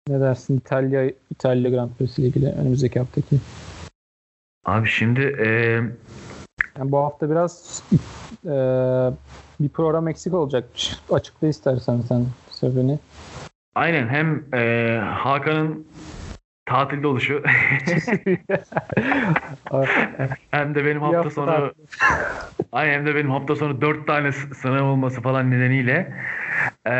Ne 0.09 0.20
dersin 0.20 0.59
İtalya 0.59 1.11
İtalya 1.30 1.70
Grand 1.70 1.91
Prix 1.99 2.18
ile 2.18 2.26
ilgili 2.26 2.47
önümüzdeki 2.47 2.99
haftaki? 2.99 3.37
Abi 4.64 4.89
şimdi 4.89 5.20
e... 5.20 5.47
yani 6.78 6.93
bu 6.93 6.99
hafta 6.99 7.30
biraz 7.30 7.82
e, 8.45 8.55
bir 9.61 9.68
program 9.68 10.09
eksik 10.09 10.35
olacakmış. 10.35 10.97
Açıkla 11.11 11.49
istersen 11.49 12.01
sen 12.01 12.26
sebebini. 12.51 12.99
Aynen 13.74 14.09
hem 14.09 14.45
e, 14.55 14.99
Hakan'ın 14.99 15.87
tatilde 16.66 17.06
oluşu 17.06 17.42
hem 20.50 20.74
de 20.74 20.84
benim 20.84 21.02
hafta 21.02 21.30
sonu 21.30 21.72
ay 22.72 22.90
hem 22.90 23.06
de 23.06 23.14
benim 23.14 23.30
hafta 23.30 23.56
sonu 23.56 23.80
dört 23.80 24.06
tane 24.06 24.32
sınav 24.32 24.84
olması 24.84 25.20
falan 25.20 25.50
nedeniyle 25.50 26.14
ee, 26.86 26.92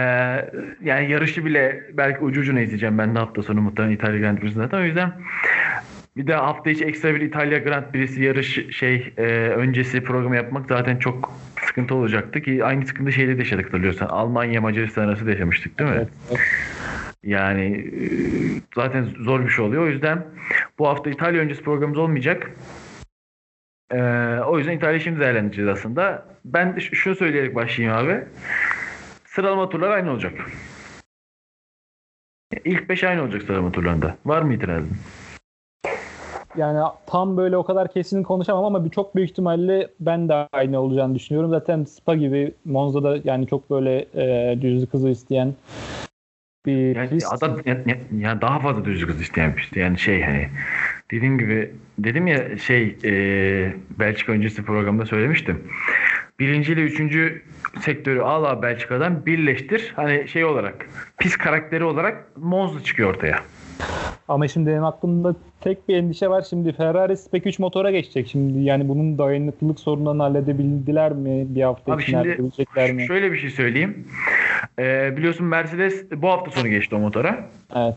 yani 0.85 1.11
yarışı 1.11 1.45
bile 1.45 1.83
belki 1.93 2.25
ucu 2.25 2.41
ucuna 2.41 2.61
izleyeceğim 2.61 2.99
ben 2.99 3.15
de 3.15 3.19
hafta 3.19 3.43
sonu 3.43 3.61
muhtemelen 3.61 3.95
İtalya 3.95 4.21
Grand 4.21 4.39
Prix'si 4.39 4.59
zaten. 4.59 4.79
O 4.79 4.85
yüzden 4.85 5.13
bir 6.17 6.27
de 6.27 6.35
hafta 6.35 6.71
içi 6.71 6.85
ekstra 6.85 7.15
bir 7.15 7.21
İtalya 7.21 7.59
Grand 7.59 7.85
Prix'si 7.93 8.23
yarış 8.23 8.77
şey 8.77 9.13
e, 9.17 9.23
öncesi 9.49 10.05
programı 10.05 10.37
yapmak 10.37 10.67
zaten 10.69 10.97
çok 10.97 11.33
sıkıntı 11.67 11.95
olacaktı 11.95 12.43
ki 12.43 12.65
aynı 12.65 12.87
sıkıntı 12.87 13.13
şeyde 13.13 13.35
de 13.37 13.39
yaşadık 13.39 13.67
hatırlıyorsan. 13.67 14.07
Almanya 14.07 14.61
Macaristan 14.61 15.09
arası 15.09 15.27
da 15.27 15.31
yaşamıştık 15.31 15.79
değil 15.79 15.91
mi? 15.91 15.97
Evet, 15.97 16.09
evet. 16.31 16.41
Yani 17.27 17.91
zaten 18.75 19.09
zor 19.21 19.45
bir 19.45 19.51
şey 19.51 19.65
oluyor. 19.65 19.83
O 19.83 19.87
yüzden 19.87 20.27
bu 20.79 20.89
hafta 20.89 21.11
İtalya 21.11 21.41
öncesi 21.41 21.63
programımız 21.63 21.99
olmayacak. 21.99 22.51
Ee, 23.91 23.99
o 24.47 24.59
yüzden 24.59 24.73
İtalya 24.73 25.01
şimdi 25.01 25.21
değerlendireceğiz 25.21 25.71
aslında. 25.71 26.27
Ben 26.45 26.79
şunu 26.79 27.15
söyleyerek 27.15 27.55
başlayayım 27.55 27.99
abi. 27.99 28.25
Sıralama 29.25 29.69
turları 29.69 29.93
aynı 29.93 30.11
olacak. 30.11 30.33
İlk 32.65 32.89
5 32.89 33.05
aynı 33.05 33.23
olacak 33.23 33.43
sıralama 33.43 33.73
turlarında. 33.73 34.17
Var 34.27 34.43
mı 34.43 34.55
itirazın? 34.55 34.97
Yani 36.57 36.81
tam 37.07 37.37
böyle 37.37 37.57
o 37.57 37.65
kadar 37.65 37.93
kesin 37.93 38.23
konuşamam 38.23 38.65
ama 38.65 38.85
bir 38.85 38.91
çok 38.91 39.17
büyük 39.17 39.31
ihtimalle 39.31 39.89
ben 40.01 40.29
de 40.29 40.49
aynı 40.53 40.81
olacağını 40.81 41.15
düşünüyorum. 41.15 41.51
Zaten 41.51 41.85
Spa 41.85 42.15
gibi 42.15 42.55
Monza'da 42.65 43.19
yani 43.25 43.47
çok 43.47 43.71
böyle 43.71 44.07
e, 44.15 44.59
düzlük 44.63 44.95
hızı 44.95 45.09
isteyen 45.09 45.55
bir 46.67 46.97
yani 46.97 47.11
pist. 47.11 47.33
adam 47.33 47.57
yani, 47.67 47.97
yani 48.19 48.41
daha 48.41 48.59
fazla 48.59 48.85
hız 48.85 49.21
isteyen 49.21 49.55
pist. 49.55 49.77
Yani 49.77 49.99
şey 49.99 50.23
hani 50.23 50.49
dediğim 51.11 51.39
gibi 51.39 51.71
dedim 51.99 52.27
ya 52.27 52.59
şey 52.59 52.97
e, 53.05 53.13
Belçika 53.99 54.33
öncesi 54.33 54.65
programda 54.65 55.07
söylemiştim. 55.07 55.63
Birinci 56.41 56.73
ile 56.73 56.81
üçüncü 56.81 57.43
sektörü 57.81 58.21
al 58.21 58.63
Belçika'dan 58.63 59.27
birleştir. 59.27 59.93
Hani 59.97 60.29
şey 60.29 60.45
olarak 60.45 60.87
pis 61.19 61.37
karakteri 61.37 61.85
olarak 61.85 62.37
Monza 62.37 62.81
çıkıyor 62.83 63.11
ortaya. 63.11 63.41
Ama 64.29 64.49
şimdi 64.49 64.71
benim 64.71 64.85
aklımda 64.85 65.35
tek 65.61 65.89
bir 65.89 65.97
endişe 65.97 66.29
var. 66.29 66.47
Şimdi 66.51 66.73
Ferrari 66.73 67.17
Spec 67.17 67.47
3 67.47 67.59
motora 67.59 67.91
geçecek. 67.91 68.29
Şimdi 68.29 68.59
yani 68.59 68.89
bunun 68.89 69.19
dayanıklılık 69.19 69.81
sorunlarını 69.81 70.23
halledebildiler 70.23 71.13
mi? 71.13 71.45
Bir 71.49 71.63
hafta 71.63 71.93
Abi 71.93 72.03
içinde 72.03 72.17
halledebilecekler 72.17 72.93
mi? 72.93 73.07
Şöyle 73.07 73.33
bir 73.33 73.39
şey 73.39 73.51
söyleyeyim. 73.51 74.09
Ee, 74.79 75.17
biliyorsun 75.17 75.47
Mercedes 75.47 76.11
bu 76.11 76.29
hafta 76.29 76.51
sonu 76.51 76.69
geçti 76.69 76.95
o 76.95 76.99
motora. 76.99 77.51
Evet. 77.77 77.95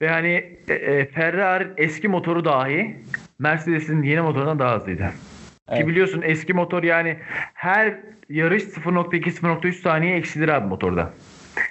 Ve 0.00 0.08
hani 0.08 0.58
e, 0.68 0.74
e 0.74 1.06
Ferrari 1.06 1.68
eski 1.76 2.08
motoru 2.08 2.44
dahi 2.44 2.96
Mercedes'in 3.38 4.02
yeni 4.02 4.20
motorundan 4.20 4.58
daha 4.58 4.76
hızlıydı. 4.76 5.12
Evet. 5.68 5.78
Ki 5.80 5.88
biliyorsun 5.88 6.22
eski 6.22 6.54
motor 6.54 6.82
yani 6.82 7.16
her 7.54 7.94
yarış 8.28 8.62
0.2-0.3 8.62 9.72
saniye 9.72 10.16
eksilir 10.16 10.48
abi 10.48 10.66
motorda. 10.66 11.12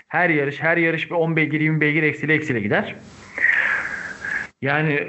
Her 0.08 0.30
yarış 0.30 0.62
her 0.62 0.78
yarış 0.78 1.12
bir 1.12 1.16
10 1.16 1.36
beygir 1.36 1.62
20 1.62 1.82
beygir 1.82 2.04
eksile 2.04 2.34
eksile 2.34 2.60
gider. 2.60 2.96
Yani 4.62 5.08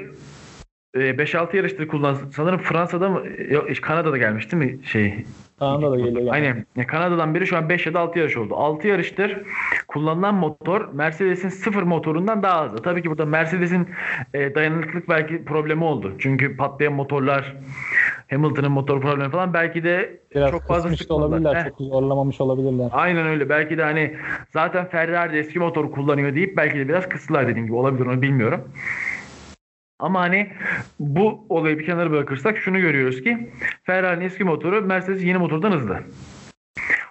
5-6 0.99 1.53
e, 1.53 1.57
yarıştır 1.57 1.87
kullan. 1.87 2.17
Sanırım 2.31 2.59
Fransa'da 2.59 3.09
mı? 3.09 3.23
Yok, 3.49 3.67
Kanada'da 3.81 4.17
gelmiş 4.17 4.51
değil 4.51 4.63
mi? 4.63 4.85
Şey. 4.85 5.25
Kanada'da 5.59 5.97
geliyor. 5.97 6.19
Yani. 6.19 6.31
Aynen. 6.31 6.85
Kanada'dan 6.87 7.35
biri 7.35 7.47
şu 7.47 7.57
an 7.57 7.69
5 7.69 7.85
ya 7.85 7.93
da 7.93 7.99
6 7.99 8.19
yarış 8.19 8.37
oldu. 8.37 8.55
6 8.55 8.87
yarıştır 8.87 9.37
kullanılan 9.87 10.35
motor 10.35 10.93
Mercedes'in 10.93 11.49
sıfır 11.49 11.83
motorundan 11.83 12.43
daha 12.43 12.65
hızlı. 12.65 12.77
Tabii 12.77 13.01
ki 13.01 13.09
burada 13.09 13.25
Mercedes'in 13.25 13.87
e, 14.33 14.55
dayanıklılık 14.55 15.09
belki 15.09 15.45
problemi 15.45 15.83
oldu. 15.83 16.13
Çünkü 16.19 16.57
patlayan 16.57 16.93
motorlar 16.93 17.55
Hamilton'ın 18.29 18.71
motor 18.71 19.01
problemi 19.01 19.31
falan 19.31 19.53
belki 19.53 19.83
de 19.83 20.19
Biraz 20.35 20.51
çok 20.51 20.67
fazla 20.67 21.15
olabilirler. 21.15 21.55
Heh. 21.55 21.69
Çok 21.69 21.77
zorlamamış 21.77 22.41
olabilirler. 22.41 22.89
Aynen 22.91 23.27
öyle. 23.27 23.49
Belki 23.49 23.77
de 23.77 23.83
hani 23.83 24.15
zaten 24.53 24.89
Ferrari 24.89 25.37
eski 25.37 25.59
motor 25.59 25.91
kullanıyor 25.91 26.35
deyip 26.35 26.57
belki 26.57 26.79
de 26.79 26.87
biraz 26.87 27.09
kıstılar 27.09 27.47
dediğim 27.47 27.67
gibi 27.67 27.75
olabilir 27.75 28.05
onu 28.05 28.21
bilmiyorum. 28.21 28.61
Ama 29.99 30.19
hani 30.19 30.49
bu 30.99 31.45
olayı 31.49 31.79
bir 31.79 31.85
kenara 31.85 32.11
bırakırsak 32.11 32.57
şunu 32.57 32.79
görüyoruz 32.79 33.21
ki 33.21 33.49
Ferrari'nin 33.83 34.25
eski 34.25 34.43
motoru 34.43 34.81
Mercedes 34.81 35.23
yeni 35.23 35.37
motordan 35.37 35.71
hızlı. 35.71 35.99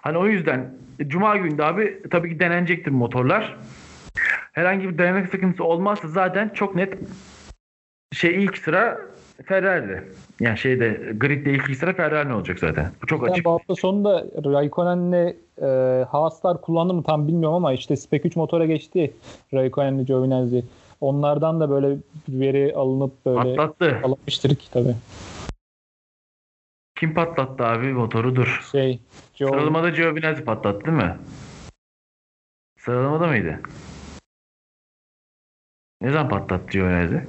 Hani 0.01 0.17
o 0.17 0.27
yüzden 0.27 0.73
Cuma 1.07 1.37
günü 1.37 1.57
de 1.57 1.63
abi 1.63 2.01
tabii 2.11 2.29
ki 2.29 2.39
denenecektir 2.39 2.91
motorlar. 2.91 3.57
Herhangi 4.51 4.89
bir 4.89 4.97
dayanık 4.97 5.29
sıkıntısı 5.29 5.63
olmazsa 5.63 6.07
zaten 6.07 6.49
çok 6.49 6.75
net 6.75 6.93
şey 8.13 8.43
ilk 8.43 8.57
sıra 8.57 8.97
Ferrari'de. 9.45 10.03
Yani 10.39 10.57
şeyde 10.57 11.13
gridde 11.17 11.51
ilk 11.51 11.75
sıra 11.75 11.93
Ferrari 11.93 12.33
olacak 12.33 12.59
zaten. 12.59 12.91
Bu 13.01 13.07
çok 13.07 13.21
yani 13.21 13.31
açık. 13.31 13.45
Bu 13.45 13.51
hafta 13.51 13.75
sonunda 13.75 14.25
Raikkonen'le 14.45 15.35
e, 15.61 16.03
Haaslar 16.03 16.61
kullandı 16.61 16.93
mı 16.93 17.03
tam 17.03 17.27
bilmiyorum 17.27 17.55
ama 17.55 17.73
işte 17.73 17.95
Spec 17.95 18.25
3 18.25 18.35
motora 18.35 18.65
geçti 18.65 19.13
Raikkonen'le 19.53 20.05
Giovinazzi. 20.05 20.63
Onlardan 21.01 21.59
da 21.59 21.69
böyle 21.69 21.97
veri 22.29 22.73
alınıp 22.75 23.25
böyle 23.25 23.55
Patlattı. 23.55 23.99
alınmıştır 24.03 24.55
ki 24.55 24.71
tabii. 24.71 24.95
Kim 26.99 27.13
patlattı 27.13 27.65
abi 27.65 27.93
motoru 27.93 28.35
dur. 28.35 28.67
Şey, 28.71 28.99
Joe, 29.35 29.49
Sıralamada 29.49 29.89
Giovinazzi 29.89 30.43
patlattı 30.45 30.85
değil 30.85 30.97
mi? 30.97 31.17
Sıralamada 32.79 33.27
mıydı? 33.27 33.59
Ne 36.01 36.11
zaman 36.11 36.29
patlattı 36.29 36.71
Giovinazzi? 36.71 37.27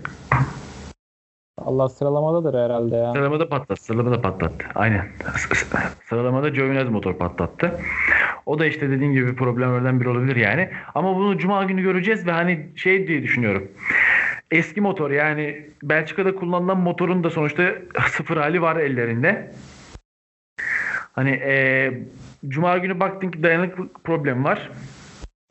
Allah 1.59 1.89
sıralamadadır 1.89 2.59
herhalde 2.59 2.97
ya. 2.97 3.12
Sıralamada 3.12 3.49
patlattı. 3.49 3.83
Sıralamada 3.83 4.23
patlattı. 4.23 4.66
Aynen. 4.75 5.09
Sıralamada 6.09 6.49
Giovinazzi 6.49 6.91
motor 6.91 7.14
patlattı. 7.19 7.81
O 8.49 8.59
da 8.59 8.66
işte 8.66 8.90
dediğin 8.90 9.12
gibi 9.12 9.34
problemlerden 9.34 10.01
biri 10.01 10.09
olabilir 10.09 10.36
yani. 10.36 10.68
Ama 10.94 11.16
bunu 11.16 11.38
cuma 11.38 11.64
günü 11.64 11.82
göreceğiz 11.82 12.26
ve 12.26 12.32
hani 12.32 12.66
şey 12.76 13.07
diye 13.07 13.22
düşünüyorum. 13.22 13.68
Eski 14.51 14.80
motor 14.80 15.11
yani 15.11 15.66
Belçika'da 15.82 16.34
kullanılan 16.34 16.78
motorun 16.78 17.24
da 17.24 17.30
sonuçta 17.30 17.74
sıfır 18.11 18.36
hali 18.36 18.62
var 18.62 18.76
ellerinde. 18.76 19.53
Hani 21.12 21.30
eee 21.30 22.03
cuma 22.49 22.78
günü 22.78 23.01
baktın 23.01 23.30
ki 23.30 23.42
dayanıklık 23.42 24.05
problemi 24.05 24.44
var. 24.44 24.70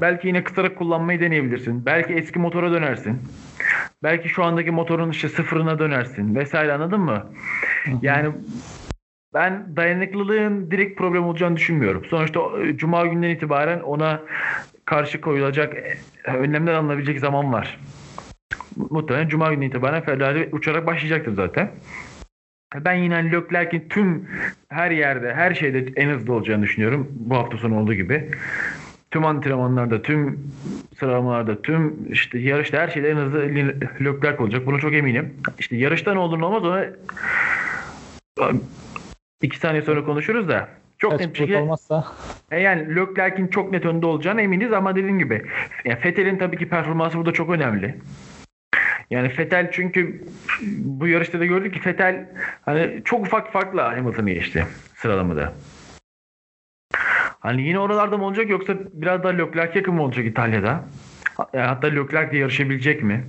Belki 0.01 0.27
yine 0.27 0.43
kısarak 0.43 0.75
kullanmayı 0.75 1.19
deneyebilirsin. 1.19 1.85
Belki 1.85 2.13
eski 2.13 2.39
motora 2.39 2.71
dönersin. 2.71 3.21
Belki 4.03 4.29
şu 4.29 4.43
andaki 4.43 4.71
motorun 4.71 5.09
işte 5.11 5.29
sıfırına 5.29 5.79
dönersin 5.79 6.35
vesaire 6.35 6.73
anladın 6.73 6.99
mı? 7.01 7.25
Yani 8.01 8.29
ben 9.33 9.75
dayanıklılığın 9.75 10.71
direkt 10.71 10.97
problem 10.97 11.23
olacağını 11.23 11.55
düşünmüyorum. 11.55 12.05
Sonuçta 12.05 12.39
e, 12.63 12.77
cuma 12.77 13.05
günden 13.05 13.29
itibaren 13.29 13.79
ona 13.79 14.21
karşı 14.85 15.21
koyulacak 15.21 15.75
e, 15.75 15.97
önlemler 16.31 16.73
alınabilecek 16.73 17.19
zaman 17.19 17.53
var. 17.53 17.79
Muhtemelen 18.89 19.27
cuma 19.27 19.53
günden 19.53 19.67
itibaren 19.67 20.03
Ferrari 20.03 20.49
uçarak 20.51 20.87
başlayacaktır 20.87 21.33
zaten. 21.33 21.71
Ben 22.75 22.93
yine 22.93 23.13
hani 23.13 23.31
Leclerc'in 23.31 23.89
tüm 23.89 24.27
her 24.69 24.91
yerde, 24.91 25.33
her 25.33 25.53
şeyde 25.53 25.85
en 25.95 26.09
hızlı 26.09 26.33
olacağını 26.33 26.63
düşünüyorum. 26.63 27.07
Bu 27.11 27.35
hafta 27.35 27.57
sonu 27.57 27.79
olduğu 27.79 27.93
gibi. 27.93 28.31
Tüm 29.11 29.25
antrenmanlarda, 29.25 30.01
tüm 30.01 30.39
sıralamalarda, 30.99 31.61
tüm 31.61 32.11
işte 32.11 32.39
yarışta 32.39 32.77
her 32.77 32.87
şeyde 32.87 33.09
en 33.09 33.15
hızlı 33.15 33.39
Leclerc 34.01 34.43
olacak. 34.43 34.65
Buna 34.65 34.79
çok 34.79 34.93
eminim. 34.93 35.33
İşte 35.59 35.75
yarışta 35.75 36.13
ne 36.13 36.19
olur 36.19 36.39
ne 36.39 36.45
olmaz 36.45 36.63
ona 36.63 36.85
iki 39.41 39.57
saniye 39.57 39.81
sonra 39.81 40.05
konuşuruz 40.05 40.49
da 40.49 40.69
çok 40.97 41.19
net 41.19 41.33
bir 41.33 41.37
şekilde 41.37 41.57
olmazsa 41.57 42.05
e 42.51 42.59
yani 42.59 42.95
Leclerc'in 42.95 43.47
çok 43.47 43.71
net 43.71 43.85
önde 43.85 44.05
olacağına 44.05 44.41
eminiz 44.41 44.73
ama 44.73 44.95
dediğim 44.95 45.19
gibi 45.19 45.45
yani 45.85 45.99
Vettel'in 46.05 46.37
tabii 46.37 46.57
ki 46.57 46.69
performansı 46.69 47.17
burada 47.17 47.33
çok 47.33 47.49
önemli. 47.49 47.95
Yani 49.09 49.31
Vettel 49.37 49.71
çünkü 49.71 50.25
bu 50.77 51.07
yarışta 51.07 51.39
da 51.39 51.45
gördük 51.45 51.73
ki 51.73 51.89
Vettel 51.89 52.29
hani 52.65 53.01
çok 53.05 53.25
ufak 53.25 53.51
farkla 53.51 53.97
Hamilton'ı 53.97 54.31
geçti 54.31 54.65
sıralamada. 54.95 55.53
Hani 57.39 57.61
yine 57.61 57.79
oralarda 57.79 58.17
mı 58.17 58.25
olacak 58.25 58.49
yoksa 58.49 58.73
biraz 58.93 59.23
daha 59.23 59.33
Leclerc 59.33 59.79
yakın 59.79 59.93
mı 59.93 60.03
olacak 60.03 60.25
İtalya'da? 60.25 60.83
Yani 61.53 61.67
hatta 61.67 61.87
Leclerc 61.87 62.31
de 62.31 62.37
yarışabilecek 62.37 63.03
mi? 63.03 63.23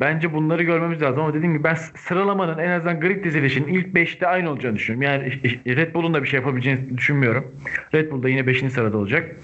Bence 0.00 0.34
bunları 0.34 0.62
görmemiz 0.62 1.02
lazım 1.02 1.20
ama 1.22 1.34
dediğim 1.34 1.52
gibi 1.52 1.64
ben 1.64 1.74
sıralamanın 1.96 2.58
en 2.58 2.70
azından 2.70 3.00
grid 3.00 3.24
dizilişinin 3.24 3.68
ilk 3.74 3.86
5'te 3.86 4.26
aynı 4.26 4.50
olacağını 4.50 4.76
düşünüyorum. 4.76 5.02
Yani 5.02 5.42
Red 5.76 5.94
Bull'un 5.94 6.14
da 6.14 6.22
bir 6.22 6.28
şey 6.28 6.40
yapabileceğini 6.40 6.98
düşünmüyorum. 6.98 7.56
Red 7.94 8.10
Bull 8.12 8.22
da 8.22 8.28
yine 8.28 8.46
5. 8.46 8.72
sırada 8.72 8.98
olacak. 8.98 9.36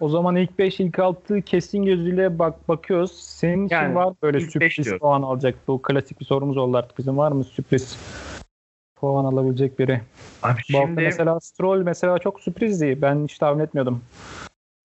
o 0.00 0.08
zaman 0.08 0.36
ilk 0.36 0.58
5 0.58 0.80
ilk 0.80 0.98
6 0.98 1.42
kesin 1.42 1.82
gözüyle 1.84 2.38
bak 2.38 2.68
bakıyoruz. 2.68 3.12
Senin 3.12 3.66
için 3.66 3.76
Yani 3.76 3.94
var 3.94 4.14
böyle 4.22 4.40
sürpriz 4.40 4.92
puan 5.00 5.22
alacak. 5.22 5.54
Bu 5.68 5.82
klasik 5.82 6.20
bir 6.20 6.24
sorumuz 6.24 6.56
oldu 6.56 6.76
artık 6.76 6.98
bizim. 6.98 7.18
Var 7.18 7.32
mı 7.32 7.44
sürpriz 7.44 7.98
puan 8.96 9.24
alabilecek 9.24 9.78
biri? 9.78 10.00
Abi 10.42 10.58
Bu 10.58 10.72
şimdi 10.72 11.02
mesela 11.02 11.40
Stroll 11.40 11.82
mesela 11.82 12.18
çok 12.18 12.40
sürprizdi. 12.40 12.98
Ben 13.02 13.24
hiç 13.24 13.38
tahmin 13.38 13.64
etmiyordum. 13.64 14.00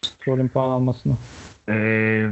Stroll'ün 0.06 0.48
puan 0.48 0.70
almasını. 0.70 1.14
Ee, 1.70 2.30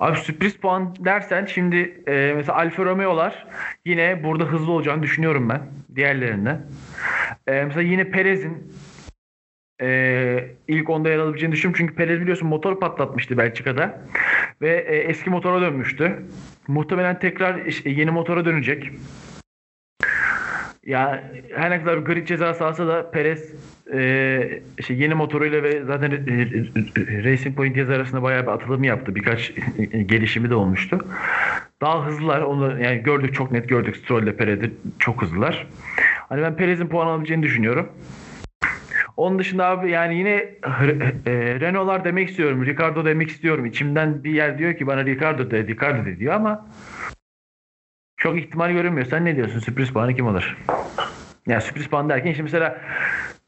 abi 0.00 0.16
sürpriz 0.16 0.56
puan 0.56 0.94
dersen 0.98 1.44
şimdi 1.44 2.02
e, 2.08 2.32
mesela 2.36 2.58
Alfa 2.58 2.84
Romeo'lar 2.84 3.46
yine 3.84 4.24
burada 4.24 4.44
hızlı 4.44 4.72
olacağını 4.72 5.02
düşünüyorum 5.02 5.48
ben 5.48 5.62
diğerlerinden. 5.96 6.62
Ee, 7.46 7.64
mesela 7.64 7.82
yine 7.82 8.10
Perez'in 8.10 8.72
e, 9.82 10.48
ilk 10.68 10.90
onda 10.90 11.08
yer 11.08 11.18
alabileceğini 11.18 11.52
düşünüyorum. 11.52 11.78
Çünkü 11.78 11.94
Perez 11.94 12.20
biliyorsun 12.20 12.48
motor 12.48 12.80
patlatmıştı 12.80 13.38
Belçika'da 13.38 14.00
ve 14.62 14.84
e, 14.88 14.96
eski 14.96 15.30
motora 15.30 15.60
dönmüştü. 15.60 16.22
Muhtemelen 16.68 17.18
tekrar 17.18 17.66
işte 17.66 17.90
yeni 17.90 18.10
motora 18.10 18.44
dönecek. 18.44 18.90
Ya 20.86 21.24
her 21.54 21.70
ne 21.70 21.80
kadar 21.80 21.98
grid 21.98 22.26
cezası 22.26 22.66
alsa 22.66 22.86
da 22.86 23.10
Perez 23.10 23.54
e, 23.92 24.60
işte 24.78 24.94
yeni 24.94 25.14
motoruyla 25.14 25.62
ve 25.62 25.84
zaten 25.84 26.10
e, 26.10 26.14
e, 26.14 27.24
Racing 27.24 27.56
Point 27.56 27.76
yazı 27.76 27.92
arasında 27.94 28.22
bayağı 28.22 28.42
bir 28.42 28.50
atılım 28.50 28.84
yaptı. 28.84 29.14
Birkaç 29.14 29.52
e, 29.92 30.02
gelişimi 30.02 30.50
de 30.50 30.54
olmuştu. 30.54 31.06
Daha 31.80 32.06
hızlılar. 32.06 32.40
Onu 32.40 32.82
yani 32.82 33.02
gördük 33.02 33.34
çok 33.34 33.52
net 33.52 33.68
gördük. 33.68 33.96
Stroll 33.96 34.22
ile 34.22 34.36
Perez'i 34.36 34.70
çok 34.98 35.22
hızlılar. 35.22 35.66
Hani 36.28 36.42
ben 36.42 36.56
Perez'in 36.56 36.86
puan 36.86 37.06
alabileceğini 37.06 37.42
düşünüyorum. 37.42 37.88
Onun 39.16 39.38
dışında 39.38 39.66
abi 39.66 39.90
yani 39.90 40.18
yine 40.18 40.34
e, 41.26 41.60
Renault'lar 41.60 42.04
demek 42.04 42.28
istiyorum. 42.28 42.66
Ricardo 42.66 43.04
demek 43.04 43.28
istiyorum. 43.28 43.66
İçimden 43.66 44.24
bir 44.24 44.30
yer 44.30 44.58
diyor 44.58 44.76
ki 44.76 44.86
bana 44.86 45.04
Ricardo 45.04 45.50
de, 45.50 45.66
Ricardo 45.66 46.04
de 46.04 46.18
diyor 46.18 46.34
ama 46.34 46.66
çok 48.16 48.38
ihtimal 48.38 48.72
görünmüyor. 48.72 49.06
Sen 49.06 49.24
ne 49.24 49.36
diyorsun? 49.36 49.58
Sürpriz 49.60 49.90
puanı 49.92 50.14
kim 50.16 50.26
alır? 50.26 50.56
Yani 51.46 51.62
sürpriz 51.62 51.86
puan 51.86 52.08
derken 52.08 52.30
şimdi 52.32 52.42
mesela 52.42 52.80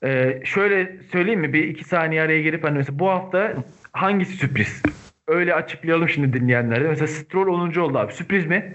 e, 0.05 0.41
şöyle 0.45 1.03
söyleyeyim 1.13 1.41
mi? 1.41 1.53
Bir 1.53 1.65
iki 1.65 1.85
saniye 1.85 2.23
araya 2.23 2.43
girip 2.43 2.65
hani 2.65 2.79
mesela 2.79 2.99
bu 2.99 3.11
hafta 3.11 3.55
hangisi 3.93 4.33
sürpriz? 4.33 4.83
Öyle 5.27 5.55
açıklayalım 5.55 6.09
şimdi 6.09 6.33
dinleyenlere. 6.41 6.89
Mesela 6.89 7.07
Stroll 7.07 7.47
10. 7.47 7.81
oldu 7.81 7.99
abi. 7.99 8.13
Sürpriz 8.13 8.47
mi? 8.47 8.75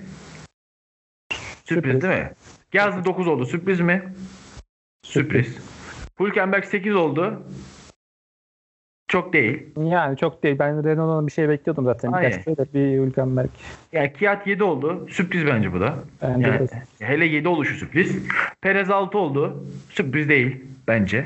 Sürpriz, 1.65 1.91
Sürpriz. 1.93 2.01
değil 2.01 2.13
mi? 2.23 2.31
Gazlı 2.71 3.05
9 3.05 3.27
oldu. 3.27 3.45
Sürpriz 3.45 3.79
mi? 3.79 4.03
Sürpriz. 5.03 5.57
Hülkenberg 6.19 6.65
8 6.65 6.95
oldu. 6.95 7.43
Çok 9.14 9.34
değil. 9.34 9.64
Yani 9.78 10.18
çok 10.18 10.43
değil. 10.43 10.59
Ben 10.59 10.84
Renault'dan 10.84 11.28
bir 11.28 11.32
şey 11.32 11.49
bekliyordum 11.49 11.86
zaten. 11.86 12.11
Aynen. 12.11 12.32
Birkaç 12.32 12.45
şey 12.45 12.57
de 12.57 12.66
bir 12.74 13.05
Hülkenberg. 13.05 13.49
Yani 13.91 14.14
Kiat 14.14 14.47
7 14.47 14.64
oldu. 14.64 15.07
Sürpriz 15.09 15.45
bence 15.45 15.74
bu 15.74 15.80
da. 15.80 15.93
Bence 16.22 16.47
Yani, 16.47 16.59
de. 16.59 16.84
hele 16.99 17.26
7 17.26 17.47
oluşu 17.47 17.76
sürpriz. 17.76 18.18
Perez 18.61 18.89
6 18.89 19.18
oldu. 19.18 19.64
Sürpriz 19.89 20.30
değil 20.30 20.66
bence. 20.88 21.26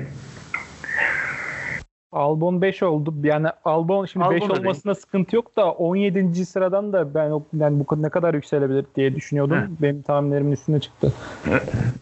Albon 2.12 2.62
5 2.62 2.84
oldu. 2.84 3.14
Yani 3.24 3.48
Albon 3.66 4.06
şimdi 4.06 4.26
Albon 4.26 4.36
5 4.36 4.44
da 4.44 4.50
değil. 4.50 4.60
olmasına 4.60 4.96
sıkıntı 4.96 5.36
yok 5.36 5.58
da 5.58 5.72
17. 5.72 6.46
sıradan 6.46 6.94
da 6.94 7.14
ben 7.14 7.30
yani 7.60 7.86
bu 7.90 8.02
ne 8.02 8.10
kadar 8.10 8.34
yükselebilir 8.34 8.86
diye 8.96 9.16
düşünüyordum. 9.16 9.58
Heh. 9.58 9.82
Benim 9.82 10.02
tahminlerimin 10.02 10.52
üstüne 10.52 10.80
çıktı. 10.80 11.14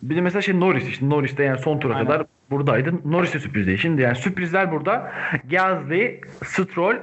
Bir 0.03 0.15
de 0.15 0.21
mesela 0.21 0.41
şey 0.41 0.59
Norris 0.59 0.87
işte 0.87 1.09
Norris 1.09 1.37
de 1.37 1.43
yani 1.43 1.59
son 1.59 1.79
tura 1.79 1.95
Aynen. 1.95 2.07
kadar 2.07 2.25
buradaydı. 2.49 2.93
Norris 3.05 3.33
de 3.33 3.39
sürpriz. 3.39 3.79
Şimdi 3.79 4.01
yani 4.01 4.15
sürprizler 4.15 4.71
burada. 4.71 5.11
Gasly, 5.49 6.21
Stroll, 6.43 6.95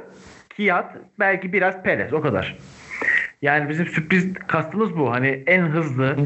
Kiat, 0.57 0.97
belki 1.19 1.53
biraz 1.53 1.83
Perez 1.83 2.13
o 2.13 2.21
kadar. 2.21 2.57
Yani 3.43 3.69
bizim 3.69 3.87
sürpriz 3.87 4.35
kastımız 4.35 4.97
bu. 4.97 5.11
Hani 5.11 5.43
en 5.47 5.63
hızlı 5.63 6.17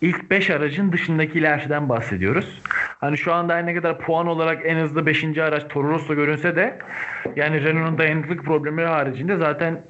ilk 0.00 0.30
5 0.30 0.50
aracın 0.50 0.92
dışındakilerden 0.92 1.88
bahsediyoruz. 1.88 2.62
Hani 3.00 3.18
şu 3.18 3.34
anda 3.34 3.58
ne 3.58 3.74
kadar 3.74 3.98
puan 3.98 4.26
olarak 4.26 4.62
en 4.64 4.78
hızlı 4.78 5.06
5. 5.06 5.38
araç 5.38 5.62
Toro 5.68 5.88
Rosso 5.88 6.14
görünse 6.14 6.56
de 6.56 6.78
yani 7.36 7.64
Renault'un 7.64 7.98
dayanıklık 7.98 8.44
problemleri 8.44 8.86
haricinde 8.86 9.36
zaten 9.36 9.82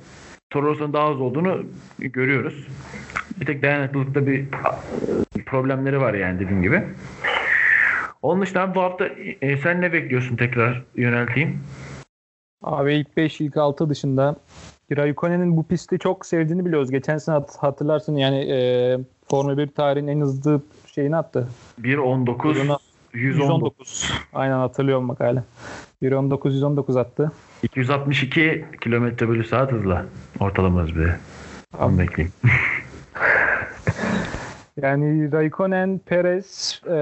Toro 0.51 0.67
Rosso'nun 0.67 0.93
daha 0.93 1.11
hızlı 1.11 1.25
olduğunu 1.25 1.67
görüyoruz. 1.99 2.67
Bir 3.41 3.47
tek 3.47 3.63
dayanıklılıkta 3.63 4.27
bir 4.27 4.45
problemleri 5.47 6.01
var 6.01 6.15
yani 6.15 6.41
dediğim 6.41 6.63
gibi. 6.63 6.83
Onun 8.27 8.43
dışında 8.43 8.61
abi 8.61 8.75
bu 8.75 8.83
hafta 8.83 9.07
e, 9.41 9.57
sen 9.57 9.81
ne 9.81 9.93
bekliyorsun 9.93 10.37
tekrar 10.37 10.83
yönelteyim? 10.97 11.61
Abi 12.63 12.95
ilk 12.95 13.17
5 13.17 13.41
ilk 13.41 13.57
6 13.57 13.91
dışında 13.91 14.37
Raikkonen'in 14.97 15.57
bu 15.57 15.65
pisti 15.67 15.99
çok 15.99 16.27
sevdiğini 16.27 16.65
biliyoruz. 16.65 16.91
Geçen 16.91 17.19
sene 17.19 17.35
hat- 17.35 17.57
hatırlarsın 17.57 18.17
yani 18.17 18.39
e, 18.39 18.99
Formula 19.31 19.59
1 19.59 19.67
tarihinin 19.67 20.13
en 20.17 20.21
hızlı 20.21 20.63
şeyini 20.87 21.17
attı. 21.17 21.49
1.19 21.83 22.59
Yılına 22.59 22.79
119 23.13 24.13
Aynen 24.33 24.59
hatırlıyorum 24.59 25.09
bak 25.09 25.21
hala. 25.21 25.45
1.19 26.03 26.53
119 26.53 26.97
attı. 26.97 27.33
262 27.63 28.65
kilometre 28.81 29.29
bölü 29.29 29.45
saat 29.45 29.73
hızla 29.73 30.07
ortalama 30.41 30.83
hız 30.83 30.97
bir. 30.97 31.09
Onu 31.81 31.99
bekleyeyim. 31.99 32.33
Yani 34.83 35.33
Raikkonen, 35.33 35.99
Perez 35.99 36.83
e, 36.91 36.97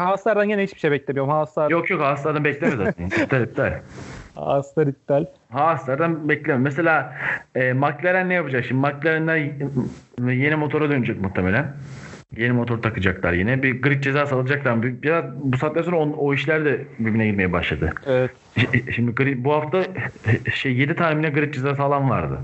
Haaslardan 0.00 0.44
yine 0.44 0.62
hiçbir 0.62 0.80
şey 0.80 0.90
beklemiyorum. 0.90 1.30
Haaslar, 1.32 1.70
Yok 1.70 1.90
yok 1.90 2.00
Haas'lardan 2.02 2.44
bekleme 2.44 2.76
zaten. 2.76 3.06
iptal 3.22 3.42
iptal. 3.42 3.72
Haaslar 4.34 4.86
iptal. 4.86 5.24
Haas'lardan 5.50 6.28
bekleme. 6.28 6.58
Mesela 6.58 7.14
e, 7.54 7.72
McLaren 7.72 8.28
ne 8.28 8.34
yapacak 8.34 8.64
şimdi? 8.64 8.80
McLaren'ler 8.86 9.36
yeni 10.32 10.56
motora 10.56 10.90
dönecek 10.90 11.20
muhtemelen. 11.20 11.72
Yeni 12.36 12.52
motor 12.52 12.82
takacaklar 12.82 13.32
yine. 13.32 13.62
Bir 13.62 13.82
grid 13.82 14.02
cezası 14.02 14.34
alacaklar. 14.34 14.82
Bir- 14.82 15.02
Biraz 15.02 15.24
bu 15.42 15.56
saatten 15.56 15.82
sonra 15.82 15.96
on- 15.96 16.12
o 16.18 16.34
işler 16.34 16.64
de 16.64 16.80
birbirine 16.98 17.26
girmeye 17.26 17.52
başladı. 17.52 17.90
Evet. 18.06 18.30
Şimdi 18.94 19.14
grid, 19.14 19.44
bu 19.44 19.52
hafta 19.54 19.82
şey 20.54 20.72
7 20.76 20.94
tane 20.94 21.28
grid 21.30 21.54
cezası 21.54 21.82
alan 21.82 22.10
vardı. 22.10 22.38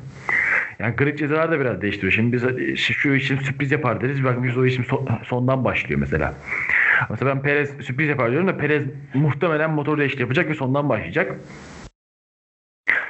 Yani 0.78 0.96
grid 0.96 1.18
cezalar 1.18 1.50
da 1.50 1.60
biraz 1.60 1.82
değiştiriyor. 1.82 2.12
Şimdi 2.12 2.32
biz 2.32 2.44
e, 2.44 2.76
şu 2.76 3.14
işin 3.14 3.36
sürpriz 3.38 3.72
yapar 3.72 4.00
deriz. 4.00 4.24
Bakın 4.24 4.44
biz 4.44 4.56
o 4.58 4.64
işin 4.66 4.82
son- 4.82 5.08
sondan 5.24 5.64
başlıyor 5.64 6.00
mesela. 6.00 6.34
Mesela 7.10 7.34
ben 7.34 7.42
Perez 7.42 7.70
sürpriz 7.80 8.08
yapar 8.08 8.30
diyorum 8.30 8.48
da 8.48 8.56
Perez 8.56 8.84
muhtemelen 9.14 9.70
motor 9.70 9.98
değişikliği 9.98 10.22
yapacak 10.22 10.48
ve 10.48 10.54
sondan 10.54 10.88
başlayacak. 10.88 11.40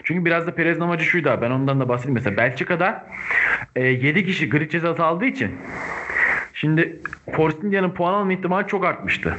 Çünkü 0.05 0.25
biraz 0.25 0.47
da 0.47 0.55
Perez'in 0.55 0.81
amacı 0.81 1.05
şuydu 1.05 1.31
abi. 1.31 1.43
Ben 1.43 1.51
ondan 1.51 1.81
da 1.81 1.89
bahsedeyim. 1.89 2.15
Mesela 2.15 2.37
Belçika'da 2.37 3.07
e, 3.77 3.85
7 3.85 4.27
kişi 4.27 4.49
grid 4.49 4.71
cezası 4.71 5.05
aldığı 5.05 5.25
için 5.25 5.59
şimdi 6.55 7.01
Force 7.33 7.57
India'nın 7.63 7.91
puan 7.91 8.15
alma 8.15 8.33
ihtimali 8.33 8.67
çok 8.67 8.85
artmıştı. 8.85 9.37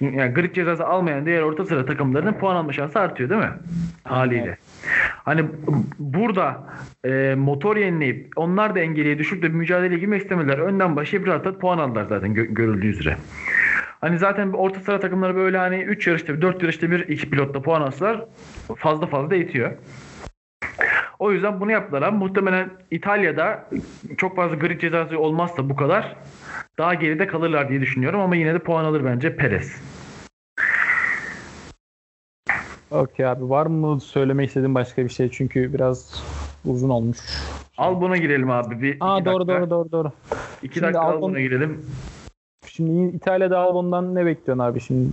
Yani 0.00 0.34
grid 0.34 0.54
cezası 0.54 0.86
almayan 0.86 1.26
diğer 1.26 1.42
orta 1.42 1.64
sıra 1.64 1.86
takımlarının 1.86 2.32
puan 2.32 2.56
alma 2.56 2.72
şansı 2.72 3.00
artıyor 3.00 3.30
değil 3.30 3.40
mi? 3.40 3.52
Haliyle. 4.04 4.56
Hani 5.24 5.44
burada 5.98 6.62
e, 7.04 7.34
motor 7.34 7.76
yenileyip 7.76 8.32
onlar 8.36 8.74
da 8.74 8.80
engeliye 8.80 9.18
düşüp 9.18 9.42
de 9.42 9.48
mücadeleye 9.48 10.00
girmek 10.00 10.22
istemediler. 10.22 10.58
Önden 10.58 10.96
başlayıp 10.96 11.28
rahat 11.28 11.46
rahat 11.46 11.60
puan 11.60 11.78
aldılar 11.78 12.04
zaten 12.08 12.30
gö- 12.34 12.54
görüldüğü 12.54 12.86
üzere. 12.86 13.16
Hani 14.00 14.18
zaten 14.18 14.52
orta 14.52 14.80
sıra 14.80 15.00
takımları 15.00 15.36
böyle 15.36 15.58
hani 15.58 15.76
3 15.82 16.06
yarışta 16.06 16.34
bir 16.34 16.42
4 16.42 16.62
yarışta 16.62 16.90
bir 16.90 17.08
iki 17.08 17.30
pilotla 17.30 17.62
puan 17.62 17.80
alsalar 17.82 18.24
fazla 18.76 19.06
fazla 19.06 19.30
da 19.30 19.36
itiyor. 19.36 19.72
O 21.18 21.32
yüzden 21.32 21.60
bunu 21.60 21.72
yaptılar 21.72 22.02
ama 22.02 22.18
muhtemelen 22.18 22.70
İtalya'da 22.90 23.68
çok 24.16 24.36
fazla 24.36 24.56
grid 24.56 24.80
cezası 24.80 25.18
olmazsa 25.18 25.70
bu 25.70 25.76
kadar 25.76 26.16
daha 26.78 26.94
geride 26.94 27.26
kalırlar 27.26 27.68
diye 27.68 27.80
düşünüyorum 27.80 28.20
ama 28.20 28.36
yine 28.36 28.54
de 28.54 28.58
puan 28.58 28.84
alır 28.84 29.04
bence 29.04 29.36
Perez. 29.36 29.82
Okey 32.92 33.26
abi. 33.26 33.50
Var 33.50 33.66
mı 33.66 34.00
söylemek 34.00 34.48
istediğin 34.48 34.74
başka 34.74 35.04
bir 35.04 35.08
şey? 35.08 35.28
Çünkü 35.30 35.72
biraz 35.74 36.22
uzun 36.64 36.88
olmuş. 36.88 37.18
Al 37.78 38.00
buna 38.00 38.16
girelim 38.16 38.50
abi. 38.50 38.82
Bir, 38.82 38.96
Aa 39.00 39.16
iki 39.18 39.24
doğru 39.24 39.48
dakika. 39.48 39.60
doğru 39.60 39.70
doğru 39.70 39.92
doğru. 39.92 40.12
İki 40.62 40.74
Şimdi 40.74 40.86
dakika 40.86 41.00
al 41.02 41.22
buna 41.22 41.40
girelim. 41.40 41.86
Şimdi 42.66 43.16
İtalya'da 43.16 43.58
Albon'dan 43.58 44.14
ne 44.14 44.26
bekliyorsun 44.26 44.64
abi 44.64 44.80
şimdi? 44.80 45.08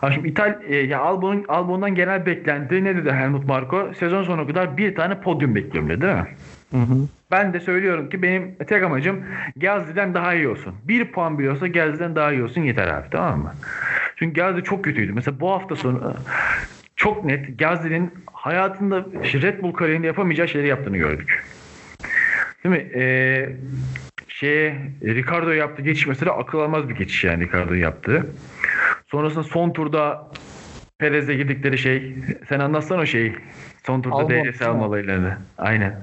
Ha 0.00 0.12
şimdi 0.12 0.28
İtal 0.28 0.54
e, 0.68 0.76
ya 0.76 1.00
Albon'un 1.00 1.44
Albon'dan 1.48 1.94
genel 1.94 2.26
beklenti 2.26 2.84
ne 2.84 2.96
dedi 2.96 3.12
Helmut 3.12 3.44
Marko? 3.44 3.90
Sezon 3.98 4.22
sonuna 4.24 4.46
kadar 4.46 4.76
bir 4.76 4.94
tane 4.94 5.20
podyum 5.20 5.54
bekliyorum 5.54 5.90
dedi 5.90 6.00
değil 6.00 6.14
mi? 6.14 6.26
Hı 6.70 6.76
hı. 6.78 6.96
Ben 7.30 7.52
de 7.52 7.60
söylüyorum 7.60 8.08
ki 8.08 8.22
benim 8.22 8.54
tek 8.68 8.82
amacım 8.82 9.24
Gazli'den 9.56 10.14
daha 10.14 10.34
iyi 10.34 10.48
olsun. 10.48 10.74
Bir 10.84 11.12
puan 11.12 11.38
bile 11.38 11.50
olsa 11.50 11.66
Gazli'den 11.66 12.16
daha 12.16 12.32
iyi 12.32 12.42
olsun 12.42 12.60
yeter 12.60 12.88
abi 12.88 13.06
tamam 13.10 13.38
mı? 13.40 13.52
Çünkü 14.16 14.40
Gazli 14.40 14.64
çok 14.64 14.84
kötüydü. 14.84 15.12
Mesela 15.12 15.40
bu 15.40 15.50
hafta 15.50 15.76
sonu 15.76 16.14
çok 16.96 17.24
net 17.24 17.58
Gazli'nin 17.58 18.14
hayatında 18.32 19.06
Red 19.22 19.62
Bull 19.62 19.72
kariyerinde 19.72 20.06
yapamayacağı 20.06 20.48
şeyleri 20.48 20.68
yaptığını 20.68 20.96
gördük. 20.96 21.44
Değil 22.64 22.74
mi? 22.74 22.90
Ee, 22.94 23.48
şeye 24.28 24.90
Ricardo 25.02 25.50
yaptı 25.50 25.82
geçiş 25.82 26.06
mesela 26.06 26.32
akıl 26.32 26.58
almaz 26.58 26.88
bir 26.88 26.94
geçiş 26.94 27.24
yani 27.24 27.44
Ricardo'yu 27.44 27.80
yaptı. 27.80 28.26
Sonrasında 29.06 29.44
son 29.44 29.72
turda 29.72 30.30
Perez'e 30.98 31.34
girdikleri 31.34 31.78
şey 31.78 32.16
sen 32.48 32.60
anlatsana 32.60 33.00
o 33.00 33.06
şeyi. 33.06 33.36
Son 33.86 34.02
turda 34.02 34.28
DRS 34.28 34.62
almalarını. 34.62 35.38
Aynen. 35.58 36.00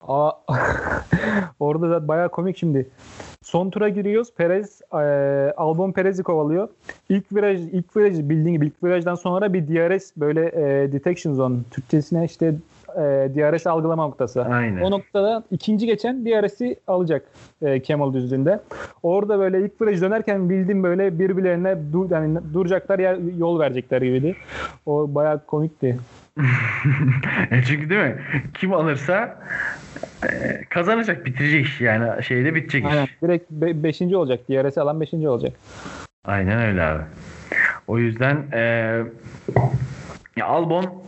Aa, 0.00 0.30
orada 1.58 1.90
da 1.90 2.08
bayağı 2.08 2.30
komik 2.30 2.58
şimdi. 2.58 2.88
Son 3.42 3.70
tura 3.70 3.88
giriyoruz. 3.88 4.28
Perez, 4.36 4.80
e, 4.92 4.96
Albon 5.56 5.92
Perez'i 5.92 6.22
kovalıyor. 6.22 6.68
İlk 7.08 7.34
viraj, 7.34 7.60
ilk 7.60 7.96
viraj 7.96 8.18
bildiğin 8.18 8.54
gibi 8.54 8.66
ilk 8.66 8.84
virajdan 8.84 9.14
sonra 9.14 9.52
bir 9.52 9.68
DRS 9.68 10.12
böyle 10.16 10.46
e, 10.46 10.92
detection 10.92 11.34
zone. 11.34 11.56
Türkçesine 11.70 12.24
işte 12.24 12.54
e, 12.96 13.00
DRS 13.34 13.66
algılama 13.66 14.06
noktası. 14.06 14.42
Aynen. 14.42 14.82
O 14.82 14.90
noktada 14.90 15.42
ikinci 15.50 15.86
geçen 15.86 16.26
DRS'i 16.26 16.76
alacak 16.86 17.24
e, 17.62 17.80
Kemal 17.80 18.14
düzlüğünde. 18.14 18.60
Orada 19.02 19.38
böyle 19.38 19.60
ilk 19.60 19.80
viraj 19.82 20.00
dönerken 20.00 20.50
bildiğim 20.50 20.82
böyle 20.82 21.18
birbirlerine 21.18 21.78
dur, 21.92 22.10
yani 22.10 22.38
duracaklar 22.54 22.98
ya 22.98 23.18
yol 23.38 23.60
verecekler 23.60 24.02
gibiydi. 24.02 24.36
O 24.86 25.14
bayağı 25.14 25.46
komikti. 25.46 25.98
E 27.50 27.62
Çünkü 27.66 27.90
değil 27.90 28.00
mi? 28.00 28.22
Kim 28.54 28.72
alırsa 28.72 29.38
e, 30.28 30.60
kazanacak, 30.68 31.26
bitirecek 31.26 31.66
iş 31.66 31.80
yani 31.80 32.24
şeyde 32.24 32.54
bitecek 32.54 32.84
iş. 32.84 32.90
Aynen. 32.90 33.08
Direkt 33.22 33.50
5. 33.50 34.02
olacak. 34.02 34.40
DRS'i 34.48 34.80
alan 34.80 35.00
5. 35.00 35.14
olacak. 35.14 35.52
Aynen 36.24 36.60
öyle 36.60 36.82
abi. 36.82 37.02
O 37.86 37.98
yüzden 37.98 38.44
e, 38.52 38.58
ya 40.36 40.46
Albon 40.46 41.02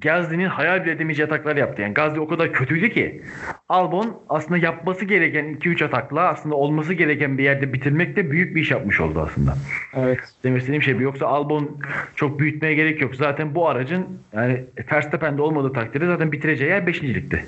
Gazli'nin 0.00 0.46
hayal 0.46 0.84
bile 0.84 0.90
edemeyeceği 0.90 1.26
ataklar 1.26 1.56
yaptı. 1.56 1.82
Yani 1.82 1.94
Gazli 1.94 2.20
o 2.20 2.28
kadar 2.28 2.52
kötüydü 2.52 2.90
ki 2.90 3.22
Albon 3.68 4.22
aslında 4.28 4.58
yapması 4.58 5.04
gereken 5.04 5.44
2-3 5.44 5.84
atakla 5.84 6.28
aslında 6.28 6.54
olması 6.54 6.94
gereken 6.94 7.38
bir 7.38 7.44
yerde 7.44 7.72
bitirmekte 7.72 8.30
büyük 8.30 8.56
bir 8.56 8.60
iş 8.60 8.70
yapmış 8.70 9.00
oldu 9.00 9.20
aslında. 9.20 9.54
Evet. 9.94 10.20
Demek 10.44 10.60
istediğim 10.60 10.82
şey 10.82 10.98
bu. 10.98 11.02
Yoksa 11.02 11.26
Albon 11.26 11.78
çok 12.16 12.38
büyütmeye 12.38 12.74
gerek 12.74 13.00
yok. 13.02 13.16
Zaten 13.16 13.54
bu 13.54 13.68
aracın 13.68 14.06
yani 14.32 14.64
Verstappen'de 14.92 15.42
olmadığı 15.42 15.72
takdirde 15.72 16.06
zaten 16.06 16.32
bitireceği 16.32 16.70
yer 16.70 16.86
5. 16.86 17.02
ligde. 17.02 17.44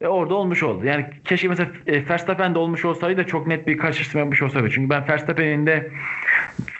E 0.00 0.06
orada 0.06 0.34
olmuş 0.34 0.62
oldu. 0.62 0.86
Yani 0.86 1.06
keşke 1.24 1.48
mesela 1.48 1.70
e, 1.86 2.08
Verstappen'de 2.08 2.58
olmuş 2.58 2.84
olsaydı 2.84 3.20
da 3.20 3.26
çok 3.26 3.46
net 3.46 3.66
bir 3.66 3.78
karşılaştırma 3.78 4.20
yapmış 4.20 4.42
olsaydı. 4.42 4.70
Çünkü 4.70 4.90
ben 4.90 5.08
Verstappen'in 5.08 5.66
de 5.66 5.90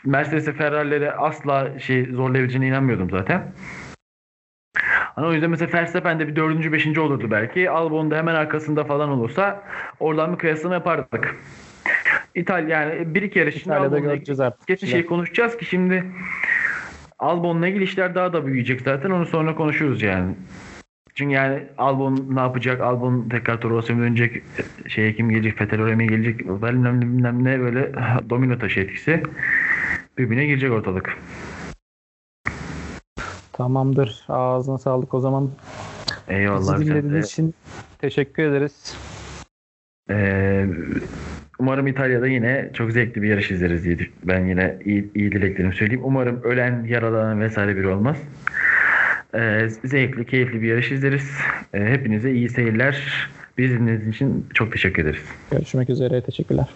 Mercedes'e 0.05 0.53
Ferrari'lere 0.53 1.12
asla 1.12 1.79
şey 1.79 2.05
zorlayabileceğine 2.05 2.68
inanmıyordum 2.68 3.11
zaten. 3.11 3.53
Hani 5.14 5.27
o 5.27 5.33
yüzden 5.33 5.51
mesela 5.51 5.72
Verstappen 5.72 6.18
de 6.18 6.29
bir 6.29 6.37
dördüncü, 6.37 6.72
beşinci 6.72 7.01
olurdu 7.01 7.31
belki. 7.31 7.70
Albon 7.70 8.11
da 8.11 8.16
hemen 8.16 8.35
arkasında 8.35 8.85
falan 8.85 9.09
olursa 9.09 9.62
oradan 10.01 10.33
bir 10.33 10.39
kıyaslama 10.39 10.75
yapardık. 10.75 11.37
İtalya 12.35 12.83
yani 12.83 13.14
bir 13.14 13.22
iki 13.22 13.39
yarış 13.39 13.57
için 13.57 13.70
İtalya'da 13.70 13.97
Albon'la 13.97 14.14
göreceğiz 14.14 14.41
artık. 14.41 14.66
Geçen 14.66 14.87
şey 14.87 15.07
konuşacağız 15.07 15.57
ki 15.57 15.64
şimdi 15.64 16.05
Albon'la 17.18 17.68
ilgili 17.68 17.85
işler 17.85 18.14
daha 18.14 18.33
da 18.33 18.47
büyüyecek 18.47 18.81
zaten. 18.81 19.11
Onu 19.11 19.27
sonra 19.27 19.55
konuşuruz 19.55 20.03
yani. 20.03 20.35
Çünkü 21.14 21.35
yani 21.35 21.62
Albon 21.79 22.27
ne 22.31 22.41
yapacak? 22.41 22.81
Albon 22.81 23.29
tekrar 23.29 23.61
Toro 23.61 23.75
Rosso 23.75 23.95
mu 23.95 24.03
dönecek? 24.03 24.43
Şeye 24.89 25.14
kim 25.14 25.31
gelecek? 25.31 25.59
Fettelore 25.59 25.95
mi 25.95 26.07
gelecek? 26.07 26.41
Bilmem 26.41 27.45
ne 27.45 27.61
böyle 27.61 27.93
domino 28.31 28.59
taşı 28.59 28.81
etkisi. 28.81 29.22
Birbirine 30.19 30.47
girecek 30.47 30.73
ortalık. 30.73 31.19
Tamamdır. 33.53 34.25
Ağzına 34.29 34.79
sağlık 34.79 35.15
o 35.15 35.21
zaman. 35.21 35.51
Eyvallah. 36.29 36.81
Bizi 36.81 36.91
dinlediğiniz 36.91 37.27
için 37.27 37.55
teşekkür 37.99 38.43
ederiz. 38.43 38.97
Ee, 40.11 40.67
umarım 41.59 41.87
İtalya'da 41.87 42.27
yine 42.27 42.71
çok 42.75 42.93
zevkli 42.93 43.23
bir 43.23 43.29
yarış 43.29 43.51
izleriz 43.51 43.85
diye 43.85 43.99
ben 44.25 44.47
yine 44.47 44.79
iyi, 44.85 45.11
iyi 45.15 45.33
dileklerimi 45.33 45.75
söyleyeyim. 45.75 46.05
Umarım 46.05 46.43
ölen, 46.43 46.85
yaralanan 46.85 47.41
vesaire 47.41 47.77
biri 47.77 47.89
olmaz. 47.89 48.17
Ee, 49.35 49.69
zevkli, 49.85 50.27
keyifli 50.27 50.63
bir 50.63 50.69
yarış 50.69 50.93
izleriz. 50.93 51.31
Ee, 51.75 51.81
hepinize 51.81 52.33
iyi 52.33 52.49
seyirler. 52.49 53.29
Bizi 53.59 53.79
dinlediğiniz 53.79 54.15
için 54.15 54.47
çok 54.55 54.73
teşekkür 54.73 55.03
ederiz. 55.03 55.23
Görüşmek 55.51 55.91
üzere. 55.91 56.21
Teşekkürler. 56.21 56.67